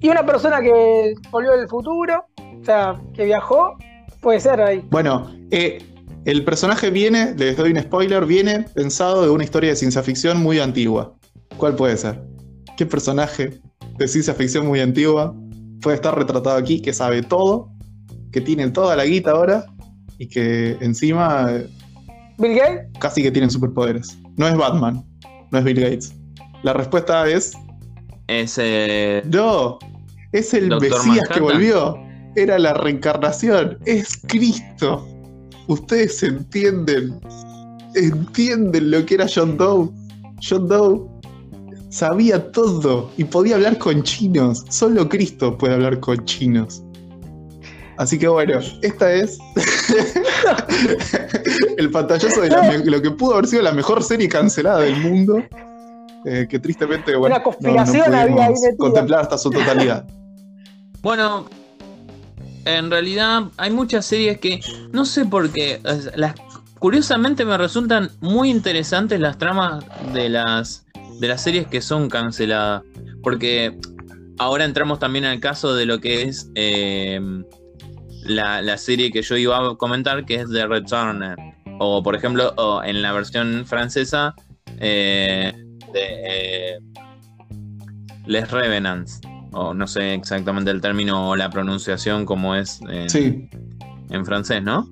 y 0.00 0.08
una 0.08 0.24
persona 0.24 0.60
que 0.60 1.14
volvió 1.30 1.52
del 1.52 1.68
futuro, 1.68 2.26
o 2.38 2.64
sea, 2.64 3.00
que 3.14 3.24
viajó, 3.24 3.76
puede 4.24 4.40
ser 4.40 4.60
ahí. 4.60 4.82
Bueno, 4.90 5.30
eh, 5.52 5.80
el 6.24 6.44
personaje 6.44 6.90
viene, 6.90 7.34
les 7.36 7.56
doy 7.56 7.70
un 7.70 7.80
spoiler, 7.80 8.24
viene 8.26 8.62
pensado 8.74 9.22
de 9.22 9.30
una 9.30 9.44
historia 9.44 9.70
de 9.70 9.76
ciencia 9.76 10.02
ficción 10.02 10.42
muy 10.42 10.58
antigua. 10.58 11.14
¿Cuál 11.58 11.76
puede 11.76 11.96
ser? 11.96 12.20
¿Qué 12.76 12.86
personaje 12.86 13.60
de 13.98 14.08
ciencia 14.08 14.34
ficción 14.34 14.66
muy 14.66 14.80
antigua 14.80 15.32
puede 15.82 15.96
estar 15.96 16.16
retratado 16.18 16.56
aquí 16.56 16.80
que 16.80 16.92
sabe 16.92 17.22
todo, 17.22 17.68
que 18.32 18.40
tiene 18.40 18.68
toda 18.70 18.96
la 18.96 19.04
guita 19.04 19.32
ahora 19.32 19.66
y 20.18 20.26
que 20.26 20.76
encima 20.80 21.46
eh, 21.50 21.68
Bill 22.38 22.56
Gates, 22.56 22.88
casi 22.98 23.22
que 23.22 23.30
tienen 23.30 23.50
superpoderes? 23.50 24.18
No 24.36 24.48
es 24.48 24.56
Batman, 24.56 25.04
no 25.52 25.58
es 25.58 25.64
Bill 25.64 25.80
Gates. 25.80 26.14
La 26.62 26.72
respuesta 26.72 27.28
es 27.28 27.52
Es. 28.26 28.58
eh, 28.58 29.22
no, 29.26 29.78
es 30.32 30.54
el 30.54 30.70
Doctor 30.70 30.90
Mesías 30.90 31.28
que 31.28 31.40
Manhattan. 31.40 31.42
volvió. 31.42 32.03
Era 32.36 32.58
la 32.58 32.74
reencarnación. 32.74 33.78
Es 33.86 34.18
Cristo. 34.26 35.06
Ustedes 35.68 36.22
entienden. 36.22 37.18
Entienden 37.94 38.90
lo 38.90 39.06
que 39.06 39.14
era 39.14 39.26
John 39.32 39.56
Doe. 39.56 39.88
John 40.46 40.68
Doe 40.68 41.00
sabía 41.90 42.50
todo 42.50 43.10
y 43.16 43.24
podía 43.24 43.54
hablar 43.54 43.78
con 43.78 44.02
chinos. 44.02 44.64
Solo 44.68 45.08
Cristo 45.08 45.56
puede 45.56 45.74
hablar 45.74 46.00
con 46.00 46.24
chinos. 46.24 46.82
Así 47.96 48.18
que 48.18 48.26
bueno, 48.26 48.58
esta 48.82 49.12
es 49.12 49.38
el 51.78 51.88
pantallazo 51.92 52.40
de 52.40 52.50
la 52.50 52.78
lo 52.78 53.00
que 53.00 53.12
pudo 53.12 53.34
haber 53.34 53.46
sido 53.46 53.62
la 53.62 53.70
mejor 53.70 54.02
serie 54.02 54.28
cancelada 54.28 54.80
del 54.80 54.96
mundo. 55.00 55.40
eh, 56.24 56.48
que 56.48 56.58
tristemente, 56.58 57.14
bueno, 57.14 57.36
Una 57.36 57.44
conspiración 57.44 58.12
había 58.12 58.46
ahí 58.46 58.54
contemplar 58.76 59.20
hasta 59.20 59.38
su 59.38 59.50
totalidad. 59.50 60.04
Bueno, 61.02 61.44
en 62.64 62.90
realidad 62.90 63.44
hay 63.56 63.70
muchas 63.70 64.06
series 64.06 64.38
que 64.38 64.60
no 64.92 65.04
sé 65.04 65.24
por 65.24 65.50
qué. 65.50 65.80
Las, 66.16 66.34
curiosamente 66.78 67.44
me 67.44 67.56
resultan 67.56 68.10
muy 68.20 68.50
interesantes 68.50 69.20
las 69.20 69.38
tramas 69.38 69.84
de 70.12 70.28
las, 70.28 70.86
de 71.20 71.28
las 71.28 71.42
series 71.42 71.66
que 71.66 71.80
son 71.80 72.08
canceladas. 72.08 72.82
Porque 73.22 73.78
ahora 74.38 74.64
entramos 74.64 74.98
también 74.98 75.24
al 75.24 75.40
caso 75.40 75.74
de 75.74 75.86
lo 75.86 76.00
que 76.00 76.22
es 76.22 76.50
eh, 76.54 77.20
la, 78.22 78.62
la 78.62 78.78
serie 78.78 79.10
que 79.10 79.22
yo 79.22 79.36
iba 79.36 79.58
a 79.58 79.74
comentar, 79.76 80.24
que 80.24 80.36
es 80.36 80.50
The 80.50 80.66
Returner. 80.66 81.36
O 81.78 82.02
por 82.02 82.14
ejemplo, 82.14 82.54
en 82.84 83.02
la 83.02 83.12
versión 83.12 83.64
francesa 83.66 84.34
eh, 84.78 85.52
de 85.92 86.22
eh, 86.26 86.78
Les 88.26 88.50
Revenants 88.50 89.20
o 89.54 89.74
no 89.74 89.86
sé 89.86 90.14
exactamente 90.14 90.70
el 90.70 90.80
término 90.80 91.30
o 91.30 91.36
la 91.36 91.50
pronunciación 91.50 92.26
como 92.26 92.54
es 92.54 92.80
en, 92.88 93.08
Sí, 93.08 93.48
en 94.10 94.24
francés, 94.24 94.62
¿no? 94.62 94.90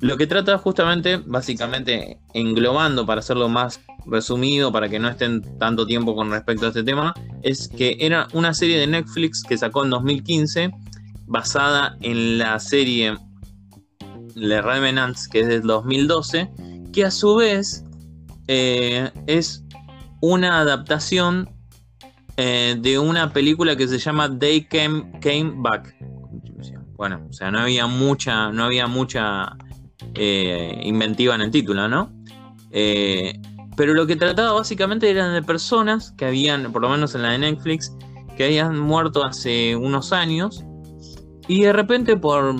Lo 0.00 0.16
que 0.16 0.26
trata 0.26 0.58
justamente, 0.58 1.16
básicamente, 1.24 2.18
englobando 2.34 3.06
para 3.06 3.20
hacerlo 3.20 3.48
más 3.48 3.80
resumido, 4.06 4.70
para 4.70 4.88
que 4.88 4.98
no 4.98 5.08
estén 5.08 5.42
tanto 5.58 5.86
tiempo 5.86 6.14
con 6.14 6.30
respecto 6.30 6.66
a 6.66 6.68
este 6.68 6.82
tema, 6.82 7.14
es 7.42 7.68
que 7.68 7.96
era 8.00 8.28
una 8.32 8.52
serie 8.52 8.78
de 8.78 8.86
Netflix 8.86 9.42
que 9.42 9.56
sacó 9.56 9.84
en 9.84 9.90
2015, 9.90 10.70
basada 11.26 11.96
en 12.02 12.38
la 12.38 12.58
serie 12.60 13.16
Le 14.34 14.60
Revenants, 14.60 15.26
que 15.28 15.40
es 15.40 15.48
del 15.48 15.62
2012, 15.62 16.50
que 16.92 17.04
a 17.04 17.10
su 17.10 17.36
vez 17.36 17.84
eh, 18.48 19.10
es 19.26 19.64
una 20.20 20.58
adaptación 20.60 21.48
eh, 22.36 22.76
de 22.78 22.98
una 22.98 23.32
película 23.32 23.76
que 23.76 23.88
se 23.88 23.98
llama 23.98 24.38
They 24.38 24.64
Came, 24.64 25.20
Came 25.20 25.52
Back. 25.56 25.94
Bueno, 26.96 27.26
o 27.28 27.32
sea, 27.32 27.50
no 27.50 27.60
había 27.60 27.86
mucha, 27.86 28.50
no 28.50 28.64
había 28.64 28.86
mucha 28.86 29.56
eh, 30.14 30.80
inventiva 30.84 31.34
en 31.34 31.40
el 31.42 31.50
título, 31.50 31.88
¿no? 31.88 32.12
Eh, 32.70 33.40
pero 33.76 33.94
lo 33.94 34.06
que 34.06 34.16
trataba 34.16 34.52
básicamente 34.52 35.10
eran 35.10 35.34
de 35.34 35.42
personas 35.42 36.12
que 36.12 36.26
habían, 36.26 36.72
por 36.72 36.82
lo 36.82 36.88
menos 36.88 37.14
en 37.14 37.22
la 37.22 37.30
de 37.30 37.38
Netflix, 37.38 37.92
que 38.36 38.44
habían 38.44 38.78
muerto 38.78 39.24
hace 39.24 39.76
unos 39.76 40.12
años 40.12 40.64
y 41.48 41.62
de 41.62 41.72
repente 41.72 42.16
por, 42.16 42.54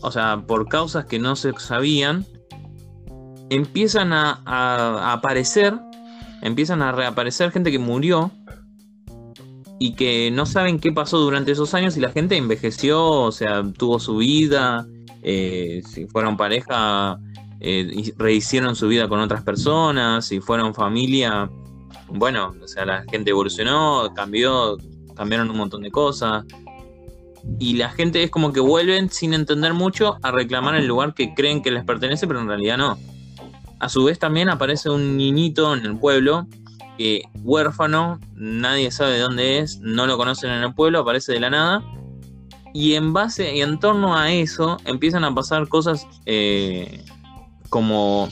o 0.00 0.10
sea, 0.10 0.42
por 0.46 0.68
causas 0.68 1.04
que 1.06 1.18
no 1.18 1.36
se 1.36 1.52
sabían, 1.58 2.26
empiezan 3.50 4.12
a, 4.12 5.12
aparecer, 5.12 5.74
empiezan 6.42 6.82
a 6.82 6.92
reaparecer 6.92 7.50
gente 7.50 7.70
que 7.70 7.78
murió 7.78 8.30
y 9.78 9.94
que 9.94 10.30
no 10.30 10.46
saben 10.46 10.78
qué 10.78 10.92
pasó 10.92 11.18
durante 11.18 11.52
esos 11.52 11.74
años 11.74 11.96
y 11.96 12.00
la 12.00 12.10
gente 12.10 12.36
envejeció, 12.36 13.04
o 13.04 13.32
sea, 13.32 13.62
tuvo 13.76 13.98
su 13.98 14.16
vida, 14.18 14.86
eh, 15.22 15.82
si 15.88 16.06
fueron 16.06 16.36
pareja, 16.36 17.18
eh, 17.60 18.12
rehicieron 18.16 18.76
su 18.76 18.88
vida 18.88 19.08
con 19.08 19.20
otras 19.20 19.42
personas, 19.42 20.26
si 20.26 20.40
fueron 20.40 20.74
familia, 20.74 21.50
bueno, 22.08 22.54
o 22.62 22.68
sea, 22.68 22.84
la 22.84 23.04
gente 23.10 23.30
evolucionó, 23.30 24.12
cambió, 24.14 24.76
cambiaron 25.14 25.50
un 25.50 25.56
montón 25.56 25.82
de 25.82 25.90
cosas. 25.90 26.44
Y 27.58 27.74
la 27.74 27.90
gente 27.90 28.22
es 28.22 28.30
como 28.30 28.52
que 28.52 28.60
vuelven 28.60 29.10
sin 29.10 29.34
entender 29.34 29.74
mucho 29.74 30.16
a 30.22 30.30
reclamar 30.30 30.76
el 30.76 30.86
lugar 30.86 31.14
que 31.14 31.34
creen 31.34 31.62
que 31.62 31.70
les 31.70 31.84
pertenece, 31.84 32.26
pero 32.26 32.40
en 32.40 32.48
realidad 32.48 32.78
no. 32.78 32.98
A 33.80 33.88
su 33.88 34.04
vez 34.04 34.18
también 34.18 34.48
aparece 34.48 34.88
un 34.88 35.16
niñito 35.16 35.74
en 35.74 35.84
el 35.84 35.98
pueblo 35.98 36.46
que 36.98 37.22
huérfano, 37.42 38.20
nadie 38.34 38.90
sabe 38.90 39.12
de 39.12 39.20
dónde 39.20 39.58
es, 39.58 39.80
no 39.80 40.06
lo 40.06 40.16
conocen 40.16 40.50
en 40.50 40.62
el 40.62 40.74
pueblo, 40.74 41.00
aparece 41.00 41.32
de 41.32 41.40
la 41.40 41.50
nada. 41.50 41.84
Y 42.72 42.94
en 42.94 43.12
base 43.12 43.54
y 43.54 43.60
en 43.60 43.78
torno 43.78 44.16
a 44.16 44.32
eso 44.32 44.78
empiezan 44.84 45.24
a 45.24 45.32
pasar 45.32 45.68
cosas 45.68 46.06
eh, 46.26 47.04
como 47.68 48.28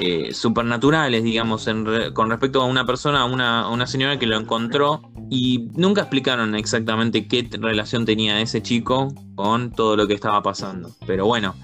eh, 0.00 0.32
supernaturales, 0.32 1.22
digamos, 1.22 1.68
con 2.14 2.30
respecto 2.30 2.62
a 2.62 2.64
una 2.64 2.86
persona, 2.86 3.22
a 3.22 3.68
una 3.68 3.86
señora 3.86 4.18
que 4.18 4.26
lo 4.26 4.38
encontró 4.38 5.02
y 5.30 5.68
nunca 5.74 6.02
explicaron 6.02 6.54
exactamente 6.54 7.26
qué 7.28 7.48
relación 7.60 8.06
tenía 8.06 8.40
ese 8.40 8.62
chico 8.62 9.12
con 9.34 9.70
todo 9.72 9.96
lo 9.96 10.06
que 10.06 10.14
estaba 10.14 10.42
pasando. 10.42 10.90
Pero 11.06 11.26
bueno, 11.26 11.54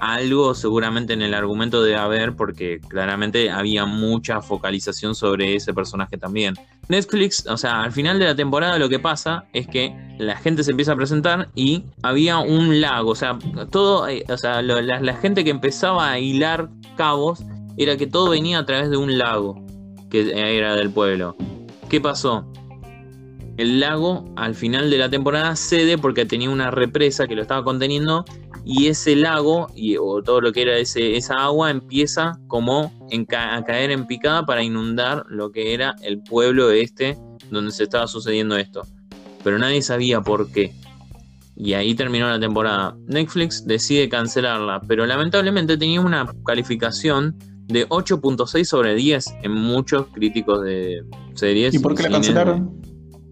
algo 0.00 0.54
seguramente 0.54 1.12
en 1.12 1.22
el 1.22 1.34
argumento 1.34 1.82
debe 1.82 1.96
haber 1.96 2.34
porque 2.34 2.80
claramente 2.88 3.50
había 3.50 3.86
mucha 3.86 4.40
focalización 4.40 5.14
sobre 5.14 5.54
ese 5.54 5.72
personaje 5.72 6.18
también. 6.18 6.54
Netflix, 6.88 7.46
o 7.46 7.56
sea, 7.56 7.82
al 7.82 7.92
final 7.92 8.18
de 8.18 8.26
la 8.26 8.34
temporada 8.34 8.78
lo 8.78 8.88
que 8.88 8.98
pasa 8.98 9.44
es 9.52 9.66
que 9.66 9.94
la 10.18 10.36
gente 10.36 10.64
se 10.64 10.72
empieza 10.72 10.92
a 10.92 10.96
presentar 10.96 11.48
y 11.54 11.84
había 12.02 12.38
un 12.38 12.80
lago, 12.80 13.10
o 13.10 13.14
sea, 13.14 13.38
todo, 13.70 14.08
eh, 14.08 14.24
o 14.28 14.36
sea, 14.36 14.62
la, 14.62 15.14
gente 15.16 15.44
que 15.44 15.50
empezaba 15.50 16.10
a 16.10 16.18
hilar 16.18 16.68
cabos 16.96 17.42
era 17.76 17.96
que 17.96 18.06
todo 18.06 18.30
venía 18.30 18.58
a 18.58 18.66
través 18.66 18.90
de 18.90 18.96
un 18.96 19.16
lago 19.16 19.64
que 20.10 20.30
era 20.34 20.76
del 20.76 20.90
pueblo. 20.90 21.36
¿Qué 21.88 22.00
pasó? 22.00 22.50
El 23.56 23.80
lago 23.80 24.24
al 24.36 24.54
final 24.54 24.90
de 24.90 24.98
la 24.98 25.08
temporada 25.08 25.54
cede 25.54 25.96
porque 25.96 26.26
tenía 26.26 26.50
una 26.50 26.70
represa 26.70 27.26
que 27.26 27.36
lo 27.36 27.42
estaba 27.42 27.62
conteniendo 27.62 28.24
y 28.64 28.86
ese 28.86 29.14
lago 29.14 29.68
y, 29.74 29.96
o 29.96 30.22
todo 30.22 30.40
lo 30.40 30.52
que 30.52 30.62
era 30.62 30.78
ese, 30.78 31.16
esa 31.16 31.34
agua 31.34 31.70
empieza 31.70 32.38
como 32.48 32.92
a 33.36 33.64
caer 33.64 33.90
en 33.90 34.06
picada 34.06 34.46
para 34.46 34.62
inundar 34.62 35.24
lo 35.28 35.52
que 35.52 35.74
era 35.74 35.94
el 36.02 36.22
pueblo 36.22 36.70
este 36.70 37.18
donde 37.50 37.70
se 37.72 37.84
estaba 37.84 38.06
sucediendo 38.06 38.56
esto. 38.56 38.86
Pero 39.42 39.58
nadie 39.58 39.82
sabía 39.82 40.22
por 40.22 40.50
qué. 40.50 40.72
Y 41.56 41.74
ahí 41.74 41.94
terminó 41.94 42.28
la 42.28 42.40
temporada. 42.40 42.96
Netflix 43.06 43.66
decide 43.66 44.08
cancelarla, 44.08 44.80
pero 44.88 45.06
lamentablemente 45.06 45.76
tenía 45.76 46.00
una 46.00 46.26
calificación 46.44 47.36
de 47.66 47.86
8.6 47.88 48.64
sobre 48.64 48.94
10 48.94 49.34
en 49.42 49.52
muchos 49.52 50.06
críticos 50.08 50.62
de 50.62 51.04
series. 51.34 51.74
¿Y 51.74 51.78
por 51.78 51.94
qué 51.94 52.04
la 52.04 52.10
cancelaron? 52.10 52.80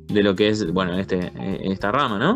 De, 0.08 0.22
lo 0.22 0.36
que 0.36 0.48
es, 0.48 0.70
bueno, 0.72 0.96
este, 0.98 1.32
esta 1.64 1.90
rama, 1.90 2.18
¿no? 2.18 2.34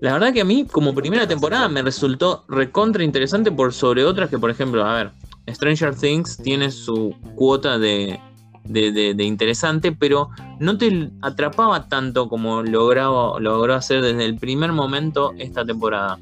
La 0.00 0.14
verdad 0.14 0.32
que 0.32 0.40
a 0.40 0.44
mí, 0.44 0.66
como 0.66 0.94
primera 0.94 1.26
temporada, 1.26 1.68
me 1.68 1.82
resultó 1.82 2.44
recontra 2.48 3.04
interesante 3.04 3.52
por 3.52 3.74
sobre 3.74 4.04
otras 4.04 4.30
que, 4.30 4.38
por 4.38 4.50
ejemplo, 4.50 4.84
a 4.84 4.94
ver, 4.94 5.12
Stranger 5.48 5.94
Things 5.94 6.38
tiene 6.38 6.70
su 6.70 7.14
cuota 7.36 7.78
de, 7.78 8.18
de, 8.64 9.24
interesante, 9.24 9.92
pero 9.92 10.30
no 10.58 10.78
te 10.78 11.10
atrapaba 11.20 11.88
tanto 11.88 12.28
como 12.28 12.62
logró, 12.62 13.38
logró 13.40 13.74
hacer 13.74 14.00
desde 14.00 14.24
el 14.24 14.36
primer 14.36 14.72
momento 14.72 15.34
esta 15.38 15.64
temporada. 15.66 16.18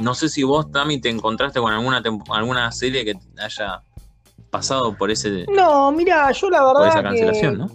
No 0.00 0.14
sé 0.14 0.28
si 0.28 0.42
vos, 0.42 0.72
Tami, 0.72 1.00
te 1.00 1.08
encontraste 1.08 1.60
con 1.60 1.72
alguna, 1.72 2.02
alguna 2.30 2.72
serie 2.72 3.04
que 3.04 3.14
haya 3.40 3.82
pasado 4.50 4.96
por 4.96 5.12
ese. 5.12 5.46
No, 5.54 5.92
mira, 5.92 6.32
yo 6.32 6.50
la 6.50 6.64
verdad. 6.64 6.80
Por 6.80 6.88
esa 6.88 7.02
cancelación, 7.02 7.58
¿no? 7.58 7.66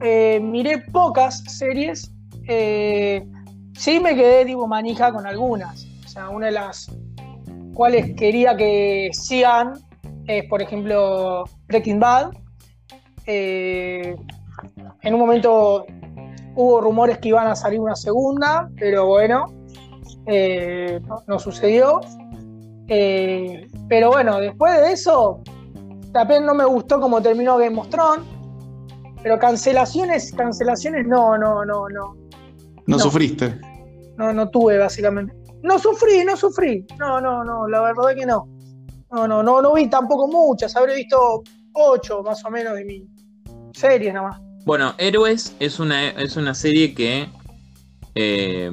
Eh, 0.00 0.40
miré 0.42 0.78
pocas 0.92 1.44
series. 1.46 2.10
Eh, 2.48 3.24
Sí 3.76 4.00
me 4.00 4.14
quedé 4.14 4.44
tipo 4.44 4.66
manija 4.66 5.12
con 5.12 5.26
algunas. 5.26 5.86
O 6.04 6.08
sea, 6.08 6.28
una 6.28 6.46
de 6.46 6.52
las 6.52 6.90
cuales 7.74 8.14
quería 8.16 8.56
que 8.56 9.10
sigan 9.12 9.72
es, 10.26 10.44
por 10.48 10.62
ejemplo, 10.62 11.44
Breaking 11.66 12.00
Bad. 12.00 12.30
Eh, 13.26 14.16
en 15.02 15.14
un 15.14 15.20
momento 15.20 15.86
hubo 16.54 16.80
rumores 16.80 17.18
que 17.18 17.28
iban 17.28 17.46
a 17.46 17.56
salir 17.56 17.80
una 17.80 17.96
segunda, 17.96 18.70
pero 18.78 19.06
bueno, 19.06 19.46
eh, 20.26 21.00
no, 21.26 21.38
sucedió. 21.38 22.00
Eh, 22.88 23.66
pero 23.88 24.10
bueno, 24.10 24.38
después 24.40 24.80
de 24.80 24.92
eso, 24.92 25.42
también 26.12 26.46
no 26.46 26.54
me 26.54 26.64
gustó 26.64 27.00
cómo 27.00 27.20
terminó 27.20 27.56
Game 27.58 27.78
of 27.78 27.88
Thrones. 27.88 28.26
Pero 29.22 29.38
cancelaciones, 29.38 30.32
cancelaciones 30.32 31.06
no, 31.06 31.38
no, 31.38 31.64
no, 31.64 31.88
no. 31.88 32.23
No, 32.86 32.98
sufriste. 32.98 33.60
No, 34.16 34.32
no 34.32 34.48
tuve, 34.50 34.78
básicamente. 34.78 35.34
No 35.62 35.78
sufrí, 35.78 36.24
no 36.24 36.36
sufrí. 36.36 36.86
No, 36.98 37.20
no, 37.20 37.44
no, 37.44 37.66
la 37.68 37.80
verdad 37.80 38.14
que 38.14 38.26
no. 38.26 38.48
No, 39.10 39.26
no, 39.26 39.42
no, 39.42 39.62
no 39.62 39.74
vi 39.74 39.88
tampoco 39.88 40.28
muchas. 40.28 40.76
Habré 40.76 40.96
visto 40.96 41.42
ocho 41.72 42.22
más 42.22 42.44
o 42.44 42.50
menos 42.50 42.74
de 42.74 42.84
mi 42.84 43.06
serie 43.72 44.12
nada 44.12 44.28
más. 44.28 44.40
Bueno, 44.66 44.94
Héroes 44.98 45.54
es 45.60 45.78
una, 45.78 46.10
es 46.10 46.36
una 46.36 46.54
serie 46.54 46.94
que 46.94 47.28
eh, 48.14 48.70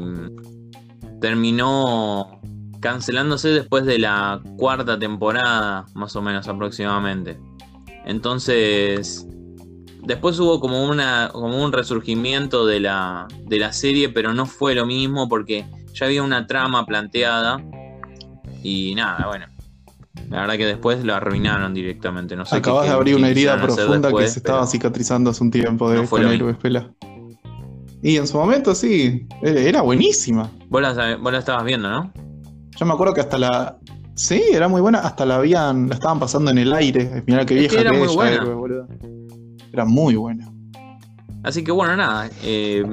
terminó 1.19 2.39
cancelándose 2.79 3.49
después 3.49 3.85
de 3.85 3.99
la 3.99 4.41
cuarta 4.57 4.97
temporada, 4.97 5.85
más 5.93 6.15
o 6.15 6.21
menos 6.21 6.47
aproximadamente. 6.47 7.39
Entonces, 8.05 9.27
Después 10.03 10.39
hubo 10.39 10.59
como, 10.59 10.83
una, 10.83 11.29
como 11.31 11.63
un 11.63 11.71
resurgimiento 11.71 12.65
de 12.65 12.79
la, 12.79 13.27
de 13.45 13.59
la 13.59 13.71
serie, 13.71 14.09
pero 14.09 14.33
no 14.33 14.45
fue 14.45 14.73
lo 14.73 14.85
mismo 14.85 15.29
porque 15.29 15.65
ya 15.93 16.07
había 16.07 16.23
una 16.23 16.47
trama 16.47 16.85
planteada. 16.85 17.63
Y 18.63 18.93
nada, 18.95 19.27
bueno. 19.27 19.45
La 20.29 20.41
verdad 20.41 20.55
que 20.57 20.65
después 20.65 21.03
lo 21.03 21.13
arruinaron 21.15 21.73
directamente. 21.73 22.35
No 22.35 22.45
sé 22.45 22.55
Acabas 22.55 22.85
de 22.85 22.91
abrir 22.91 23.15
una 23.15 23.29
herida 23.29 23.61
profunda 23.61 24.11
que 24.11 24.27
se 24.27 24.39
estaba 24.39 24.65
cicatrizando 24.65 25.29
hace 25.29 25.43
un 25.43 25.51
tiempo 25.51 25.89
de 25.89 26.03
no 26.03 26.57
Pela. 26.57 26.91
Y 28.01 28.17
en 28.17 28.27
su 28.27 28.37
momento 28.37 28.73
sí, 28.73 29.27
e-, 29.43 29.69
era 29.69 29.81
buenísima. 29.81 30.49
Vos 30.69 30.81
la, 30.81 31.17
vos 31.17 31.31
la 31.31 31.39
estabas 31.39 31.63
viendo, 31.63 31.89
¿no? 31.89 32.11
Yo 32.77 32.85
me 32.85 32.93
acuerdo 32.93 33.13
que 33.13 33.21
hasta 33.21 33.37
la. 33.37 33.77
Sí, 34.15 34.41
era 34.51 34.67
muy 34.67 34.81
buena, 34.81 34.99
hasta 34.99 35.25
la 35.25 35.37
habían, 35.37 35.89
la 35.89 35.95
estaban 35.95 36.19
pasando 36.19 36.51
en 36.51 36.57
el 36.57 36.73
aire. 36.73 37.23
Mirá 37.27 37.45
qué 37.45 37.55
vieja 37.55 37.75
que, 37.75 37.81
era 37.81 37.93
muy 37.93 38.07
buena. 38.07 38.43
Era 39.73 39.85
muy 39.85 40.15
buena. 40.15 40.51
Así 41.43 41.63
que 41.63 41.71
bueno, 41.71 41.95
nada. 41.95 42.29
Eh, 42.43 42.83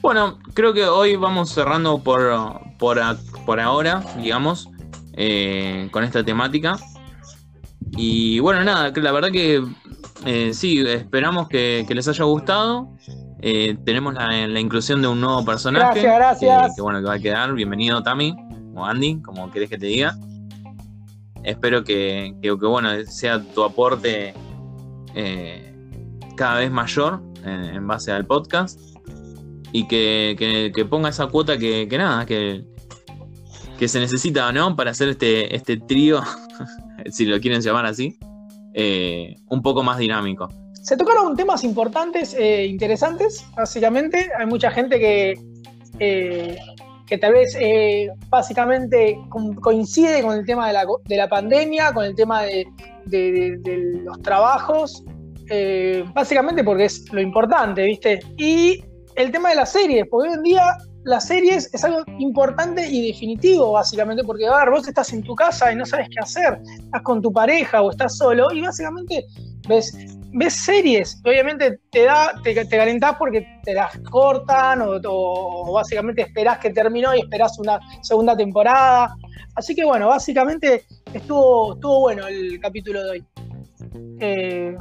bueno, 0.00 0.38
creo 0.54 0.72
que 0.72 0.84
hoy 0.84 1.16
vamos 1.16 1.50
cerrando 1.50 1.98
por, 1.98 2.60
por, 2.78 3.00
por 3.44 3.60
ahora, 3.60 4.04
digamos, 4.18 4.68
eh, 5.14 5.88
con 5.90 6.04
esta 6.04 6.22
temática. 6.22 6.78
Y 7.96 8.38
bueno, 8.40 8.62
nada, 8.62 8.92
la 8.94 9.12
verdad 9.12 9.30
que 9.30 9.64
eh, 10.26 10.52
sí, 10.52 10.80
esperamos 10.86 11.48
que, 11.48 11.86
les 11.88 12.06
haya 12.06 12.24
gustado. 12.24 12.94
tenemos 13.40 14.14
la, 14.14 14.60
inclusión 14.60 15.00
de 15.02 15.08
un 15.08 15.20
nuevo 15.20 15.44
personaje. 15.44 16.02
Gracias, 16.02 16.14
gracias. 16.14 16.76
Que, 16.76 16.82
bueno, 16.82 17.00
que 17.00 17.06
va 17.06 17.14
a 17.14 17.18
quedar. 17.18 17.52
Bienvenido, 17.54 18.02
Tami, 18.02 18.34
o 18.74 18.84
Andy, 18.84 19.22
como 19.22 19.50
querés 19.50 19.70
que 19.70 19.78
te 19.78 19.86
diga. 19.86 20.14
Espero 21.42 21.82
que, 21.82 22.36
que 22.42 22.50
bueno, 22.50 22.90
sea 23.06 23.42
tu 23.42 23.64
aporte 23.64 24.34
eh, 25.20 25.74
cada 26.36 26.60
vez 26.60 26.70
mayor 26.70 27.20
en, 27.44 27.84
base 27.88 28.12
al 28.12 28.24
podcast 28.24 28.78
y 29.72 29.88
que, 29.88 30.86
ponga 30.88 31.08
esa 31.08 31.26
cuota 31.26 31.58
que, 31.58 31.88
nada, 31.98 32.24
que, 32.24 32.64
que 33.76 33.88
se 33.88 33.98
necesita, 33.98 34.52
¿no? 34.52 34.76
Para 34.76 34.92
hacer 34.92 35.08
este, 35.08 35.56
este 35.56 35.76
trío, 35.76 36.22
si 37.10 37.26
lo 37.26 37.40
quieren 37.40 37.60
llamar 37.60 37.86
así, 37.86 38.16
eh, 38.74 39.34
un 39.48 39.60
poco 39.60 39.82
más 39.82 39.98
dinámico. 39.98 40.48
Se 40.74 40.96
tocaron 40.96 41.34
temas 41.36 41.64
importantes, 41.64 42.34
e 42.34 42.66
interesantes, 42.66 43.44
básicamente. 43.56 44.30
Hay 44.38 44.46
mucha 44.46 44.70
gente 44.70 45.00
que, 45.00 46.56
que 47.08 47.18
tal 47.18 47.32
vez 47.32 47.56
básicamente 48.28 49.18
coincide 49.62 50.22
con 50.22 50.36
el 50.36 50.44
tema 50.44 50.68
de 50.68 50.74
la, 50.74 50.86
de 51.06 51.16
la 51.16 51.28
pandemia, 51.28 51.92
con 51.92 52.04
el 52.04 52.14
tema 52.14 52.42
de, 52.42 52.66
de, 53.06 54.00
los 54.04 54.20
trabajos, 54.22 55.04
eh, 55.50 56.04
básicamente 56.14 56.62
porque 56.62 56.84
es 56.84 57.10
lo 57.12 57.20
importante, 57.20 57.82
¿viste? 57.82 58.20
Y 58.36 58.84
el 59.16 59.30
tema 59.30 59.50
de 59.50 59.56
las 59.56 59.72
series, 59.72 60.06
porque 60.10 60.28
hoy 60.28 60.34
en 60.34 60.42
día 60.42 60.62
las 61.04 61.26
series 61.26 61.72
es 61.72 61.84
algo 61.84 62.02
importante 62.18 62.86
y 62.86 63.08
definitivo, 63.08 63.72
básicamente, 63.72 64.22
porque 64.24 64.46
a 64.46 64.56
ver, 64.56 64.70
vos 64.70 64.86
estás 64.86 65.12
en 65.12 65.22
tu 65.22 65.34
casa 65.34 65.72
y 65.72 65.76
no 65.76 65.86
sabes 65.86 66.08
qué 66.10 66.20
hacer, 66.20 66.60
estás 66.78 67.02
con 67.02 67.22
tu 67.22 67.32
pareja 67.32 67.80
o 67.82 67.90
estás 67.90 68.16
solo, 68.18 68.52
y 68.52 68.60
básicamente 68.60 69.24
ves, 69.66 69.96
ves 70.32 70.54
series, 70.54 71.20
obviamente 71.24 71.80
te 71.90 72.04
da, 72.04 72.32
te, 72.42 72.54
te 72.54 72.76
calentás 72.76 73.16
porque 73.16 73.46
te 73.64 73.74
las 73.74 73.98
cortan 74.10 74.82
o, 74.82 75.72
básicamente 75.72 76.22
esperás 76.22 76.58
que 76.58 76.70
terminó 76.70 77.14
y 77.14 77.20
esperás 77.20 77.58
una 77.58 77.80
segunda 78.02 78.36
temporada. 78.36 79.14
Así 79.54 79.74
que 79.74 79.84
bueno, 79.84 80.08
básicamente 80.08 80.84
estuvo, 81.12 81.74
estuvo 81.74 82.00
bueno 82.00 82.26
el 82.26 82.60
capítulo 82.60 83.02
de 83.02 83.10
hoy. 83.10 83.24
Eh, 84.20 84.76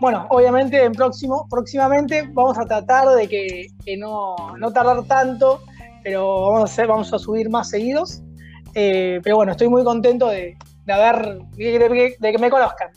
bueno, 0.00 0.26
obviamente 0.30 0.84
en 0.84 0.92
próximo, 0.92 1.46
próximamente 1.48 2.28
vamos 2.32 2.58
a 2.58 2.66
tratar 2.66 3.08
de 3.08 3.28
que, 3.28 3.66
que 3.84 3.96
no, 3.96 4.36
no, 4.58 4.72
tardar 4.72 5.04
tanto, 5.04 5.62
pero 6.02 6.50
vamos 6.50 6.60
a, 6.60 6.64
hacer, 6.64 6.86
vamos 6.86 7.12
a 7.12 7.18
subir 7.18 7.48
más 7.48 7.70
seguidos. 7.70 8.22
Eh, 8.74 9.20
pero 9.22 9.36
bueno, 9.36 9.52
estoy 9.52 9.68
muy 9.68 9.84
contento 9.84 10.28
de, 10.28 10.56
de 10.84 10.92
haber, 10.92 11.38
de, 11.56 12.16
que 12.32 12.38
me 12.38 12.50
conozcan. 12.50 12.90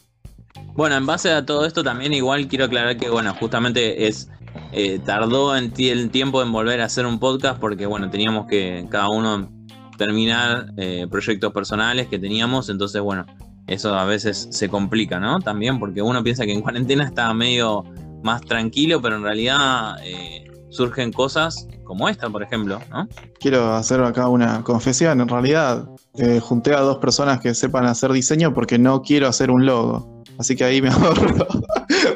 Bueno, 0.78 0.95
en 0.95 1.07
base 1.07 1.32
a 1.32 1.43
todo 1.43 1.65
esto 1.65 1.84
también 1.84 2.13
igual 2.13 2.47
quiero 2.47 2.65
aclarar 2.65 2.97
que, 2.97 3.09
bueno, 3.09 3.34
justamente 3.34 4.07
es 4.07 4.30
eh, 4.71 4.99
tardó 5.03 5.57
en 5.57 5.73
el 5.75 6.11
tiempo 6.11 6.43
en 6.43 6.51
volver 6.51 6.82
a 6.82 6.86
hacer 6.86 7.07
un 7.07 7.17
podcast 7.17 7.59
porque, 7.59 7.88
bueno, 7.88 8.11
teníamos 8.11 8.45
que 8.45 8.86
cada 8.88 9.09
uno 9.09 9.49
terminar 9.97 10.71
eh, 10.78 11.07
proyectos 11.09 11.51
personales 11.51 12.05
que 12.09 12.19
teníamos, 12.19 12.69
entonces, 12.69 13.01
bueno, 13.01 13.25
eso 13.65 13.95
a 13.95 14.05
veces 14.05 14.49
se 14.51 14.69
complica, 14.69 15.19
¿no? 15.19 15.39
También 15.39 15.80
porque 15.80 16.03
uno 16.03 16.23
piensa 16.23 16.45
que 16.45 16.53
en 16.53 16.61
cuarentena 16.61 17.05
está 17.05 17.34
medio 17.34 17.84
más 18.23 18.41
tranquilo, 18.41 19.01
pero 19.01 19.15
en 19.15 19.23
realidad 19.23 19.95
eh, 20.03 20.45
surgen 20.69 21.11
cosas 21.11 21.67
como 21.86 22.07
esta, 22.07 22.30
por 22.30 22.43
ejemplo, 22.43 22.80
¿no? 22.91 23.07
Quiero 23.39 23.73
hacer 23.73 24.03
acá 24.03 24.28
una 24.30 24.63
confesión, 24.63 25.21
en 25.21 25.28
realidad 25.28 25.89
eh, 26.18 26.39
junté 26.39 26.74
a 26.74 26.80
dos 26.80 26.97
personas 26.97 27.39
que 27.39 27.53
sepan 27.53 27.86
hacer 27.86 28.11
diseño 28.11 28.53
porque 28.53 28.78
no 28.80 29.01
quiero 29.01 29.28
hacer 29.28 29.51
un 29.51 29.65
logo, 29.65 30.24
así 30.38 30.55
que 30.55 30.63
ahí 30.63 30.82
me 30.82 30.89
ahorro, 30.91 31.47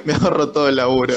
me 0.05 0.13
ahorro 0.13 0.49
todo 0.49 0.69
el 0.69 0.77
laburo. 0.77 1.15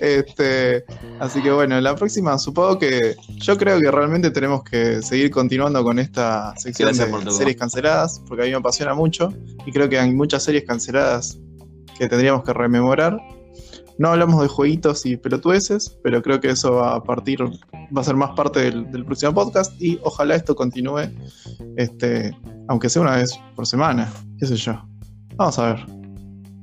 este, 0.00 0.84
así 1.20 1.42
que 1.42 1.50
bueno, 1.50 1.80
la 1.80 1.94
próxima 1.96 2.38
supongo 2.38 2.78
que 2.78 3.16
yo 3.36 3.56
creo 3.56 3.80
que 3.80 3.90
realmente 3.90 4.30
tenemos 4.30 4.62
que 4.62 5.02
seguir 5.02 5.30
continuando 5.30 5.82
con 5.82 5.98
esta 5.98 6.54
sección 6.56 6.88
Gracias 6.88 7.24
de 7.24 7.30
series 7.30 7.56
canceladas, 7.56 8.22
porque 8.26 8.42
a 8.42 8.46
mí 8.46 8.52
me 8.52 8.58
apasiona 8.58 8.94
mucho 8.94 9.32
y 9.66 9.72
creo 9.72 9.88
que 9.88 9.98
hay 9.98 10.12
muchas 10.12 10.44
series 10.44 10.64
canceladas 10.64 11.38
que 11.98 12.08
tendríamos 12.08 12.44
que 12.44 12.52
rememorar. 12.52 13.18
No 13.98 14.08
hablamos 14.08 14.40
de 14.40 14.48
jueguitos 14.48 15.04
y 15.06 15.16
pelotudeces, 15.16 15.98
pero 16.02 16.22
creo 16.22 16.40
que 16.40 16.50
eso 16.50 16.74
va 16.74 16.94
a 16.94 17.02
partir, 17.02 17.42
va 17.42 18.00
a 18.00 18.04
ser 18.04 18.14
más 18.14 18.30
parte 18.36 18.60
del, 18.60 18.90
del 18.92 19.04
próximo 19.04 19.34
podcast 19.34 19.80
y 19.80 19.98
ojalá 20.02 20.36
esto 20.36 20.54
continúe, 20.54 21.10
este, 21.76 22.36
aunque 22.68 22.88
sea 22.88 23.02
una 23.02 23.16
vez 23.16 23.38
por 23.56 23.66
semana, 23.66 24.08
qué 24.38 24.46
sé 24.46 24.56
yo. 24.56 24.80
Vamos 25.36 25.58
a 25.58 25.74
ver. 25.74 25.86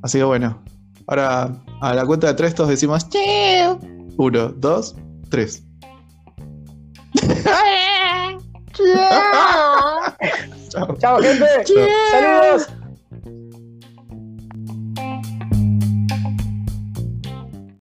Así 0.01 0.17
que 0.17 0.23
bueno, 0.23 0.61
Ahora, 1.07 1.51
a 1.81 1.93
la 1.93 2.05
cuenta 2.05 2.27
de 2.27 2.33
tres, 2.33 2.55
todos 2.55 2.69
decimos 2.69 3.07
Chao. 3.09 3.79
Uno, 4.17 4.49
dos, 4.49 4.95
tres. 5.29 5.63
Chao, 10.99 11.21
gente. 11.21 11.45
Chao. 11.63 11.88
Saludos. 12.11 12.67